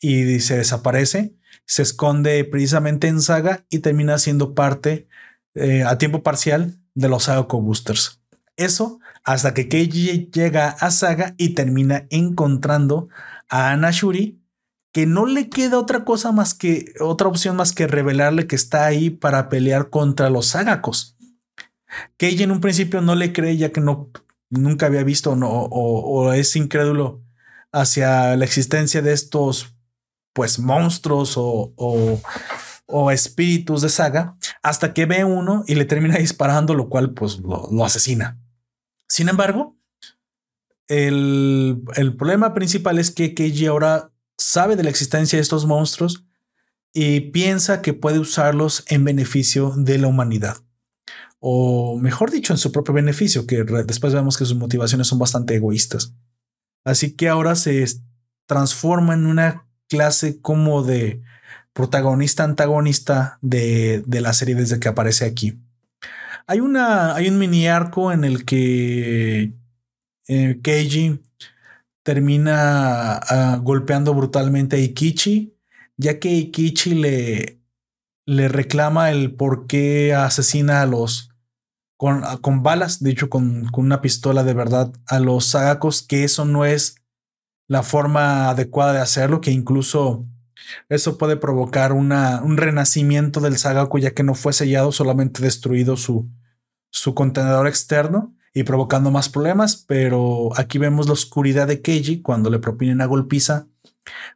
y 0.00 0.40
se 0.40 0.56
desaparece, 0.56 1.36
se 1.64 1.82
esconde 1.82 2.44
precisamente 2.44 3.06
en 3.06 3.20
Saga 3.20 3.64
y 3.70 3.78
termina 3.78 4.18
siendo 4.18 4.54
parte 4.54 5.06
eh, 5.54 5.84
a 5.84 5.96
tiempo 5.96 6.24
parcial 6.24 6.76
de 6.94 7.08
los 7.08 7.24
Saga 7.24 7.42
Boosters. 7.42 8.20
Eso 8.56 9.00
hasta 9.24 9.54
que 9.54 9.68
Keiji 9.68 10.30
llega 10.32 10.68
a 10.68 10.90
Saga 10.90 11.34
y 11.38 11.50
termina 11.50 12.06
encontrando 12.10 13.08
a 13.48 13.70
Anashuri, 13.70 14.40
que 14.92 15.06
no 15.06 15.26
le 15.26 15.48
queda 15.48 15.78
otra 15.78 16.04
cosa 16.04 16.30
más 16.30 16.54
que 16.54 16.92
otra 17.00 17.28
opción 17.28 17.56
más 17.56 17.72
que 17.72 17.86
revelarle 17.86 18.46
que 18.46 18.54
está 18.54 18.86
ahí 18.86 19.10
para 19.10 19.48
pelear 19.48 19.90
contra 19.90 20.30
los 20.30 20.48
Sagakos. 20.48 21.16
Keiji 22.16 22.44
en 22.44 22.52
un 22.52 22.60
principio 22.60 23.00
no 23.00 23.14
le 23.14 23.32
cree 23.32 23.56
ya 23.56 23.70
que 23.70 23.80
no 23.80 24.10
nunca 24.50 24.86
había 24.86 25.02
visto 25.02 25.32
o, 25.32 26.32
es 26.32 26.54
incrédulo 26.54 27.22
hacia 27.72 28.36
la 28.36 28.44
existencia 28.44 29.02
de 29.02 29.12
estos 29.12 29.74
pues 30.32 30.58
monstruos 30.58 31.34
o, 31.36 31.72
o, 32.86 33.10
espíritus 33.10 33.82
de 33.82 33.88
saga 33.88 34.36
hasta 34.62 34.92
que 34.92 35.06
ve 35.06 35.24
uno 35.24 35.64
y 35.66 35.74
le 35.74 35.84
termina 35.84 36.18
disparando, 36.18 36.74
lo 36.74 36.88
cual 36.88 37.14
pues 37.14 37.38
lo 37.40 37.84
asesina. 37.84 38.43
Sin 39.14 39.28
embargo, 39.28 39.76
el, 40.88 41.84
problema 42.18 42.52
principal 42.52 42.98
es 42.98 43.12
que 43.12 43.32
Keiji 43.32 43.66
ahora 43.66 44.10
sabe 44.36 44.74
de 44.74 44.82
la 44.82 44.90
existencia 44.90 45.36
de 45.36 45.40
estos 45.40 45.66
monstruos 45.66 46.24
y 46.92 47.20
piensa 47.30 47.80
que 47.80 47.94
puede 47.94 48.18
usarlos 48.18 48.82
en 48.88 49.04
beneficio 49.04 49.72
de 49.76 49.98
la 49.98 50.08
humanidad. 50.08 50.56
o 51.38 51.96
mejor 51.96 52.32
dicho, 52.32 52.52
en 52.52 52.58
su 52.58 52.72
propio 52.72 52.92
beneficio, 52.92 53.46
que 53.46 53.62
después 53.62 54.12
vemos 54.12 54.36
que 54.36 54.46
sus 54.46 54.56
motivaciones 54.56 55.06
son 55.06 55.20
bastante 55.20 55.54
egoístas. 55.54 56.12
Así 56.84 57.14
que 57.14 57.28
ahora 57.28 57.54
se 57.54 57.86
transforma 58.46 59.14
en 59.14 59.26
una 59.26 59.68
clase 59.88 60.40
como 60.40 60.82
de 60.82 61.22
protagonista 61.72 62.42
antagonista 62.42 63.38
de, 63.42 64.02
de 64.08 64.20
la 64.20 64.32
serie 64.32 64.56
desde 64.56 64.80
que 64.80 64.88
aparece 64.88 65.24
aquí. 65.24 65.63
Hay, 66.46 66.60
una, 66.60 67.14
hay 67.14 67.28
un 67.28 67.38
mini 67.38 67.66
arco 67.66 68.12
en 68.12 68.24
el 68.24 68.44
que 68.44 69.54
eh, 70.28 70.60
Keiji 70.62 71.20
termina 72.02 73.14
ah, 73.14 73.60
golpeando 73.62 74.14
brutalmente 74.14 74.76
a 74.76 74.78
Ikichi, 74.78 75.56
ya 75.96 76.18
que 76.18 76.30
Ikichi 76.30 76.94
le, 76.94 77.60
le 78.26 78.48
reclama 78.48 79.10
el 79.10 79.34
por 79.34 79.66
qué 79.66 80.14
asesina 80.14 80.82
a 80.82 80.86
los 80.86 81.30
con, 81.96 82.22
con 82.42 82.62
balas, 82.62 83.02
de 83.02 83.10
hecho 83.10 83.30
con, 83.30 83.66
con, 83.66 83.86
una 83.86 84.02
pistola 84.02 84.42
de 84.44 84.52
verdad 84.52 84.92
a 85.06 85.20
los 85.20 85.46
sagakos, 85.46 86.02
que 86.02 86.24
eso 86.24 86.44
no 86.44 86.64
es 86.64 86.96
la 87.68 87.82
forma 87.82 88.50
adecuada 88.50 88.92
de 88.92 89.00
hacerlo, 89.00 89.40
que 89.40 89.50
incluso 89.50 90.26
eso 90.88 91.18
puede 91.18 91.36
provocar 91.36 91.92
un 91.92 92.56
renacimiento 92.56 93.40
del 93.40 93.58
Sagaku 93.58 93.98
ya 93.98 94.12
que 94.12 94.22
no 94.22 94.34
fue 94.34 94.52
sellado, 94.52 94.92
solamente 94.92 95.42
destruido 95.42 95.96
su, 95.96 96.30
contenedor 97.14 97.66
externo 97.66 98.34
y 98.52 98.62
provocando 98.62 99.10
más 99.10 99.28
problemas. 99.28 99.76
Pero 99.76 100.50
aquí 100.56 100.78
vemos 100.78 101.06
la 101.06 101.12
oscuridad 101.12 101.66
de 101.66 101.82
Keiji 101.82 102.22
cuando 102.22 102.50
le 102.50 102.58
propina 102.58 102.92
una 102.92 103.06
golpiza 103.06 103.66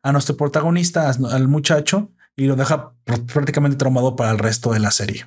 a 0.02 0.12
nuestro 0.12 0.36
protagonista, 0.36 1.10
al 1.10 1.48
muchacho, 1.48 2.10
y 2.36 2.46
lo 2.46 2.56
deja 2.56 2.94
prácticamente 3.04 3.76
traumado 3.76 4.14
para 4.14 4.30
el 4.30 4.38
resto 4.38 4.72
de 4.72 4.78
la 4.78 4.92
serie. 4.92 5.26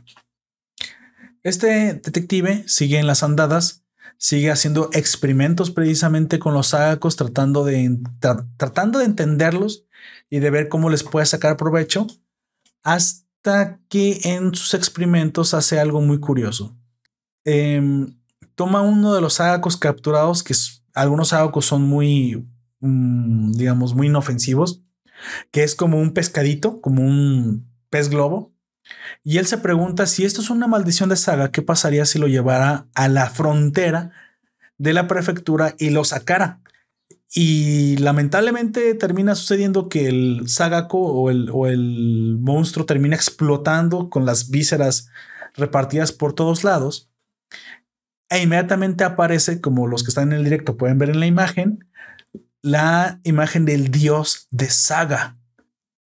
Este 1.43 1.95
detective 1.95 2.63
sigue 2.67 2.99
en 2.99 3.07
las 3.07 3.23
andadas 3.23 3.80
sigue 4.17 4.51
haciendo 4.51 4.89
experimentos 4.93 5.71
precisamente 5.71 6.39
con 6.39 6.53
los 6.53 6.67
sagacos, 6.67 7.15
tratando 7.15 7.63
de, 7.63 7.99
tratando 8.57 8.99
de 8.99 9.05
entenderlos 9.05 9.85
y 10.29 10.39
de 10.39 10.49
ver 10.49 10.69
cómo 10.69 10.89
les 10.89 11.03
puede 11.03 11.25
sacar 11.25 11.57
provecho, 11.57 12.07
hasta 12.83 13.79
que 13.89 14.19
en 14.23 14.53
sus 14.53 14.73
experimentos 14.73 15.53
hace 15.53 15.79
algo 15.79 16.01
muy 16.01 16.19
curioso. 16.19 16.77
Em, 17.43 18.15
toma 18.55 18.81
uno 18.81 19.13
de 19.13 19.21
los 19.21 19.35
sagacos 19.35 19.77
capturados, 19.77 20.43
que 20.43 20.53
algunos 20.93 21.29
sagacos 21.29 21.65
son 21.65 21.83
muy, 21.83 22.47
mm, 22.79 23.53
digamos, 23.53 23.95
muy 23.95 24.07
inofensivos, 24.07 24.83
que 25.51 25.63
es 25.63 25.75
como 25.75 25.99
un 25.99 26.13
pescadito, 26.13 26.81
como 26.81 27.03
un 27.03 27.67
pez 27.89 28.09
globo, 28.09 28.53
y 29.23 29.37
él 29.37 29.45
se 29.45 29.57
pregunta 29.57 30.07
si 30.07 30.25
esto 30.25 30.41
es 30.41 30.49
una 30.49 30.67
maldición 30.67 31.09
de 31.09 31.15
Saga, 31.15 31.51
¿qué 31.51 31.61
pasaría 31.61 32.05
si 32.05 32.17
lo 32.17 32.27
llevara 32.27 32.87
a 32.95 33.07
la 33.07 33.29
frontera 33.29 34.11
de 34.77 34.93
la 34.93 35.07
prefectura 35.07 35.75
y 35.77 35.91
lo 35.91 36.03
sacara? 36.03 36.61
Y 37.33 37.97
lamentablemente 37.97 38.93
termina 38.95 39.35
sucediendo 39.35 39.89
que 39.89 40.07
el 40.07 40.43
Sagako 40.47 40.99
o 40.99 41.29
el, 41.29 41.49
o 41.53 41.67
el 41.67 42.37
monstruo 42.39 42.85
termina 42.85 43.15
explotando 43.15 44.09
con 44.09 44.25
las 44.25 44.49
vísceras 44.49 45.09
repartidas 45.53 46.11
por 46.11 46.33
todos 46.33 46.63
lados. 46.63 47.09
E 48.29 48.41
inmediatamente 48.41 49.03
aparece, 49.03 49.61
como 49.61 49.87
los 49.87 50.03
que 50.03 50.09
están 50.09 50.31
en 50.31 50.39
el 50.39 50.43
directo 50.43 50.77
pueden 50.77 50.97
ver 50.97 51.09
en 51.09 51.19
la 51.19 51.27
imagen, 51.27 51.87
la 52.61 53.19
imagen 53.23 53.65
del 53.65 53.91
dios 53.91 54.47
de 54.51 54.69
Saga 54.69 55.40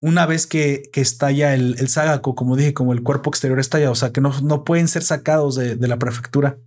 una 0.00 0.26
vez 0.26 0.46
que, 0.46 0.82
que 0.92 1.00
estalla 1.00 1.54
el, 1.54 1.76
el 1.78 1.88
como 2.20 2.56
dije, 2.56 2.74
como 2.74 2.92
el 2.92 3.02
cuerpo 3.02 3.30
exterior 3.30 3.58
estalla, 3.58 3.90
o 3.90 3.94
sea, 3.94 4.12
que 4.12 4.20
no, 4.20 4.38
no 4.42 4.64
pueden 4.64 4.88
ser 4.88 5.02
sacados 5.02 5.56
de, 5.56 5.76
de 5.76 5.88
la 5.88 5.98
prefectura. 5.98 6.58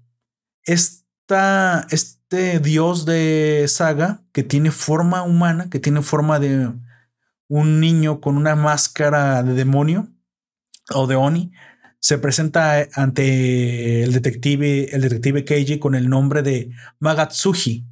Esta, 0.64 1.88
este 1.92 2.60
dios 2.60 3.06
de 3.06 3.66
Saga, 3.68 4.24
que 4.32 4.44
tiene 4.44 4.72
forma 4.72 5.24
humana, 5.24 5.70
que 5.70 5.80
tiene 5.80 6.02
forma 6.02 6.40
de 6.40 6.74
un 7.48 7.80
niño 7.80 8.20
con 8.20 8.36
una 8.38 8.56
máscara 8.56 9.44
de 9.44 9.54
demonio 9.54 10.10
o 10.94 11.08
de 11.08 11.16
Oni, 11.16 11.52
se 12.00 12.18
presenta 12.18 12.88
ante 12.94 14.04
el 14.04 14.14
detective, 14.14 14.96
el 14.96 15.02
detective 15.02 15.44
Keiji 15.44 15.80
con 15.80 15.96
el 15.96 16.10
nombre 16.10 16.42
de 16.42 16.72
Magatsuji, 17.00 17.86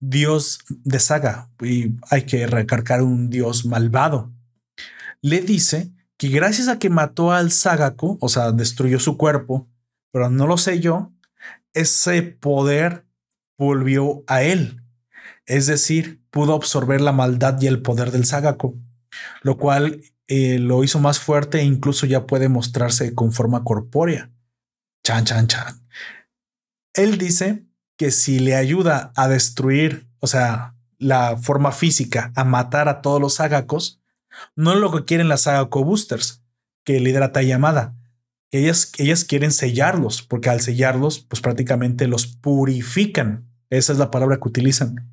dios 0.00 0.58
de 0.68 0.98
Saga. 0.98 1.50
Y 1.62 1.92
hay 2.10 2.22
que 2.22 2.46
recargar 2.46 3.02
un 3.02 3.30
dios 3.30 3.64
malvado 3.64 4.34
le 5.24 5.40
dice 5.40 5.90
que 6.18 6.28
gracias 6.28 6.68
a 6.68 6.78
que 6.78 6.90
mató 6.90 7.32
al 7.32 7.50
Sagako, 7.50 8.18
o 8.20 8.28
sea, 8.28 8.52
destruyó 8.52 9.00
su 9.00 9.16
cuerpo, 9.16 9.70
pero 10.12 10.28
no 10.28 10.46
lo 10.46 10.58
sé 10.58 10.80
yo, 10.80 11.14
ese 11.72 12.20
poder 12.20 13.06
volvió 13.56 14.22
a 14.26 14.42
él. 14.42 14.82
Es 15.46 15.66
decir, 15.66 16.22
pudo 16.30 16.52
absorber 16.52 17.00
la 17.00 17.12
maldad 17.12 17.58
y 17.58 17.68
el 17.68 17.80
poder 17.80 18.10
del 18.10 18.26
Sagako, 18.26 18.74
lo 19.40 19.56
cual 19.56 20.02
eh, 20.28 20.58
lo 20.58 20.84
hizo 20.84 21.00
más 21.00 21.20
fuerte 21.20 21.60
e 21.60 21.64
incluso 21.64 22.04
ya 22.04 22.26
puede 22.26 22.50
mostrarse 22.50 23.14
con 23.14 23.32
forma 23.32 23.64
corpórea. 23.64 24.30
Chan, 25.04 25.24
chan, 25.24 25.46
chan. 25.46 25.88
Él 26.92 27.16
dice 27.16 27.64
que 27.96 28.10
si 28.10 28.40
le 28.40 28.56
ayuda 28.56 29.10
a 29.16 29.26
destruir, 29.28 30.06
o 30.18 30.26
sea, 30.26 30.76
la 30.98 31.38
forma 31.38 31.72
física, 31.72 32.30
a 32.36 32.44
matar 32.44 32.90
a 32.90 33.00
todos 33.00 33.22
los 33.22 33.36
Sagakos, 33.36 34.03
no 34.56 34.74
lo 34.74 34.92
que 34.92 35.04
quieren 35.04 35.28
las 35.28 35.42
saga 35.42 35.68
Co-Boosters, 35.68 36.42
que 36.84 37.00
lidera 37.00 37.32
Yamada. 37.42 37.96
Que 38.50 38.60
ellas, 38.60 38.92
ellas 38.98 39.24
quieren 39.24 39.50
sellarlos, 39.50 40.22
porque 40.22 40.50
al 40.50 40.60
sellarlos, 40.60 41.20
pues 41.20 41.40
prácticamente 41.40 42.06
los 42.06 42.26
purifican. 42.26 43.48
Esa 43.70 43.92
es 43.92 43.98
la 43.98 44.10
palabra 44.10 44.36
que 44.36 44.48
utilizan. 44.48 45.10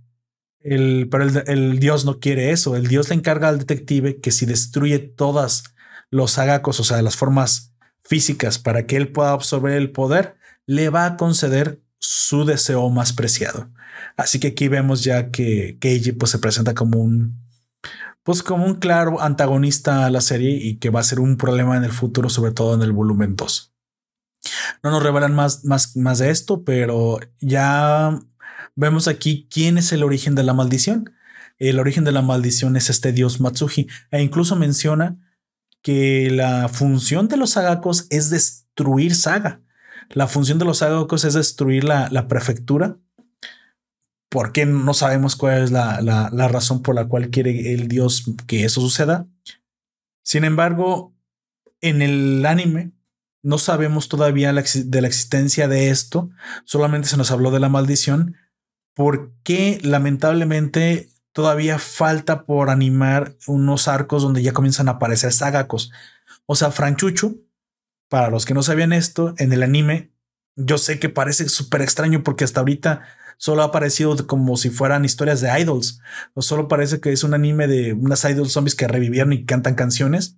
El, 0.59 1.07
pero 1.09 1.23
el, 1.23 1.79
dios 1.79 2.05
no 2.05 2.19
quiere 2.19 2.51
eso. 2.51 2.75
El 2.75 2.87
dios 2.87 3.09
le 3.09 3.15
encarga 3.15 3.49
al 3.49 3.59
detective 3.59 4.19
que 4.19 4.31
si 4.31 4.45
destruye 4.45 4.99
todas 4.99 5.63
los 6.11 6.31
sagacos, 6.31 6.79
o 6.79 6.83
sea, 6.83 7.01
las 7.01 7.15
formas 7.15 7.73
físicas, 8.03 8.59
para 8.59 8.85
que 8.85 8.97
él 8.97 9.11
pueda 9.11 9.31
absorber 9.31 9.73
el 9.73 9.91
poder, 9.91 10.35
le 10.67 10.89
va 10.89 11.05
a 11.05 11.17
conceder 11.17 11.81
su 11.97 12.45
deseo 12.45 12.89
más 12.89 13.13
preciado. 13.13 13.69
Así 14.17 14.39
que 14.39 14.49
aquí 14.49 14.67
vemos 14.67 15.03
ya 15.03 15.31
que 15.31 15.77
Keiji 15.79 16.11
pues, 16.11 16.31
se 16.31 16.39
presenta 16.39 16.73
como 16.73 16.99
un, 16.99 17.41
pues 18.23 18.43
como 18.43 18.65
un 18.65 18.75
claro 18.75 19.21
antagonista 19.21 20.05
a 20.05 20.09
la 20.09 20.21
serie 20.21 20.51
y 20.51 20.77
que 20.77 20.89
va 20.89 20.99
a 20.99 21.03
ser 21.03 21.19
un 21.19 21.37
problema 21.37 21.77
en 21.77 21.83
el 21.83 21.91
futuro, 21.91 22.29
sobre 22.29 22.51
todo 22.51 22.75
en 22.75 22.81
el 22.81 22.91
volumen 22.91 23.35
2. 23.35 23.73
No 24.83 24.91
nos 24.91 25.03
revelan 25.03 25.33
más, 25.35 25.65
más, 25.65 25.95
más 25.95 26.19
de 26.19 26.29
esto, 26.29 26.63
pero 26.63 27.19
ya 27.39 28.19
vemos 28.75 29.07
aquí 29.07 29.47
quién 29.51 29.77
es 29.77 29.91
el 29.91 30.03
origen 30.03 30.35
de 30.35 30.43
la 30.43 30.53
maldición. 30.53 31.13
El 31.57 31.79
origen 31.79 32.03
de 32.03 32.11
la 32.11 32.21
maldición 32.21 32.75
es 32.75 32.89
este 32.89 33.11
dios 33.11 33.39
Matsuji 33.39 33.87
e 34.09 34.21
incluso 34.21 34.55
menciona 34.55 35.19
que 35.81 36.29
la 36.31 36.69
función 36.69 37.27
de 37.27 37.37
los 37.37 37.51
sagakos 37.51 38.07
es 38.09 38.29
destruir 38.29 39.15
Saga. 39.15 39.61
La 40.09 40.27
función 40.27 40.59
de 40.59 40.65
los 40.65 40.79
sagakos 40.79 41.23
es 41.23 41.33
destruir 41.35 41.83
la, 41.83 42.09
la 42.09 42.27
prefectura 42.27 42.97
¿Por 44.31 44.53
qué 44.53 44.65
no 44.65 44.93
sabemos 44.93 45.35
cuál 45.35 45.61
es 45.61 45.71
la, 45.71 46.29
razón 46.47 46.81
por 46.81 46.95
la 46.95 47.03
cual 47.03 47.31
quiere 47.31 47.73
el 47.73 47.89
dios 47.89 48.23
que 48.47 48.63
eso 48.63 48.79
suceda? 48.79 49.27
Sin 50.23 50.45
embargo, 50.45 51.13
en 51.81 52.01
el 52.01 52.45
anime 52.45 52.93
no 53.43 53.57
sabemos 53.57 54.07
todavía 54.07 54.53
de 54.53 55.01
la 55.01 55.07
existencia 55.07 55.67
de 55.67 55.89
esto, 55.89 56.29
solamente 56.63 57.09
se 57.09 57.17
nos 57.17 57.29
habló 57.29 57.51
de 57.51 57.59
la 57.59 57.67
maldición, 57.67 58.37
porque 58.93 59.79
lamentablemente 59.83 61.09
todavía 61.33 61.77
falta 61.77 62.45
por 62.45 62.69
animar 62.69 63.35
unos 63.47 63.89
arcos 63.89 64.23
donde 64.23 64.43
ya 64.43 64.53
comienzan 64.53 64.87
a 64.87 64.93
aparecer 64.93 65.33
sagacos. 65.33 65.91
O 66.45 66.55
sea, 66.55 66.71
Franchuchu, 66.71 67.45
para 68.07 68.29
los 68.29 68.45
que 68.45 68.53
no 68.53 68.63
sabían 68.63 68.93
esto, 68.93 69.33
en 69.39 69.51
el 69.51 69.61
anime, 69.61 70.13
yo 70.55 70.77
sé 70.77 70.99
que 70.99 71.09
parece 71.09 71.49
súper 71.49 71.81
extraño 71.81 72.23
porque 72.23 72.45
hasta 72.45 72.61
ahorita 72.61 73.01
solo 73.41 73.63
ha 73.63 73.65
aparecido 73.65 74.15
como 74.27 74.55
si 74.55 74.69
fueran 74.69 75.03
historias 75.03 75.41
de 75.41 75.49
idols. 75.59 75.99
O 76.35 76.43
solo 76.43 76.67
parece 76.67 76.99
que 76.99 77.11
es 77.11 77.23
un 77.23 77.33
anime 77.33 77.65
de 77.65 77.93
unas 77.93 78.23
idols 78.23 78.51
zombies 78.51 78.75
que 78.75 78.87
revivieron 78.87 79.33
y 79.33 79.45
cantan 79.45 79.73
canciones. 79.73 80.37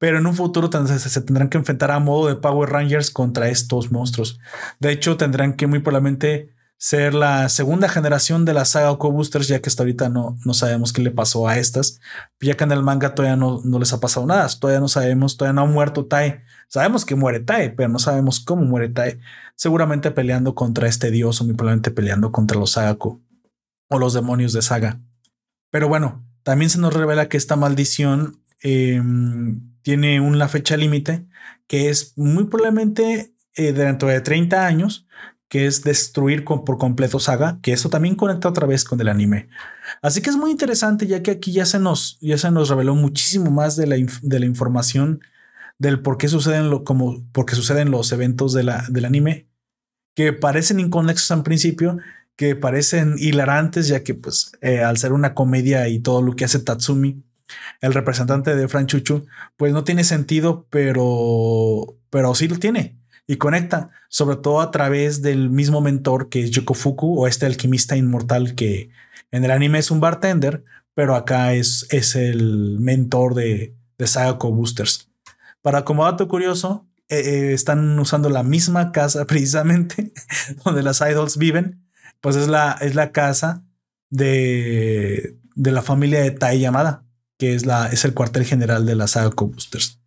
Pero 0.00 0.18
en 0.18 0.26
un 0.26 0.34
futuro 0.34 0.68
se 0.84 1.20
tendrán 1.20 1.48
que 1.48 1.58
enfrentar 1.58 1.92
a 1.92 2.00
modo 2.00 2.26
de 2.26 2.34
Power 2.34 2.70
Rangers 2.70 3.12
contra 3.12 3.48
estos 3.50 3.92
monstruos. 3.92 4.40
De 4.80 4.90
hecho, 4.90 5.16
tendrán 5.16 5.52
que 5.52 5.68
muy 5.68 5.78
probablemente 5.78 6.56
ser 6.76 7.14
la 7.14 7.48
segunda 7.48 7.88
generación 7.88 8.44
de 8.44 8.54
la 8.54 8.64
saga 8.64 8.90
Oko 8.90 9.12
Boosters, 9.12 9.46
ya 9.46 9.60
que 9.60 9.68
hasta 9.68 9.84
ahorita 9.84 10.08
no, 10.08 10.36
no 10.44 10.54
sabemos 10.54 10.92
qué 10.92 11.02
le 11.02 11.12
pasó 11.12 11.46
a 11.46 11.56
estas, 11.56 12.00
ya 12.40 12.56
que 12.56 12.64
en 12.64 12.72
el 12.72 12.82
manga 12.82 13.14
todavía 13.14 13.36
no, 13.36 13.60
no 13.64 13.78
les 13.78 13.92
ha 13.92 14.00
pasado 14.00 14.26
nada, 14.26 14.48
todavía 14.58 14.80
no 14.80 14.88
sabemos, 14.88 15.36
todavía 15.36 15.54
no 15.54 15.62
ha 15.62 15.66
muerto 15.66 16.06
Tai. 16.06 16.40
Sabemos 16.66 17.04
que 17.04 17.14
muere 17.14 17.40
Tai, 17.40 17.76
pero 17.76 17.88
no 17.88 18.00
sabemos 18.00 18.40
cómo 18.40 18.64
muere 18.64 18.88
Tai 18.88 19.20
seguramente 19.58 20.12
peleando 20.12 20.54
contra 20.54 20.86
este 20.86 21.10
dios 21.10 21.40
o 21.40 21.44
muy 21.44 21.54
probablemente 21.54 21.90
peleando 21.90 22.30
contra 22.30 22.58
los 22.58 22.72
Sagako 22.72 23.20
o 23.88 23.98
los 23.98 24.14
demonios 24.14 24.52
de 24.52 24.62
Saga. 24.62 25.00
Pero 25.70 25.88
bueno, 25.88 26.24
también 26.44 26.70
se 26.70 26.78
nos 26.78 26.94
revela 26.94 27.28
que 27.28 27.36
esta 27.36 27.56
maldición 27.56 28.40
em, 28.62 29.60
tiene 29.82 30.20
una 30.20 30.46
fecha 30.48 30.76
límite 30.76 31.26
que 31.66 31.90
es 31.90 32.16
muy 32.16 32.44
probablemente 32.44 33.34
eh, 33.56 33.72
dentro 33.72 34.08
de 34.08 34.20
30 34.20 34.64
años, 34.64 35.08
que 35.48 35.66
es 35.66 35.82
destruir 35.82 36.44
por 36.44 36.78
completo 36.78 37.18
Saga, 37.18 37.58
que 37.60 37.72
eso 37.72 37.90
también 37.90 38.14
conecta 38.14 38.48
otra 38.48 38.66
vez 38.66 38.84
con 38.84 39.00
el 39.00 39.08
anime. 39.08 39.48
Así 40.02 40.22
que 40.22 40.30
es 40.30 40.36
muy 40.36 40.52
interesante, 40.52 41.08
ya 41.08 41.22
que 41.22 41.32
aquí 41.32 41.50
ya 41.50 41.66
se 41.66 41.80
nos, 41.80 42.16
ya 42.20 42.38
se 42.38 42.50
nos 42.52 42.68
reveló 42.68 42.94
muchísimo 42.94 43.50
más 43.50 43.74
de 43.74 43.88
la, 43.88 43.96
de 43.96 44.40
la 44.40 44.46
información 44.46 45.20
del 45.78 46.00
por 46.00 46.18
qué 46.18 46.28
suceden 46.28 46.70
lo, 46.70 46.84
como 46.84 47.24
porque 47.32 47.54
suceden 47.54 47.90
los 47.90 48.12
eventos 48.12 48.52
de 48.52 48.64
la, 48.64 48.84
del 48.88 49.04
anime, 49.04 49.47
que 50.14 50.32
parecen 50.32 50.80
inconexos 50.80 51.30
en 51.30 51.42
principio, 51.42 51.98
que 52.36 52.56
parecen 52.56 53.16
hilarantes, 53.18 53.88
ya 53.88 54.02
que 54.02 54.14
pues 54.14 54.52
eh, 54.60 54.82
al 54.82 54.96
ser 54.98 55.12
una 55.12 55.34
comedia 55.34 55.88
y 55.88 55.98
todo 56.00 56.22
lo 56.22 56.36
que 56.36 56.44
hace 56.44 56.60
Tatsumi, 56.60 57.22
el 57.80 57.94
representante 57.94 58.54
de 58.54 58.68
Franchuchu, 58.68 59.26
pues 59.56 59.72
no 59.72 59.84
tiene 59.84 60.04
sentido, 60.04 60.66
pero, 60.70 61.96
pero 62.10 62.34
sí 62.34 62.48
lo 62.48 62.58
tiene 62.58 62.98
y 63.28 63.36
conecta, 63.36 63.90
sobre 64.08 64.36
todo 64.36 64.60
a 64.60 64.70
través 64.70 65.20
del 65.20 65.50
mismo 65.50 65.82
mentor 65.82 66.30
que 66.30 66.42
es 66.42 66.50
Yokofuku 66.50 67.20
o 67.20 67.26
este 67.28 67.44
alquimista 67.44 67.94
inmortal 67.94 68.54
que 68.54 68.90
en 69.30 69.44
el 69.44 69.50
anime 69.50 69.78
es 69.78 69.90
un 69.90 70.00
bartender, 70.00 70.64
pero 70.94 71.14
acá 71.14 71.52
es, 71.52 71.86
es 71.90 72.16
el 72.16 72.80
mentor 72.80 73.34
de, 73.34 73.76
de 73.98 74.06
Sagako 74.06 74.50
Boosters. 74.50 75.10
Para 75.60 75.84
como 75.84 76.04
dato 76.04 76.26
curioso, 76.26 76.87
eh, 77.08 77.52
están 77.52 77.98
usando 77.98 78.28
la 78.30 78.42
misma 78.42 78.92
casa 78.92 79.24
precisamente 79.26 80.12
donde 80.64 80.82
las 80.82 81.00
idols 81.00 81.36
viven, 81.36 81.88
pues 82.20 82.36
es 82.36 82.48
la, 82.48 82.72
es 82.80 82.94
la 82.94 83.12
casa 83.12 83.64
de, 84.10 85.38
de 85.54 85.72
la 85.72 85.82
familia 85.82 86.20
de 86.20 86.30
Tai 86.30 86.58
Yamada, 86.58 87.04
que 87.38 87.54
es, 87.54 87.66
la, 87.66 87.88
es 87.88 88.04
el 88.04 88.14
cuartel 88.14 88.44
general 88.44 88.86
de 88.86 88.94
las 88.94 89.12
Sagako 89.12 89.48
Boosters. 89.48 90.00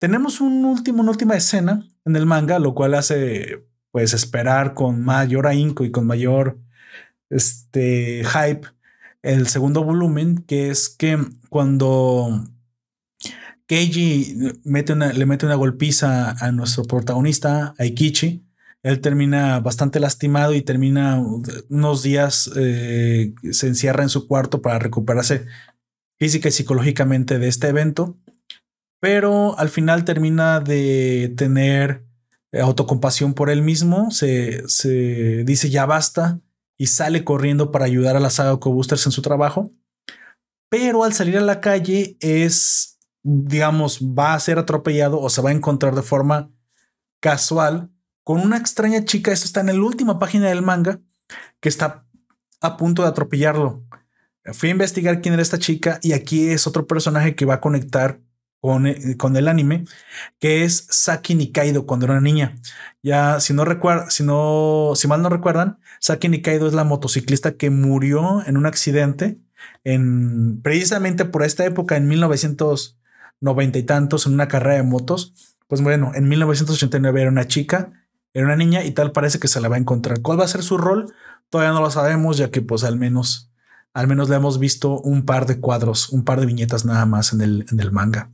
Tenemos 0.00 0.40
un 0.40 0.64
último, 0.64 1.02
una 1.02 1.10
última 1.10 1.34
escena 1.36 1.88
en 2.04 2.14
el 2.14 2.26
manga, 2.26 2.58
lo 2.58 2.74
cual 2.74 2.94
hace 2.94 3.66
pues 3.90 4.12
esperar 4.12 4.74
con 4.74 5.02
mayor 5.02 5.46
ahínco 5.46 5.84
y 5.84 5.90
con 5.90 6.06
mayor 6.06 6.58
este, 7.30 8.22
hype 8.24 8.68
el 9.22 9.48
segundo 9.48 9.82
volumen, 9.82 10.38
que 10.38 10.70
es 10.70 10.88
que 10.88 11.18
cuando 11.48 12.48
Keiji 13.68 14.34
le 14.64 15.26
mete 15.26 15.46
una 15.46 15.54
golpiza 15.54 16.30
a 16.30 16.52
nuestro 16.52 16.84
protagonista, 16.84 17.74
a 17.78 17.84
él 18.82 19.00
termina 19.00 19.60
bastante 19.60 20.00
lastimado 20.00 20.54
y 20.54 20.62
termina 20.62 21.20
unos 21.68 22.02
días, 22.02 22.50
eh, 22.56 23.34
se 23.50 23.66
encierra 23.66 24.02
en 24.02 24.08
su 24.08 24.26
cuarto 24.26 24.62
para 24.62 24.78
recuperarse 24.78 25.46
física 26.18 26.48
y 26.48 26.52
psicológicamente 26.52 27.38
de 27.38 27.48
este 27.48 27.68
evento. 27.68 28.16
Pero 29.00 29.58
al 29.58 29.68
final 29.68 30.04
termina 30.04 30.60
de 30.60 31.32
tener 31.36 32.04
eh, 32.52 32.60
autocompasión 32.60 33.34
por 33.34 33.50
él 33.50 33.62
mismo, 33.62 34.10
se, 34.10 34.62
dice 35.44 35.70
ya 35.70 35.86
basta 35.86 36.40
y 36.78 36.86
sale 36.86 37.24
corriendo 37.24 37.70
para 37.70 37.84
ayudar 37.84 38.16
a 38.16 38.20
la 38.20 38.30
saga 38.30 38.54
Boosters 38.54 39.06
en 39.06 39.12
su 39.12 39.22
trabajo, 39.22 39.72
pero 40.70 41.04
al 41.04 41.12
salir 41.12 41.36
a 41.36 41.42
la 41.42 41.60
calle 41.60 42.16
es, 42.20 42.97
digamos, 43.28 44.00
va 44.00 44.34
a 44.34 44.40
ser 44.40 44.58
atropellado 44.58 45.20
o 45.20 45.28
se 45.28 45.42
va 45.42 45.50
a 45.50 45.52
encontrar 45.52 45.94
de 45.94 46.02
forma 46.02 46.50
casual 47.20 47.90
con 48.24 48.40
una 48.40 48.56
extraña 48.56 49.04
chica, 49.04 49.32
esto 49.32 49.46
está 49.46 49.60
en 49.60 49.66
la 49.68 49.74
última 49.74 50.18
página 50.18 50.48
del 50.48 50.62
manga, 50.62 51.00
que 51.60 51.68
está 51.68 52.06
a 52.60 52.76
punto 52.76 53.02
de 53.02 53.08
atropellarlo. 53.08 53.84
Fui 54.52 54.70
a 54.70 54.72
investigar 54.72 55.20
quién 55.20 55.34
era 55.34 55.42
esta 55.42 55.58
chica 55.58 55.98
y 56.02 56.12
aquí 56.12 56.48
es 56.48 56.66
otro 56.66 56.86
personaje 56.86 57.34
que 57.34 57.44
va 57.44 57.54
a 57.54 57.60
conectar 57.60 58.20
eh, 58.62 59.16
con, 59.16 59.36
el 59.36 59.48
anime, 59.48 59.84
que 60.40 60.64
es 60.64 60.86
Saki 60.90 61.34
Nikaido 61.34 61.86
cuando 61.86 62.06
era 62.06 62.20
niña. 62.20 62.56
Ya, 63.02 63.40
si 63.40 63.52
no 63.54 63.64
recuerda, 63.64 64.10
si 64.10 64.24
no, 64.24 64.92
si 64.96 65.06
mal 65.06 65.22
no 65.22 65.28
recuerdan, 65.28 65.78
Saki 66.00 66.28
Nikaido 66.28 66.66
es 66.66 66.74
la 66.74 66.84
motociclista 66.84 67.56
que 67.56 67.70
murió 67.70 68.44
en 68.46 68.56
un 68.56 68.66
accidente 68.66 69.38
en 69.84 70.60
precisamente 70.62 71.24
por 71.24 71.44
esta 71.44 71.64
época, 71.64 71.96
en 71.96 72.08
1990 73.40 73.78
y 73.78 73.82
tantos, 73.84 74.26
en 74.26 74.34
una 74.34 74.48
carrera 74.48 74.76
de 74.76 74.82
motos. 74.82 75.56
Pues 75.66 75.82
bueno, 75.82 76.12
en 76.14 76.28
1989 76.28 77.20
era 77.20 77.30
una 77.30 77.46
chica, 77.46 77.92
era 78.32 78.46
una 78.46 78.56
niña 78.56 78.84
y 78.84 78.92
tal 78.92 79.12
parece 79.12 79.38
que 79.38 79.48
se 79.48 79.60
la 79.60 79.68
va 79.68 79.76
a 79.76 79.80
encontrar. 79.80 80.22
¿Cuál 80.22 80.40
va 80.40 80.44
a 80.44 80.48
ser 80.48 80.62
su 80.62 80.78
rol? 80.78 81.12
Todavía 81.50 81.72
no 81.72 81.80
lo 81.80 81.90
sabemos, 81.90 82.36
ya 82.38 82.50
que 82.50 82.62
pues 82.62 82.84
al 82.84 82.96
menos, 82.96 83.50
al 83.94 84.06
menos 84.06 84.28
le 84.28 84.36
hemos 84.36 84.58
visto 84.58 85.00
un 85.00 85.24
par 85.24 85.46
de 85.46 85.60
cuadros, 85.60 86.10
un 86.10 86.24
par 86.24 86.40
de 86.40 86.46
viñetas 86.46 86.84
nada 86.84 87.06
más 87.06 87.32
en 87.32 87.40
el, 87.40 87.66
en 87.70 87.80
el 87.80 87.92
manga. 87.92 88.30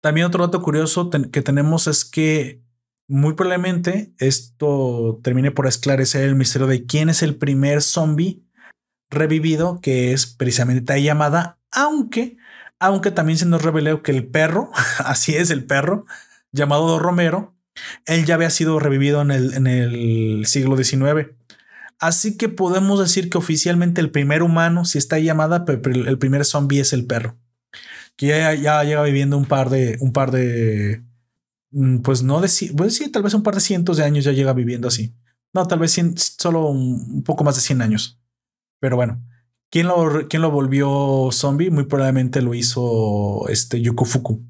También 0.00 0.26
otro 0.26 0.44
dato 0.44 0.62
curioso 0.62 1.10
que 1.10 1.42
tenemos 1.42 1.86
es 1.86 2.04
que 2.04 2.62
muy 3.08 3.32
probablemente 3.32 4.12
esto 4.18 5.18
termine 5.22 5.50
por 5.50 5.66
esclarecer 5.66 6.24
el 6.24 6.36
misterio 6.36 6.66
de 6.66 6.84
quién 6.84 7.08
es 7.08 7.22
el 7.22 7.36
primer 7.36 7.82
zombie 7.82 8.44
revivido, 9.10 9.80
que 9.80 10.12
es 10.12 10.26
precisamente 10.26 11.02
llamada, 11.02 11.58
aunque, 11.72 12.36
aunque 12.78 13.10
también 13.10 13.38
se 13.38 13.46
nos 13.46 13.62
reveló 13.62 14.02
que 14.02 14.12
el 14.12 14.26
perro, 14.26 14.70
así 15.04 15.34
es 15.34 15.50
el 15.50 15.64
perro, 15.64 16.06
llamado 16.52 16.98
Romero, 16.98 17.54
él 18.06 18.24
ya 18.24 18.34
había 18.34 18.50
sido 18.50 18.78
revivido 18.78 19.22
en 19.22 19.30
el, 19.66 20.46
siglo 20.46 20.76
XIX. 20.76 21.30
Así 22.00 22.36
que 22.36 22.48
podemos 22.48 23.00
decir 23.00 23.30
que 23.30 23.38
oficialmente 23.38 24.00
el 24.00 24.10
primer 24.10 24.42
humano, 24.42 24.84
si 24.84 24.98
está 24.98 25.18
llamada, 25.18 25.64
el 25.68 26.18
primer 26.18 26.44
zombie 26.44 26.80
es 26.80 26.92
el 26.92 27.06
perro 27.06 27.36
que 28.18 28.26
ya, 28.26 28.82
ya 28.82 29.02
viviendo 29.02 29.38
un 29.38 29.44
par 29.44 29.70
de, 29.70 29.96
un 30.00 30.12
par 30.12 30.32
de, 30.32 31.04
mm, 31.70 31.98
pues 31.98 32.24
no 32.24 32.40
de, 32.40 32.50
pues 32.76 32.96
sí, 32.96 33.10
tal 33.12 33.22
vez 33.22 33.32
un 33.32 33.44
par 33.44 33.54
de 33.54 33.60
cientos 33.60 33.96
de 33.96 34.02
años 34.04 34.24
ya 34.24 34.32
llega 34.32 34.52
viviendo 34.52 34.88
así. 34.88 35.14
No, 35.54 35.66
tal 35.66 35.78
vez 35.78 35.96
solo 36.16 36.68
un, 36.68 37.22
poco 37.22 37.44
más 37.44 37.54
de 37.54 37.62
100 37.62 37.80
años. 37.80 38.20
Pero 38.80 38.96
bueno, 38.96 39.24
¿quién 39.70 39.88
lo, 39.88 40.28
quién 40.28 40.42
lo 40.42 40.50
volvió 40.50 41.28
zombie? 41.32 41.70
Muy 41.70 41.84
probablemente 41.84 42.42
lo 42.42 42.54
hizo 42.54 43.48
este 43.48 43.80
Yukofuku. 43.80 44.42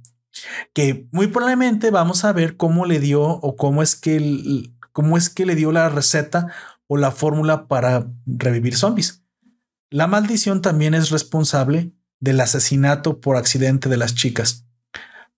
Que 0.73 1.09
muy 1.11 1.29
probablemente 1.29 1.91
vamos 1.91 2.25
a 2.25 2.33
ver 2.33 2.57
cómo 2.57 2.87
le 2.87 3.01
dio 3.01 3.23
o 3.23 3.57
cómo 3.57 3.83
es 3.83 3.97
que, 3.97 4.71
cómo 4.93 5.17
es 5.17 5.31
que 5.31 5.47
le 5.47 5.55
dio 5.55 5.73
la 5.73 5.89
receta 5.89 6.53
o 6.87 6.97
la 6.97 7.11
fórmula 7.11 7.67
para 7.67 8.07
revivir 8.27 8.77
zombies. 8.77 9.23
La 9.91 10.07
maldición 10.07 10.63
también 10.63 10.95
es 10.95 11.11
responsable 11.11 11.93
del 12.21 12.41
asesinato 12.41 13.21
por 13.21 13.37
accidente 13.37 13.89
de 13.89 13.97
las 13.97 14.15
chicas. 14.15 14.67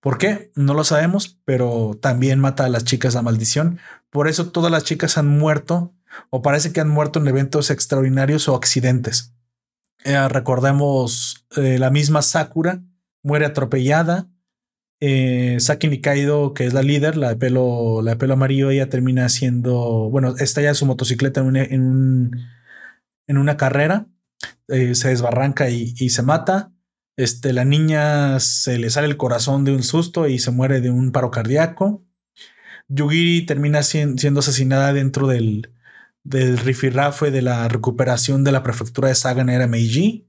¿Por 0.01 0.19
qué? 0.19 0.51
No 0.55 0.75
lo 0.75 0.83
sabemos, 0.83 1.39
pero 1.45 1.99
también 2.01 2.41
mata 2.41 2.65
a 2.65 2.69
las 2.69 2.85
chicas 2.85 3.15
la 3.15 3.23
maldición. 3.23 3.79
Por 4.09 4.29
eso 4.29 4.51
todas 4.51 4.73
las 4.73 4.85
chicas 4.85 5.19
han 5.19 5.29
muerto 5.29 5.95
o 6.31 6.43
parece 6.43 6.73
que 6.73 6.81
han 6.81 6.89
muerto 6.89 7.21
en 7.21 7.29
eventos 7.29 7.71
extraordinarios 7.71 8.49
o 8.49 8.57
accidentes. 8.57 9.35
Eh, 10.05 10.29
recordemos 10.29 11.47
eh, 11.57 11.79
la 11.79 11.91
misma 11.91 12.23
Sakura 12.23 12.83
muere 13.23 13.47
atropellada. 13.47 14.29
Eh, 15.01 15.57
Saki 15.61 15.89
Nikaido, 15.89 16.53
que 16.53 16.67
es 16.67 16.75
la 16.75 16.83
líder, 16.83 17.17
la 17.17 17.31
de 17.31 17.37
pelo, 17.37 18.03
la 18.03 18.13
de 18.13 18.17
pelo 18.17 18.35
amarillo, 18.35 18.71
ella 18.71 18.89
termina 18.89 19.29
siendo, 19.29 20.11
bueno, 20.11 20.35
está 20.39 20.61
ya 20.61 20.75
su 20.75 20.85
motocicleta 20.85 21.41
en, 21.41 22.31
en 23.27 23.39
una 23.39 23.57
carrera 23.57 24.07
eh, 24.69 24.95
se 24.95 25.09
desbarranca 25.09 25.69
y, 25.71 25.95
se 26.11 26.23
mata. 26.23 26.73
Este, 27.17 27.53
la 27.53 27.65
niña 27.65 28.41
se 28.41 28.79
le 28.79 28.91
sale 28.91 29.09
el 29.09 29.17
corazón 29.17 29.65
de 29.65 29.73
un 29.73 29.83
susto 29.83 30.29
y 30.29 30.39
se 30.39 30.51
muere 30.51 30.81
de 30.81 30.91
un 30.91 31.13
paro 31.13 31.31
cardíaco. 31.31 32.05
Yugiri 32.89 33.47
termina 33.47 33.83
siendo 33.83 34.41
asesinada 34.41 34.93
dentro 34.93 35.27
del, 35.27 35.73
del 36.25 36.59
rifirrafe 36.59 37.31
de 37.31 37.43
la 37.43 37.69
recuperación 37.69 38.45
de 38.45 38.53
la 38.53 38.63
prefectura 38.63 39.09
de 39.09 39.15
Saga 39.15 39.43
era 39.53 39.67
Meiji. 39.67 40.29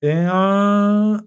Eh, 0.00 0.28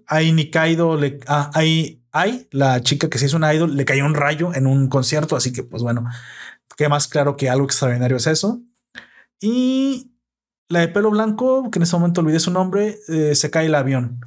ahí 0.06 0.32
Nikaido 0.32 0.96
le. 0.96 1.20
Ah, 1.26 1.50
ahí, 1.54 2.02
la 2.50 2.80
chica 2.82 3.08
que 3.08 3.18
se 3.18 3.26
hizo 3.26 3.36
una 3.36 3.54
idol, 3.54 3.76
le 3.76 3.84
cayó 3.84 4.04
un 4.04 4.14
rayo 4.14 4.54
en 4.54 4.66
un 4.66 4.88
concierto. 4.88 5.36
Así 5.36 5.52
que, 5.52 5.62
pues 5.62 5.82
bueno, 5.82 6.04
qué 6.76 6.88
más 6.88 7.08
claro 7.08 7.36
que 7.36 7.48
algo 7.48 7.66
extraordinario 7.66 8.16
es 8.16 8.26
eso. 8.26 8.62
Y 9.40 10.12
la 10.68 10.80
de 10.80 10.88
pelo 10.88 11.10
blanco, 11.10 11.70
que 11.70 11.78
en 11.78 11.84
ese 11.84 11.96
momento 11.96 12.20
olvidé 12.20 12.40
su 12.40 12.50
nombre, 12.50 12.98
eh, 13.08 13.34
se 13.34 13.50
cae 13.50 13.66
el 13.66 13.74
avión 13.74 14.20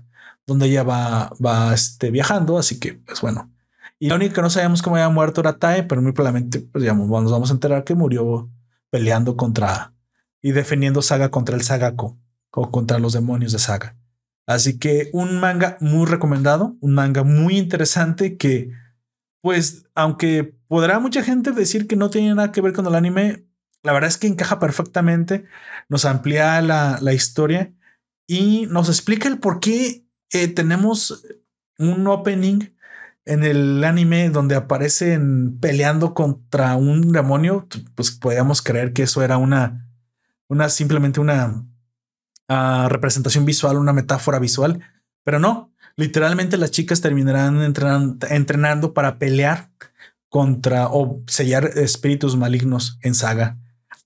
donde 0.46 0.68
ella 0.68 0.84
va, 0.84 1.32
va 1.44 1.74
este, 1.74 2.12
viajando. 2.12 2.58
Así 2.58 2.80
que, 2.80 2.94
pues 2.96 3.22
bueno. 3.22 3.52
Y 4.00 4.10
la 4.10 4.16
única 4.16 4.36
que 4.36 4.42
no 4.42 4.50
sabíamos 4.50 4.82
cómo 4.82 4.96
había 4.96 5.10
muerto 5.10 5.42
era 5.42 5.58
Tae, 5.58 5.84
pero 5.84 6.02
muy 6.02 6.12
probablemente, 6.12 6.60
pues 6.60 6.84
digamos, 6.84 7.08
nos 7.10 7.32
vamos 7.32 7.50
a 7.50 7.54
enterar 7.54 7.84
que 7.84 7.96
murió 7.96 8.50
peleando 8.90 9.38
contra 9.38 9.94
y 10.42 10.52
defendiendo 10.52 11.02
Saga 11.02 11.30
contra 11.30 11.56
el 11.56 11.64
Sagako 11.64 12.18
o 12.52 12.72
contra 12.72 13.00
los 13.00 13.14
demonios 13.14 13.52
de 13.52 13.60
Saga. 13.60 13.96
Así 14.48 14.80
que 14.80 15.10
un 15.14 15.40
manga 15.40 15.78
muy 15.82 16.06
recomendado, 16.06 16.78
un 16.80 16.94
manga 16.94 17.24
muy 17.24 17.58
interesante 17.58 18.38
que, 18.38 18.72
pues, 19.42 19.86
aunque 19.94 20.56
podrá 20.68 21.00
mucha 21.00 21.22
gente 21.22 21.52
decir 21.52 21.86
que 21.86 21.98
no 21.98 22.10
tiene 22.10 22.34
nada 22.34 22.52
que 22.52 22.62
ver 22.62 22.74
con 22.74 22.86
el 22.86 22.96
anime, 22.96 23.46
la 23.84 23.92
verdad 23.92 24.08
es 24.08 24.18
que 24.18 24.28
encaja 24.28 24.60
perfectamente, 24.60 25.46
nos 25.90 26.06
amplía 26.06 26.62
la, 26.62 27.14
historia 27.14 27.74
y 28.26 28.68
nos 28.68 28.88
explica 28.88 29.28
el 29.28 29.40
por 29.40 29.60
qué 29.60 30.06
eh, 30.32 30.48
tenemos 30.48 31.24
un 31.78 32.08
opening 32.08 32.77
en 33.28 33.44
el 33.44 33.84
anime 33.84 34.30
donde 34.30 34.56
aparecen 34.56 35.60
peleando 35.60 36.14
contra 36.14 36.76
un 36.78 37.12
demonio, 37.12 37.68
pues 37.94 38.12
podríamos 38.12 38.62
creer 38.62 38.94
que 38.94 39.04
eso 39.04 39.22
era 39.22 39.38
una, 39.38 39.92
una 40.48 40.70
simplemente 40.70 41.20
una 41.20 41.66
uh, 42.50 42.88
representación 42.88 43.46
visual, 43.46 43.78
una 43.78 43.92
metáfora 43.92 44.40
visual, 44.40 44.80
pero 45.26 45.40
no, 45.40 45.74
literalmente 45.98 46.56
las 46.56 46.72
chicas 46.72 47.02
terminarán 47.02 47.62
entrenando, 47.62 48.28
entrenando 48.30 48.94
para 48.94 49.20
pelear 49.20 49.72
contra 50.30 50.88
o 50.88 51.22
sellar 51.28 51.66
espíritus 51.76 52.38
malignos 52.38 52.98
en 53.02 53.14
saga. 53.14 53.58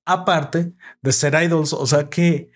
Aparte 0.03 0.74
de 1.03 1.11
ser 1.11 1.36
idols, 1.43 1.74
o 1.74 1.86
sea 1.86 2.09
que 2.09 2.49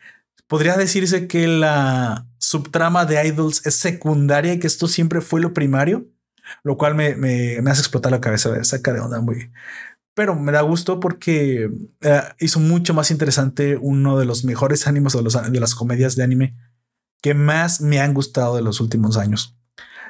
podría 0.47 0.78
decirse 0.78 1.28
que 1.28 1.47
la 1.47 2.28
subtrama 2.39 3.05
de 3.05 3.28
idols 3.28 3.63
es 3.68 3.76
secundaria 3.76 4.53
y 4.53 4.59
que 4.59 4.68
esto 4.68 4.88
siempre 4.88 5.22
fue 5.22 5.41
lo 5.41 5.53
primario, 5.53 6.07
lo 6.64 6.78
cual 6.78 6.96
me, 6.96 7.16
me, 7.16 7.58
hace 7.70 7.82
explotar 7.82 8.12
la 8.12 8.22
cabeza, 8.22 8.52
de 8.52 8.64
saca 8.64 8.93
de 8.93 9.00
onda 9.00 9.22
muy. 9.22 9.52
Pero 10.14 10.36
me 10.36 10.52
da 10.52 10.62
gusto 10.62 11.00
porque 11.00 11.70
eh, 12.02 12.22
hizo 12.39 12.60
mucho 12.60 12.93
más 12.93 13.12
interesante 13.12 13.78
uno 13.78 14.18
de 14.18 14.26
los 14.26 14.46
mejores 14.46 14.88
ánimos 14.88 15.14
de, 15.14 15.22
los, 15.22 15.52
de 15.52 15.60
las 15.60 15.76
comedias 15.76 16.16
de 16.16 16.24
anime 16.24 16.56
que 17.22 17.34
más 17.34 17.82
me 17.82 18.00
han 18.00 18.14
gustado 18.14 18.56
de 18.56 18.62
los 18.62 18.80
últimos 18.80 19.18
años. 19.18 19.58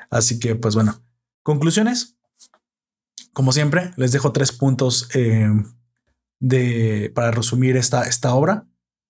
Así 0.09 0.37
que, 0.39 0.55
pues 0.55 0.75
bueno, 0.75 1.01
conclusiones. 1.43 2.17
Como 3.33 3.51
siempre, 3.51 3.91
les 3.97 4.11
dejo 4.11 4.31
tres 4.31 4.51
puntos 4.51 5.09
eh, 5.13 5.49
de, 6.39 7.11
para 7.15 7.31
resumir 7.31 7.77
esta, 7.77 8.03
esta 8.03 8.33
obra. 8.33 8.67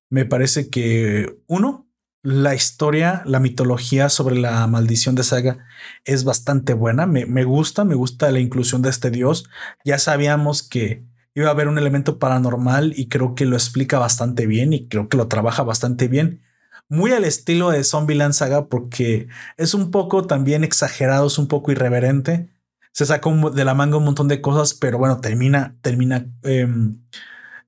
Me 0.10 0.26
parece 0.26 0.70
que 0.70 1.40
uno, 1.48 1.85
la 2.26 2.56
historia, 2.56 3.22
la 3.26 3.40
mitología 3.40 4.10
sobre 4.10 4.36
la 4.36 4.66
maldición 4.68 5.16
de 5.16 5.24
Saga 5.24 5.66
es 6.04 6.24
bastante 6.24 6.74
buena. 6.74 7.06
Me, 7.06 7.26
me, 7.26 7.44
gusta, 7.44 7.86
me 7.86 7.96
gusta 7.96 8.32
la 8.32 8.40
inclusión 8.40 8.82
de 8.82 8.90
este 8.90 9.12
dios. 9.12 9.48
Ya 9.86 10.00
sabíamos 10.00 10.64
que 10.64 11.06
iba 11.36 11.48
a 11.50 11.52
haber 11.52 11.68
un 11.68 11.78
elemento 11.78 12.20
paranormal 12.20 12.94
y 12.98 13.08
creo 13.10 13.36
que 13.36 13.46
lo 13.46 13.56
explica 13.56 14.00
bastante 14.00 14.48
bien 14.48 14.74
y 14.74 14.88
creo 14.88 15.08
que 15.08 15.18
lo 15.18 15.28
trabaja 15.28 15.64
bastante 15.64 16.08
bien. 16.08 16.42
Muy 16.90 17.12
al 17.12 17.26
estilo 17.26 17.70
de 17.70 17.84
Zombieland 17.84 18.34
Saga 18.34 18.68
porque 18.70 19.28
es 19.58 19.74
un 19.74 19.92
poco 19.92 20.26
también 20.26 20.64
exagerado, 20.64 21.28
es 21.28 21.38
un 21.38 21.48
poco 21.48 21.72
irreverente 21.72 22.50
se 22.96 23.06
saca 23.06 23.30
de 23.30 23.66
la 23.66 23.74
manga 23.74 23.98
un 23.98 24.06
montón 24.06 24.30
de 24.30 24.40
cosas, 24.40 24.74
pero 24.74 24.98
bueno, 24.98 25.20
termina, 25.20 25.78
termina 25.82 26.32
em, 26.44 27.04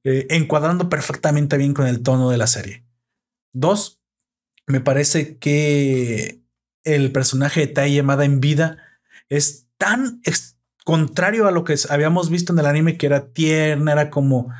eh, 0.06 0.26
encuadrando 0.30 0.88
perfectamente 0.88 1.58
bien 1.58 1.74
con 1.74 1.86
el 1.86 2.02
tono 2.02 2.30
de 2.30 2.38
la 2.38 2.48
serie. 2.48 2.86
Dos, 3.52 3.97
me 4.68 4.82
parece 4.82 5.38
que 5.38 6.44
el 6.84 7.12
personaje 7.12 7.62
de 7.62 7.68
Tai 7.68 7.94
Yamada 7.94 8.26
en 8.26 8.40
vida 8.40 8.78
es 9.30 9.68
tan 9.78 10.22
contrario 10.86 11.48
a 11.48 11.52
lo 11.52 11.64
que 11.64 11.76
habíamos 11.90 12.30
visto 12.30 12.54
en 12.54 12.60
el 12.60 12.66
anime, 12.66 12.98
que 12.98 13.08
era 13.08 13.28
tierna, 13.34 13.94
era 13.94 14.10
como, 14.10 14.54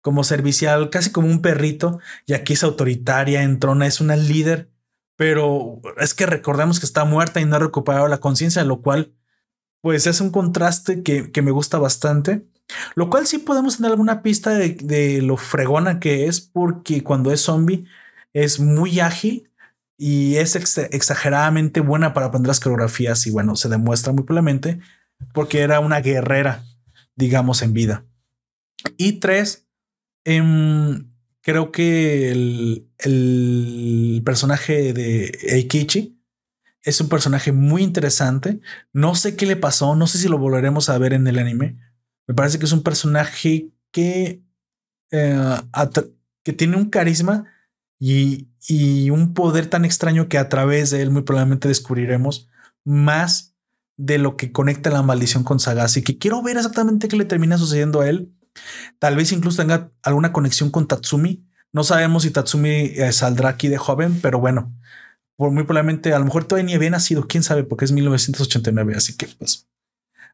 como 0.00 0.24
servicial, 0.24 0.90
casi 0.90 1.10
como 1.10 1.28
un 1.28 1.42
perrito, 1.42 2.00
y 2.26 2.34
aquí 2.34 2.54
es 2.54 2.64
autoritaria, 2.64 3.42
entrona, 3.42 3.86
es 3.86 4.00
una 4.00 4.16
líder, 4.16 4.70
pero 5.16 5.80
es 5.98 6.14
que 6.14 6.26
recordemos 6.26 6.80
que 6.80 6.86
está 6.86 7.04
muerta 7.04 7.40
y 7.40 7.44
no 7.44 7.56
ha 7.56 7.60
recuperado 7.60 8.08
la 8.08 8.18
conciencia, 8.18 8.64
lo 8.64 8.82
cual 8.82 9.14
pues 9.80 10.06
es 10.06 10.20
un 10.20 10.30
contraste 10.30 11.02
que, 11.02 11.42
me 11.42 11.50
gusta 11.50 11.78
bastante. 11.78 12.46
Lo 12.94 13.10
cual 13.10 13.26
sí 13.26 13.38
podemos 13.38 13.76
tener 13.76 13.90
alguna 13.92 14.22
pista 14.22 14.50
de, 14.50 15.20
lo 15.22 15.36
fregona 15.36 16.00
que 16.00 16.26
es, 16.26 16.40
porque 16.40 17.02
cuando 17.02 17.32
es 17.32 17.40
zombie 17.40 17.86
es 18.32 18.60
muy 18.60 19.00
ágil 19.00 19.49
y 20.02 20.36
es 20.36 20.56
exageradamente 20.56 21.80
buena 21.80 22.14
para 22.14 22.24
aprender 22.24 22.48
las 22.48 22.58
coreografías. 22.58 23.26
Y 23.26 23.30
bueno, 23.30 23.54
se 23.54 23.68
demuestra 23.68 24.14
muy 24.14 24.24
plenamente 24.24 24.80
porque 25.34 25.60
era 25.60 25.78
una 25.80 26.00
guerrera, 26.00 26.64
digamos, 27.16 27.60
en 27.60 27.74
vida. 27.74 28.06
Y 28.96 29.20
tres, 29.20 29.68
em, 30.24 31.12
creo 31.42 31.70
que 31.70 32.30
el, 32.30 32.88
el 32.96 34.22
personaje 34.24 34.94
de 34.94 35.38
Eikichi 35.42 36.18
es 36.82 36.98
un 37.02 37.10
personaje 37.10 37.52
muy 37.52 37.82
interesante. 37.82 38.58
No 38.94 39.14
sé 39.14 39.36
qué 39.36 39.44
le 39.44 39.56
pasó, 39.56 39.96
no 39.96 40.06
sé 40.06 40.16
si 40.16 40.28
lo 40.28 40.38
volveremos 40.38 40.88
a 40.88 40.96
ver 40.96 41.12
en 41.12 41.26
el 41.26 41.38
anime. 41.38 41.76
Me 42.26 42.32
parece 42.32 42.58
que 42.58 42.64
es 42.64 42.72
un 42.72 42.82
personaje 42.82 43.68
que, 43.90 44.42
eh, 45.10 45.60
que 46.42 46.54
tiene 46.54 46.78
un 46.78 46.88
carisma 46.88 47.44
y, 48.00 48.48
y, 48.66 49.10
un 49.10 49.34
poder 49.34 49.66
tan 49.66 49.84
extraño 49.84 50.28
que 50.28 50.38
a 50.38 50.48
través 50.48 50.90
de 50.90 51.02
él 51.02 51.10
muy 51.10 51.22
probablemente 51.22 51.68
descubriremos 51.68 52.48
más 52.84 53.54
de 53.98 54.18
lo 54.18 54.36
que 54.36 54.50
conecta 54.50 54.90
la 54.90 55.02
maldición 55.02 55.44
con 55.44 55.60
Sagasi, 55.60 56.02
que 56.02 56.18
quiero 56.18 56.42
ver 56.42 56.56
exactamente 56.56 57.06
qué 57.06 57.16
le 57.16 57.26
termina 57.26 57.58
sucediendo 57.58 58.00
a 58.00 58.08
él. 58.08 58.32
Tal 58.98 59.16
vez 59.16 59.32
incluso 59.32 59.58
tenga 59.58 59.92
alguna 60.02 60.32
conexión 60.32 60.70
con 60.70 60.88
Tatsumi. 60.88 61.46
No 61.72 61.84
sabemos 61.84 62.22
si 62.22 62.30
Tatsumi 62.30 62.92
eh, 62.96 63.12
saldrá 63.12 63.50
aquí 63.50 63.68
de 63.68 63.76
joven, 63.76 64.18
pero 64.22 64.40
bueno, 64.40 64.74
por 65.36 65.50
muy 65.50 65.64
probablemente, 65.64 66.14
a 66.14 66.18
lo 66.18 66.24
mejor 66.24 66.44
todavía 66.44 66.66
ni 66.66 66.74
había 66.74 66.90
nacido, 66.90 67.28
quién 67.28 67.42
sabe, 67.42 67.64
porque 67.64 67.84
es 67.84 67.92
1989, 67.92 68.94
así 68.96 69.16
que 69.16 69.28
pues 69.38 69.68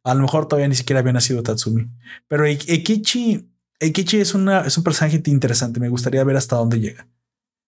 a 0.04 0.14
lo 0.14 0.22
mejor 0.22 0.46
todavía 0.46 0.68
ni 0.68 0.76
siquiera 0.76 1.00
había 1.00 1.12
nacido 1.12 1.42
Tatsumi. 1.42 1.90
Pero 2.28 2.46
Ekichi, 2.46 3.50
Ekichi 3.80 4.20
es, 4.20 4.34
una, 4.34 4.60
es 4.60 4.78
un 4.78 4.84
personaje 4.84 5.20
interesante, 5.26 5.80
me 5.80 5.88
gustaría 5.88 6.22
ver 6.22 6.36
hasta 6.36 6.54
dónde 6.54 6.78
llega. 6.78 7.08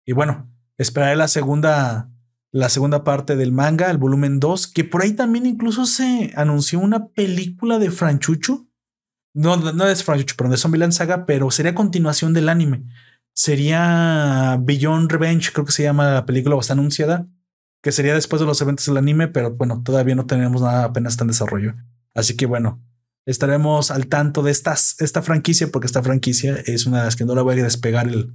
Y 0.05 0.13
bueno, 0.13 0.51
esperaré 0.77 1.15
la 1.15 1.27
segunda, 1.27 2.11
la 2.51 2.69
segunda 2.69 3.03
parte 3.03 3.35
del 3.35 3.51
manga, 3.51 3.89
el 3.89 3.97
volumen 3.97 4.39
2, 4.39 4.67
que 4.67 4.83
por 4.83 5.01
ahí 5.01 5.13
también 5.13 5.45
incluso 5.45 5.85
se 5.85 6.31
anunció 6.35 6.79
una 6.79 7.07
película 7.07 7.79
de 7.79 7.91
Franchucho. 7.91 8.67
No, 9.33 9.57
no 9.57 9.87
es 9.87 10.03
Franchucho, 10.03 10.35
pero 10.37 10.49
de 10.49 10.57
Zombieland 10.57 10.93
Saga, 10.93 11.25
pero 11.25 11.51
sería 11.51 11.75
continuación 11.75 12.33
del 12.33 12.49
anime 12.49 12.85
sería 13.35 14.57
Beyond 14.61 15.11
Revenge, 15.11 15.51
creo 15.51 15.65
que 15.65 15.73
se 15.73 15.83
llama 15.83 16.09
la 16.09 16.25
película 16.25 16.55
o 16.55 16.59
está 16.59 16.73
anunciada, 16.73 17.27
que 17.83 17.91
sería 17.91 18.13
después 18.15 18.39
de 18.39 18.45
los 18.47 18.61
eventos 18.61 18.85
del 18.85 18.97
anime, 18.97 19.27
pero 19.27 19.51
bueno, 19.51 19.83
todavía 19.83 20.15
no 20.15 20.25
tenemos 20.25 20.61
nada, 20.61 20.85
apenas 20.85 21.13
está 21.13 21.25
en 21.25 21.27
desarrollo. 21.27 21.73
Así 22.15 22.37
que 22.37 22.45
bueno, 22.45 22.81
estaremos 23.25 23.91
al 23.91 24.07
tanto 24.07 24.41
de 24.41 24.51
esta 24.51 25.21
franquicia, 25.21 25.67
porque 25.67 25.85
esta 25.85 26.01
franquicia 26.01 26.55
es 26.65 26.85
una 26.85 26.99
de 26.99 27.05
las 27.05 27.15
que 27.17 27.25
no 27.25 27.35
la 27.35 27.41
voy 27.41 27.59
a 27.59 27.63
despegar 27.63 28.07
el, 28.07 28.33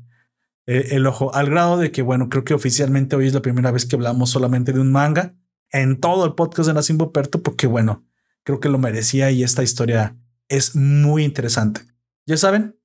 el, 0.71 1.07
ojo, 1.07 1.35
al 1.35 1.51
grado 1.51 1.79
de 1.79 1.91
que, 1.91 2.03
bueno, 2.03 2.29
creo 2.29 2.45
que 2.45 2.55
oficialmente 2.55 3.17
hoy 3.17 3.27
es 3.27 3.35
la 3.35 3.43
primera 3.43 3.73
vez 3.73 3.87
que 3.87 3.97
hablamos 3.97 4.31
solamente 4.31 4.73
de 4.73 4.81
un 4.81 4.93
manga 4.93 5.35
en 5.73 5.99
todo 5.99 6.25
el 6.25 6.35
podcast 6.35 6.69
de 6.69 6.75
Nacimbo 6.75 7.13
Perto, 7.13 7.43
porque 7.43 7.67
bueno, 7.67 8.05
creo 8.45 8.61
que 8.61 8.69
lo 8.69 8.79
merecía 8.79 9.31
y 9.33 9.43
esta 9.43 9.63
historia 9.63 10.17
es 10.49 10.77
muy 10.77 11.25
interesante. 11.25 11.83
Ya 12.27 12.37
saben, 12.37 12.79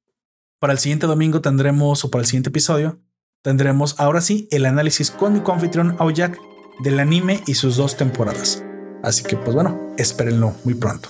para 0.59 0.73
el 0.73 0.79
siguiente 0.79 1.05
domingo 1.05 1.41
tendremos, 1.41 2.03
o 2.03 2.09
para 2.09 2.21
el 2.21 2.27
siguiente 2.27 2.49
episodio, 2.49 2.99
tendremos 3.43 3.99
ahora 3.99 4.21
sí 4.21 4.47
el 4.49 4.65
análisis 4.65 5.11
con 5.11 5.33
mi 5.33 5.41
confitrión 5.41 5.95
Aoyak 5.99 6.39
del 6.79 6.99
anime 6.99 7.41
y 7.45 7.53
sus 7.53 7.77
dos 7.77 7.97
temporadas. 7.97 8.63
Así 9.03 9.23
que 9.23 9.37
pues 9.37 9.53
bueno, 9.53 9.93
espérenlo 9.97 10.55
muy 10.63 10.73
pronto. 10.73 11.09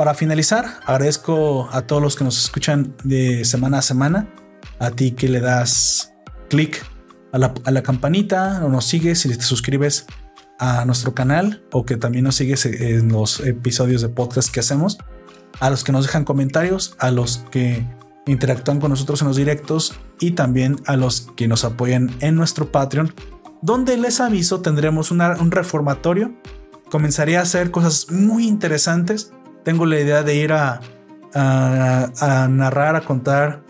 Para 0.00 0.14
finalizar, 0.14 0.64
agradezco 0.86 1.68
a 1.72 1.82
todos 1.82 2.00
los 2.00 2.16
que 2.16 2.24
nos 2.24 2.42
escuchan 2.42 2.94
de 3.04 3.44
semana 3.44 3.80
a 3.80 3.82
semana, 3.82 4.30
a 4.78 4.92
ti 4.92 5.10
que 5.10 5.28
le 5.28 5.40
das 5.40 6.14
clic 6.48 6.82
a 7.32 7.38
la, 7.38 7.82
campanita 7.82 8.64
o 8.64 8.70
nos 8.70 8.86
sigues 8.86 9.26
y 9.26 9.28
te 9.28 9.42
suscribes 9.42 10.06
a 10.58 10.86
nuestro 10.86 11.14
canal 11.14 11.62
o 11.70 11.84
que 11.84 11.98
también 11.98 12.24
nos 12.24 12.36
sigues 12.36 12.64
en 12.64 13.08
los 13.08 13.40
episodios 13.40 14.00
de 14.00 14.08
podcast 14.08 14.50
que 14.50 14.60
hacemos, 14.60 14.96
a 15.58 15.68
los 15.68 15.84
que 15.84 15.92
nos 15.92 16.06
dejan 16.06 16.24
comentarios, 16.24 16.96
a 16.98 17.10
los 17.10 17.44
que 17.50 17.86
interactúan 18.26 18.80
con 18.80 18.92
nosotros 18.92 19.20
en 19.20 19.28
los 19.28 19.36
directos 19.36 20.00
y 20.18 20.30
también 20.30 20.76
a 20.86 20.96
los 20.96 21.28
que 21.36 21.46
nos 21.46 21.64
apoyan 21.64 22.10
en 22.20 22.36
nuestro 22.36 22.72
Patreon, 22.72 23.12
donde 23.60 23.98
les 23.98 24.20
aviso 24.20 24.62
tendremos 24.62 25.10
un 25.10 25.50
reformatorio. 25.50 26.40
Comenzaría 26.90 27.40
a 27.40 27.42
hacer 27.42 27.70
cosas 27.70 28.10
muy 28.10 28.48
interesantes. 28.48 29.32
Tengo 29.64 29.86
la 29.86 30.00
idea 30.00 30.22
de 30.22 30.34
ir 30.34 30.52
a, 30.52 30.80
narrar, 32.48 32.96
a 32.96 33.00
contar, 33.02 33.62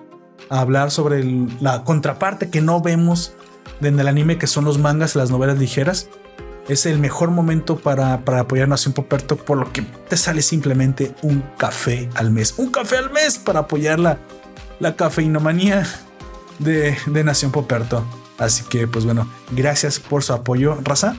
a 0.49 0.61
hablar 0.61 0.91
sobre 0.91 1.25
la 1.61 1.85
contraparte 1.85 2.51
que 2.51 2.61
no 2.61 2.81
vemos 2.81 3.35
en 3.81 3.99
el 3.99 4.09
anime, 4.09 4.39
que 4.39 4.47
son 4.47 4.65
los 4.65 4.79
mangas 4.79 5.15
y 5.15 5.19
las 5.19 5.31
novelas 5.31 5.59
ligeras 5.59 6.09
es 6.71 6.87
el 6.87 7.01
mejor 7.01 7.31
momento 7.31 7.79
para, 7.79 8.25
para 8.25 8.41
apoyar 8.41 8.69
Nación 8.69 8.95
Poperto, 8.95 9.37
por 9.37 9.59
lo 9.59 9.73
que 9.73 9.83
te 9.83 10.17
sale 10.17 10.41
simplemente 10.41 11.15
un 11.23 11.43
café 11.59 12.09
al 12.15 12.31
mes. 12.31 12.55
Un 12.59 12.71
café 12.71 12.97
al 12.97 13.11
mes 13.11 13.39
para 13.39 13.61
apoyar 13.61 13.99
la, 13.99 14.19
la 14.79 14.95
cafeinomanía 14.95 15.85
de, 16.61 16.97
de 17.07 17.25
Nación 17.25 17.51
Poperto. 17.51 18.05
Así 18.39 18.63
que, 18.65 18.87
pues 18.87 19.05
bueno, 19.05 19.29
gracias 19.51 19.99
por 19.99 20.23
su 20.23 20.33
apoyo, 20.33 20.79
raza. 20.85 21.17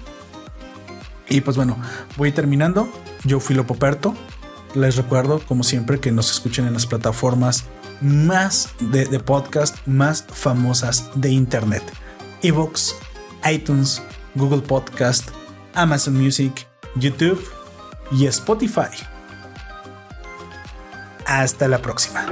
Y 1.28 1.41
pues 1.41 1.57
bueno, 1.57 1.78
voy 2.15 2.32
terminando. 2.32 2.89
Yo 3.26 3.41
fui 3.41 3.53
Lo 3.53 3.67
Poperto. 3.67 4.15
Les 4.76 4.95
recuerdo, 4.95 5.39
como 5.45 5.63
siempre, 5.63 5.99
que 5.99 6.11
nos 6.11 6.32
escuchen 6.32 6.65
en 6.65 6.74
las 6.74 6.86
plataformas 6.86 7.65
más 8.01 8.69
de, 8.80 9.05
podcast 9.19 9.76
más 9.86 10.26
famosas 10.28 11.09
de 11.15 11.30
Internet. 11.30 11.84
Evox, 12.41 12.95
iTunes, 13.49 14.01
Google 14.36 14.61
Podcast, 14.61 15.30
Amazon 15.74 16.15
Music, 16.15 16.67
YouTube 16.95 17.43
y 18.11 18.26
Spotify. 18.26 18.89
Hasta 21.26 21.67
la 21.67 21.82
próxima. 21.82 22.26